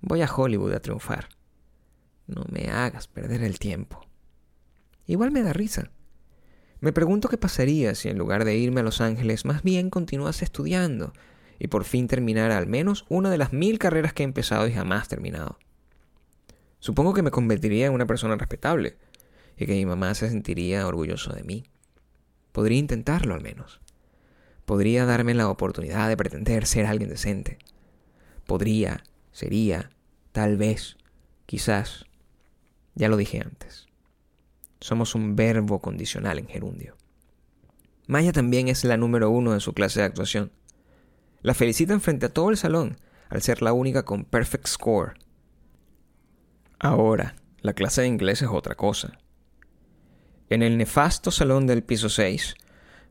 Voy 0.01 0.21
a 0.21 0.31
Hollywood 0.31 0.73
a 0.73 0.81
triunfar. 0.81 1.29
No 2.27 2.43
me 2.51 2.69
hagas 2.69 3.07
perder 3.07 3.41
el 3.41 3.57
tiempo. 3.57 4.05
Igual 5.05 5.31
me 5.31 5.41
da 5.41 5.53
risa. 5.53 5.89
Me 6.81 6.91
pregunto 6.91 7.29
qué 7.29 7.37
pasaría 7.37 7.95
si 7.95 8.09
en 8.09 8.17
lugar 8.17 8.43
de 8.43 8.57
irme 8.57 8.81
a 8.81 8.83
Los 8.83 8.99
Ángeles 8.99 9.45
más 9.45 9.63
bien 9.63 9.89
continuase 9.89 10.43
estudiando 10.43 11.13
y 11.59 11.67
por 11.69 11.85
fin 11.85 12.07
terminara 12.07 12.57
al 12.57 12.67
menos 12.67 13.05
una 13.07 13.29
de 13.29 13.37
las 13.37 13.53
mil 13.53 13.79
carreras 13.79 14.11
que 14.11 14.23
he 14.23 14.25
empezado 14.25 14.67
y 14.67 14.73
jamás 14.73 15.07
terminado. 15.07 15.57
Supongo 16.79 17.13
que 17.13 17.21
me 17.21 17.31
convertiría 17.31 17.87
en 17.87 17.93
una 17.93 18.05
persona 18.05 18.35
respetable 18.35 18.97
y 19.57 19.65
que 19.65 19.73
mi 19.73 19.85
mamá 19.85 20.13
se 20.13 20.29
sentiría 20.29 20.87
orgulloso 20.87 21.33
de 21.33 21.43
mí. 21.43 21.63
Podría 22.51 22.77
intentarlo 22.77 23.33
al 23.33 23.41
menos. 23.41 23.81
Podría 24.65 25.05
darme 25.05 25.33
la 25.33 25.49
oportunidad 25.49 26.07
de 26.07 26.17
pretender 26.17 26.65
ser 26.65 26.85
alguien 26.85 27.09
decente. 27.09 27.57
Podría, 28.45 29.03
sería, 29.31 29.89
tal 30.31 30.57
vez, 30.57 30.97
quizás. 31.45 32.05
Ya 32.95 33.09
lo 33.09 33.17
dije 33.17 33.41
antes. 33.41 33.87
Somos 34.79 35.15
un 35.15 35.35
verbo 35.35 35.81
condicional 35.81 36.37
en 36.37 36.47
gerundio. 36.47 36.95
Maya 38.07 38.31
también 38.31 38.67
es 38.67 38.83
la 38.83 38.97
número 38.97 39.29
uno 39.29 39.53
en 39.53 39.59
su 39.59 39.73
clase 39.73 39.99
de 40.01 40.05
actuación. 40.05 40.51
La 41.41 41.53
felicitan 41.53 42.01
frente 42.01 42.27
a 42.27 42.33
todo 42.33 42.49
el 42.49 42.57
salón 42.57 42.97
al 43.29 43.41
ser 43.41 43.61
la 43.61 43.73
única 43.73 44.03
con 44.03 44.23
perfect 44.23 44.67
score 44.67 45.13
Ahora, 46.79 47.35
la 47.61 47.73
clase 47.73 48.01
de 48.01 48.07
inglés 48.07 48.41
es 48.41 48.49
otra 48.49 48.75
cosa. 48.75 49.17
En 50.49 50.61
el 50.61 50.77
nefasto 50.77 51.31
salón 51.31 51.67
del 51.67 51.83
piso 51.83 52.07
6, 52.07 52.55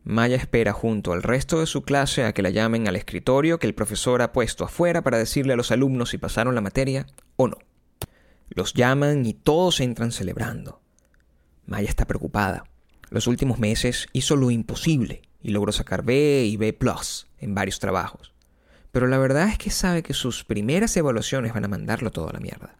Maya 0.04 0.36
espera 0.36 0.72
junto 0.72 1.12
al 1.12 1.24
resto 1.24 1.58
de 1.58 1.66
su 1.66 1.82
clase 1.82 2.24
a 2.24 2.32
que 2.32 2.42
la 2.42 2.50
llamen 2.50 2.86
al 2.86 2.94
escritorio 2.94 3.58
que 3.58 3.66
el 3.66 3.74
profesor 3.74 4.22
ha 4.22 4.32
puesto 4.32 4.64
afuera 4.64 5.02
para 5.02 5.18
decirle 5.18 5.52
a 5.52 5.56
los 5.56 5.72
alumnos 5.72 6.10
si 6.10 6.18
pasaron 6.18 6.54
la 6.54 6.60
materia 6.60 7.06
o 7.34 7.48
no. 7.48 7.58
Los 8.48 8.72
llaman 8.72 9.26
y 9.26 9.34
todos 9.34 9.80
entran 9.80 10.12
celebrando. 10.12 10.80
Maya 11.66 11.88
está 11.88 12.06
preocupada. 12.06 12.64
Los 13.10 13.26
últimos 13.26 13.58
meses 13.58 14.06
hizo 14.12 14.36
lo 14.36 14.52
imposible 14.52 15.22
y 15.42 15.50
logró 15.50 15.72
sacar 15.72 16.04
B 16.04 16.44
y 16.44 16.56
B 16.56 16.78
en 17.38 17.54
varios 17.56 17.80
trabajos. 17.80 18.32
Pero 18.92 19.08
la 19.08 19.18
verdad 19.18 19.48
es 19.48 19.58
que 19.58 19.70
sabe 19.70 20.04
que 20.04 20.14
sus 20.14 20.44
primeras 20.44 20.96
evaluaciones 20.96 21.52
van 21.52 21.64
a 21.64 21.68
mandarlo 21.68 22.12
todo 22.12 22.30
a 22.30 22.32
la 22.32 22.40
mierda. 22.40 22.76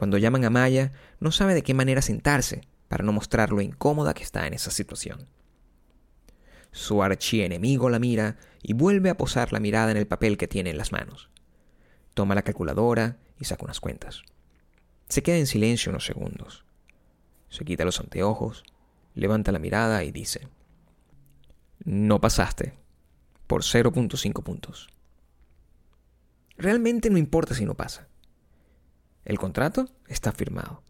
Cuando 0.00 0.16
llaman 0.16 0.46
a 0.46 0.48
Maya, 0.50 0.92
no 1.18 1.30
sabe 1.30 1.52
de 1.52 1.62
qué 1.62 1.74
manera 1.74 2.00
sentarse 2.00 2.62
para 2.88 3.04
no 3.04 3.12
mostrar 3.12 3.50
lo 3.50 3.60
incómoda 3.60 4.14
que 4.14 4.22
está 4.22 4.46
en 4.46 4.54
esa 4.54 4.70
situación. 4.70 5.28
Su 6.72 7.02
archienemigo 7.02 7.90
la 7.90 7.98
mira 7.98 8.38
y 8.62 8.72
vuelve 8.72 9.10
a 9.10 9.18
posar 9.18 9.52
la 9.52 9.60
mirada 9.60 9.90
en 9.90 9.98
el 9.98 10.06
papel 10.06 10.38
que 10.38 10.48
tiene 10.48 10.70
en 10.70 10.78
las 10.78 10.90
manos. 10.90 11.28
Toma 12.14 12.34
la 12.34 12.40
calculadora 12.40 13.18
y 13.38 13.44
saca 13.44 13.66
unas 13.66 13.78
cuentas. 13.78 14.22
Se 15.10 15.22
queda 15.22 15.36
en 15.36 15.46
silencio 15.46 15.90
unos 15.90 16.06
segundos. 16.06 16.64
Se 17.50 17.66
quita 17.66 17.84
los 17.84 18.00
anteojos, 18.00 18.64
levanta 19.14 19.52
la 19.52 19.58
mirada 19.58 20.02
y 20.02 20.12
dice, 20.12 20.48
No 21.84 22.22
pasaste, 22.22 22.72
por 23.46 23.64
0.5 23.64 24.42
puntos. 24.42 24.88
Realmente 26.56 27.10
no 27.10 27.18
importa 27.18 27.54
si 27.54 27.66
no 27.66 27.74
pasa. 27.74 28.08
El 29.30 29.38
contrato 29.38 29.88
está 30.08 30.32
firmado. 30.32 30.82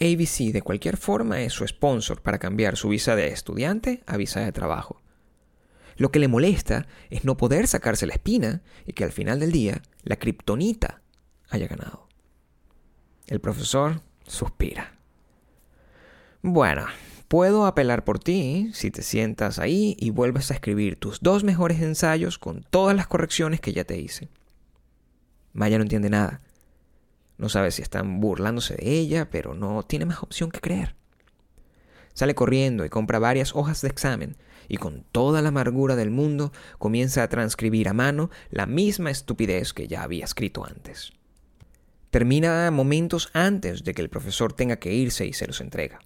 ABC 0.00 0.52
de 0.52 0.60
cualquier 0.60 0.96
forma 0.96 1.42
es 1.42 1.52
su 1.52 1.64
sponsor 1.64 2.20
para 2.20 2.40
cambiar 2.40 2.76
su 2.76 2.88
visa 2.88 3.14
de 3.14 3.28
estudiante 3.28 4.02
a 4.06 4.16
visa 4.16 4.40
de 4.40 4.50
trabajo. 4.50 5.00
Lo 5.94 6.10
que 6.10 6.18
le 6.18 6.26
molesta 6.26 6.88
es 7.10 7.24
no 7.24 7.36
poder 7.36 7.68
sacarse 7.68 8.08
la 8.08 8.14
espina 8.14 8.64
y 8.86 8.92
que 8.92 9.04
al 9.04 9.12
final 9.12 9.38
del 9.38 9.52
día 9.52 9.82
la 10.02 10.16
kriptonita 10.16 11.00
haya 11.48 11.68
ganado. 11.68 12.08
El 13.28 13.40
profesor 13.40 14.02
suspira. 14.26 14.98
Bueno, 16.42 16.86
Puedo 17.28 17.66
apelar 17.66 18.04
por 18.04 18.20
ti 18.20 18.70
si 18.72 18.92
te 18.92 19.02
sientas 19.02 19.58
ahí 19.58 19.96
y 19.98 20.10
vuelves 20.10 20.50
a 20.50 20.54
escribir 20.54 20.96
tus 20.96 21.20
dos 21.20 21.42
mejores 21.42 21.82
ensayos 21.82 22.38
con 22.38 22.64
todas 22.70 22.94
las 22.94 23.08
correcciones 23.08 23.60
que 23.60 23.72
ya 23.72 23.82
te 23.82 23.98
hice. 23.98 24.28
Maya 25.52 25.76
no 25.78 25.82
entiende 25.82 26.08
nada. 26.08 26.45
No 27.38 27.48
sabe 27.48 27.70
si 27.70 27.82
están 27.82 28.20
burlándose 28.20 28.74
de 28.76 28.90
ella, 28.90 29.30
pero 29.30 29.54
no 29.54 29.82
tiene 29.82 30.06
más 30.06 30.22
opción 30.22 30.50
que 30.50 30.60
creer. 30.60 30.94
Sale 32.14 32.34
corriendo 32.34 32.84
y 32.84 32.88
compra 32.88 33.18
varias 33.18 33.54
hojas 33.54 33.82
de 33.82 33.88
examen 33.88 34.36
y 34.68 34.78
con 34.78 35.04
toda 35.12 35.42
la 35.42 35.48
amargura 35.48 35.96
del 35.96 36.10
mundo 36.10 36.52
comienza 36.78 37.22
a 37.22 37.28
transcribir 37.28 37.88
a 37.88 37.92
mano 37.92 38.30
la 38.50 38.66
misma 38.66 39.10
estupidez 39.10 39.72
que 39.72 39.86
ya 39.86 40.02
había 40.02 40.24
escrito 40.24 40.64
antes. 40.64 41.12
Termina 42.10 42.70
momentos 42.70 43.28
antes 43.34 43.84
de 43.84 43.92
que 43.92 44.00
el 44.00 44.08
profesor 44.08 44.52
tenga 44.54 44.76
que 44.76 44.94
irse 44.94 45.26
y 45.26 45.34
se 45.34 45.46
los 45.46 45.60
entrega. 45.60 45.98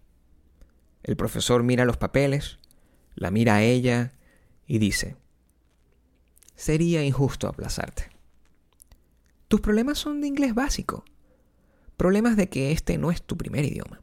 El 1.03 1.17
profesor 1.17 1.63
mira 1.63 1.85
los 1.85 1.97
papeles, 1.97 2.59
la 3.15 3.31
mira 3.31 3.57
a 3.57 3.63
ella 3.63 4.13
y 4.67 4.79
dice, 4.79 5.17
sería 6.57 7.05
injusto 7.05 7.47
aplazarte. 7.49 8.11
Tus 9.49 9.61
problemas 9.61 9.99
son 9.99 10.21
de 10.21 10.27
inglés 10.27 10.55
básico, 10.55 11.05
problemas 12.01 12.35
de 12.35 12.49
que 12.49 12.73
este 12.73 12.97
no 12.97 13.11
es 13.11 13.23
tu 13.23 13.37
primer 13.37 13.63
idioma. 13.67 14.01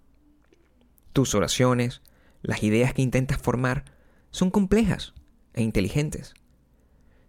Tus 1.14 1.34
oraciones, 1.34 2.04
las 2.43 2.62
ideas 2.62 2.93
que 2.93 3.02
intentas 3.02 3.39
formar, 3.39 3.86
son 4.30 4.52
complejas 4.52 5.16
e 5.56 5.64
inteligentes. 5.64 6.36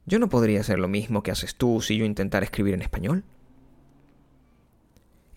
Yo 0.05 0.19
no 0.19 0.29
podría 0.29 0.61
hacer 0.61 0.79
lo 0.79 0.87
mismo 0.87 1.23
que 1.23 1.31
haces 1.31 1.55
tú 1.55 1.81
si 1.81 1.97
yo 1.97 2.05
intentara 2.05 2.45
escribir 2.45 2.75
en 2.75 2.83
español. 2.83 3.25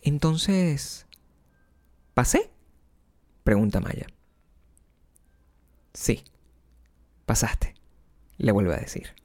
Entonces, 0.02 1.08
¿pasé? 2.14 2.52
Pregunta 3.46 3.80
Maya. 3.80 4.08
Sí, 5.94 6.26
pasaste, 7.26 7.76
le 8.38 8.52
vuelve 8.52 8.74
a 8.74 8.80
decir. 8.80 9.16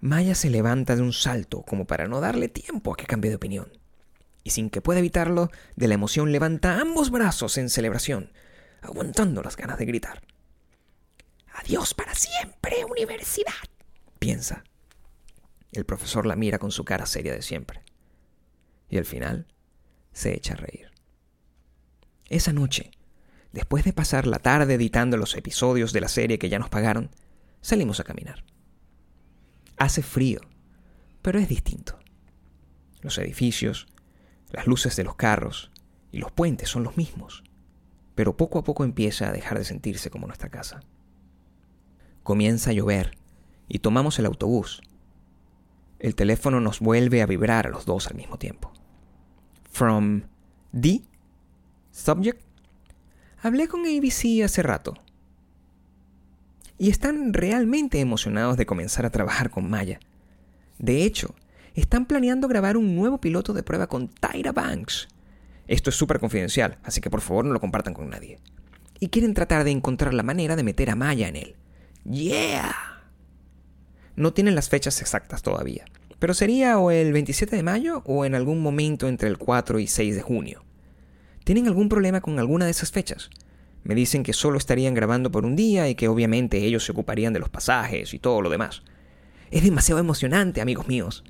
Maya 0.00 0.34
se 0.34 0.48
levanta 0.48 0.96
de 0.96 1.02
un 1.02 1.12
salto 1.12 1.64
como 1.64 1.86
para 1.86 2.08
no 2.08 2.22
darle 2.22 2.48
tiempo 2.48 2.94
a 2.94 2.96
que 2.96 3.04
cambie 3.04 3.28
de 3.28 3.36
opinión. 3.36 3.77
Y 4.48 4.50
sin 4.50 4.70
que 4.70 4.80
pueda 4.80 5.00
evitarlo, 5.00 5.50
de 5.76 5.88
la 5.88 5.94
emoción 5.94 6.32
levanta 6.32 6.80
ambos 6.80 7.10
brazos 7.10 7.58
en 7.58 7.68
celebración, 7.68 8.32
aguantando 8.80 9.42
las 9.42 9.58
ganas 9.58 9.78
de 9.78 9.84
gritar. 9.84 10.22
Adiós 11.52 11.92
para 11.92 12.14
siempre, 12.14 12.82
universidad, 12.86 13.52
piensa. 14.18 14.64
El 15.70 15.84
profesor 15.84 16.24
la 16.24 16.34
mira 16.34 16.58
con 16.58 16.70
su 16.70 16.86
cara 16.86 17.04
seria 17.04 17.34
de 17.34 17.42
siempre. 17.42 17.82
Y 18.88 18.96
al 18.96 19.04
final 19.04 19.48
se 20.12 20.34
echa 20.34 20.54
a 20.54 20.56
reír. 20.56 20.92
Esa 22.30 22.54
noche, 22.54 22.92
después 23.52 23.84
de 23.84 23.92
pasar 23.92 24.26
la 24.26 24.38
tarde 24.38 24.72
editando 24.72 25.18
los 25.18 25.36
episodios 25.36 25.92
de 25.92 26.00
la 26.00 26.08
serie 26.08 26.38
que 26.38 26.48
ya 26.48 26.58
nos 26.58 26.70
pagaron, 26.70 27.10
salimos 27.60 28.00
a 28.00 28.04
caminar. 28.04 28.44
Hace 29.76 30.00
frío, 30.00 30.40
pero 31.20 31.38
es 31.38 31.50
distinto. 31.50 31.98
Los 33.02 33.18
edificios, 33.18 33.86
las 34.52 34.66
luces 34.66 34.96
de 34.96 35.04
los 35.04 35.16
carros 35.16 35.70
y 36.12 36.18
los 36.18 36.32
puentes 36.32 36.68
son 36.68 36.84
los 36.84 36.96
mismos, 36.96 37.44
pero 38.14 38.36
poco 38.36 38.58
a 38.58 38.64
poco 38.64 38.84
empieza 38.84 39.28
a 39.28 39.32
dejar 39.32 39.58
de 39.58 39.64
sentirse 39.64 40.10
como 40.10 40.26
nuestra 40.26 40.48
casa. 40.48 40.80
Comienza 42.22 42.70
a 42.70 42.74
llover 42.74 43.16
y 43.68 43.78
tomamos 43.78 44.18
el 44.18 44.26
autobús. 44.26 44.82
El 45.98 46.14
teléfono 46.14 46.60
nos 46.60 46.80
vuelve 46.80 47.22
a 47.22 47.26
vibrar 47.26 47.66
a 47.66 47.70
los 47.70 47.84
dos 47.84 48.06
al 48.06 48.16
mismo 48.16 48.38
tiempo. 48.38 48.72
From 49.70 50.22
D 50.72 51.02
Subject 51.90 52.48
Hablé 53.40 53.68
con 53.68 53.82
ABC 53.82 54.42
hace 54.44 54.62
rato. 54.62 54.94
Y 56.76 56.90
están 56.90 57.32
realmente 57.32 58.00
emocionados 58.00 58.56
de 58.56 58.66
comenzar 58.66 59.06
a 59.06 59.10
trabajar 59.10 59.50
con 59.50 59.70
Maya. 59.70 60.00
De 60.78 61.04
hecho, 61.04 61.34
están 61.80 62.06
planeando 62.06 62.48
grabar 62.48 62.76
un 62.76 62.96
nuevo 62.96 63.18
piloto 63.20 63.52
de 63.52 63.62
prueba 63.62 63.86
con 63.86 64.08
Tyra 64.08 64.52
Banks. 64.52 65.08
Esto 65.66 65.90
es 65.90 65.96
súper 65.96 66.18
confidencial, 66.18 66.78
así 66.82 67.00
que 67.00 67.10
por 67.10 67.20
favor 67.20 67.44
no 67.44 67.52
lo 67.52 67.60
compartan 67.60 67.94
con 67.94 68.08
nadie. 68.08 68.38
Y 69.00 69.08
quieren 69.08 69.34
tratar 69.34 69.64
de 69.64 69.70
encontrar 69.70 70.14
la 70.14 70.22
manera 70.22 70.56
de 70.56 70.62
meter 70.62 70.90
a 70.90 70.96
Maya 70.96 71.28
en 71.28 71.36
él. 71.36 71.56
¡Yeah! 72.04 72.74
No 74.16 74.32
tienen 74.32 74.54
las 74.54 74.68
fechas 74.68 75.00
exactas 75.00 75.42
todavía, 75.42 75.84
pero 76.18 76.34
sería 76.34 76.78
o 76.78 76.90
el 76.90 77.12
27 77.12 77.54
de 77.54 77.62
mayo 77.62 78.02
o 78.04 78.24
en 78.24 78.34
algún 78.34 78.60
momento 78.60 79.06
entre 79.06 79.28
el 79.28 79.38
4 79.38 79.78
y 79.78 79.86
6 79.86 80.16
de 80.16 80.22
junio. 80.22 80.64
¿Tienen 81.44 81.68
algún 81.68 81.88
problema 81.88 82.20
con 82.20 82.38
alguna 82.38 82.64
de 82.64 82.72
esas 82.72 82.90
fechas? 82.90 83.30
Me 83.84 83.94
dicen 83.94 84.24
que 84.24 84.32
solo 84.32 84.58
estarían 84.58 84.94
grabando 84.94 85.30
por 85.30 85.46
un 85.46 85.54
día 85.54 85.88
y 85.88 85.94
que 85.94 86.08
obviamente 86.08 86.58
ellos 86.58 86.84
se 86.84 86.92
ocuparían 86.92 87.32
de 87.32 87.38
los 87.38 87.48
pasajes 87.48 88.12
y 88.14 88.18
todo 88.18 88.42
lo 88.42 88.50
demás. 88.50 88.82
Es 89.50 89.62
demasiado 89.62 90.00
emocionante, 90.00 90.60
amigos 90.60 90.88
míos. 90.88 91.24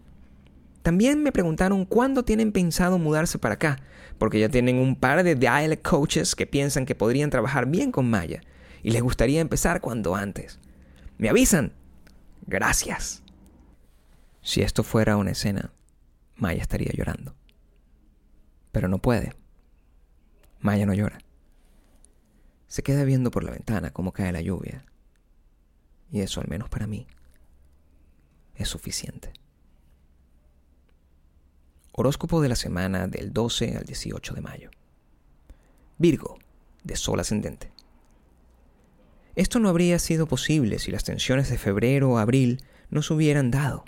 También 0.83 1.23
me 1.23 1.33
preguntaron 1.33 1.85
cuándo 1.85 2.25
tienen 2.25 2.53
pensado 2.53 2.99
mudarse 2.99 3.39
para 3.39 3.55
acá, 3.55 3.81
porque 4.19 4.41
ya 4.41 4.49
tienen 4.49 4.77
un 4.77 4.97
par 4.97 5.23
de 5.23 5.35
dialect 5.35 5.87
coaches 5.87 6.35
que 6.35 6.47
piensan 6.47 6.87
que 6.87 6.95
podrían 6.95 7.31
trabajar 7.31 7.67
bien 7.67 7.93
con 7.93 8.09
Maya 8.09 8.41
y 8.83 8.91
les 8.91 9.03
gustaría 9.03 9.41
empezar 9.41 9.81
cuando 9.81 10.15
antes. 10.15 10.59
¿Me 11.19 11.29
avisan? 11.29 11.73
Gracias. 12.47 13.23
Si 14.41 14.63
esto 14.63 14.83
fuera 14.83 15.17
una 15.17 15.33
escena, 15.33 15.73
Maya 16.37 16.63
estaría 16.63 16.93
llorando. 16.93 17.35
Pero 18.73 18.89
no 18.89 18.99
puede. 18.99 19.35
Maya 20.61 20.87
no 20.87 20.95
llora. 20.95 21.19
Se 22.67 22.83
queda 22.83 23.05
viendo 23.05 23.31
por 23.31 23.45
la 23.45 23.51
ventana 23.51 23.91
cómo 23.91 24.13
cae 24.13 24.33
la 24.33 24.41
lluvia. 24.41 24.85
Y 26.11 26.21
eso, 26.21 26.41
al 26.41 26.49
menos 26.49 26.69
para 26.69 26.87
mí, 26.87 27.07
es 28.55 28.69
suficiente. 28.69 29.33
Horóscopo 32.01 32.41
de 32.41 32.49
la 32.49 32.55
semana 32.55 33.09
del 33.09 33.33
12 33.33 33.77
al 33.77 33.83
18 33.83 34.35
de 34.35 34.41
mayo. 34.41 34.71
Virgo, 35.99 36.39
de 36.85 36.95
Sol 36.95 37.19
ascendente. 37.19 37.73
Esto 39.35 39.59
no 39.59 39.69
habría 39.69 39.99
sido 39.99 40.29
posible 40.29 40.79
si 40.79 40.93
las 40.93 41.03
tensiones 41.03 41.51
de 41.51 41.59
febrero 41.59 42.11
o 42.11 42.19
abril 42.19 42.63
no 42.91 43.03
se 43.03 43.15
hubieran 43.15 43.51
dado. 43.51 43.85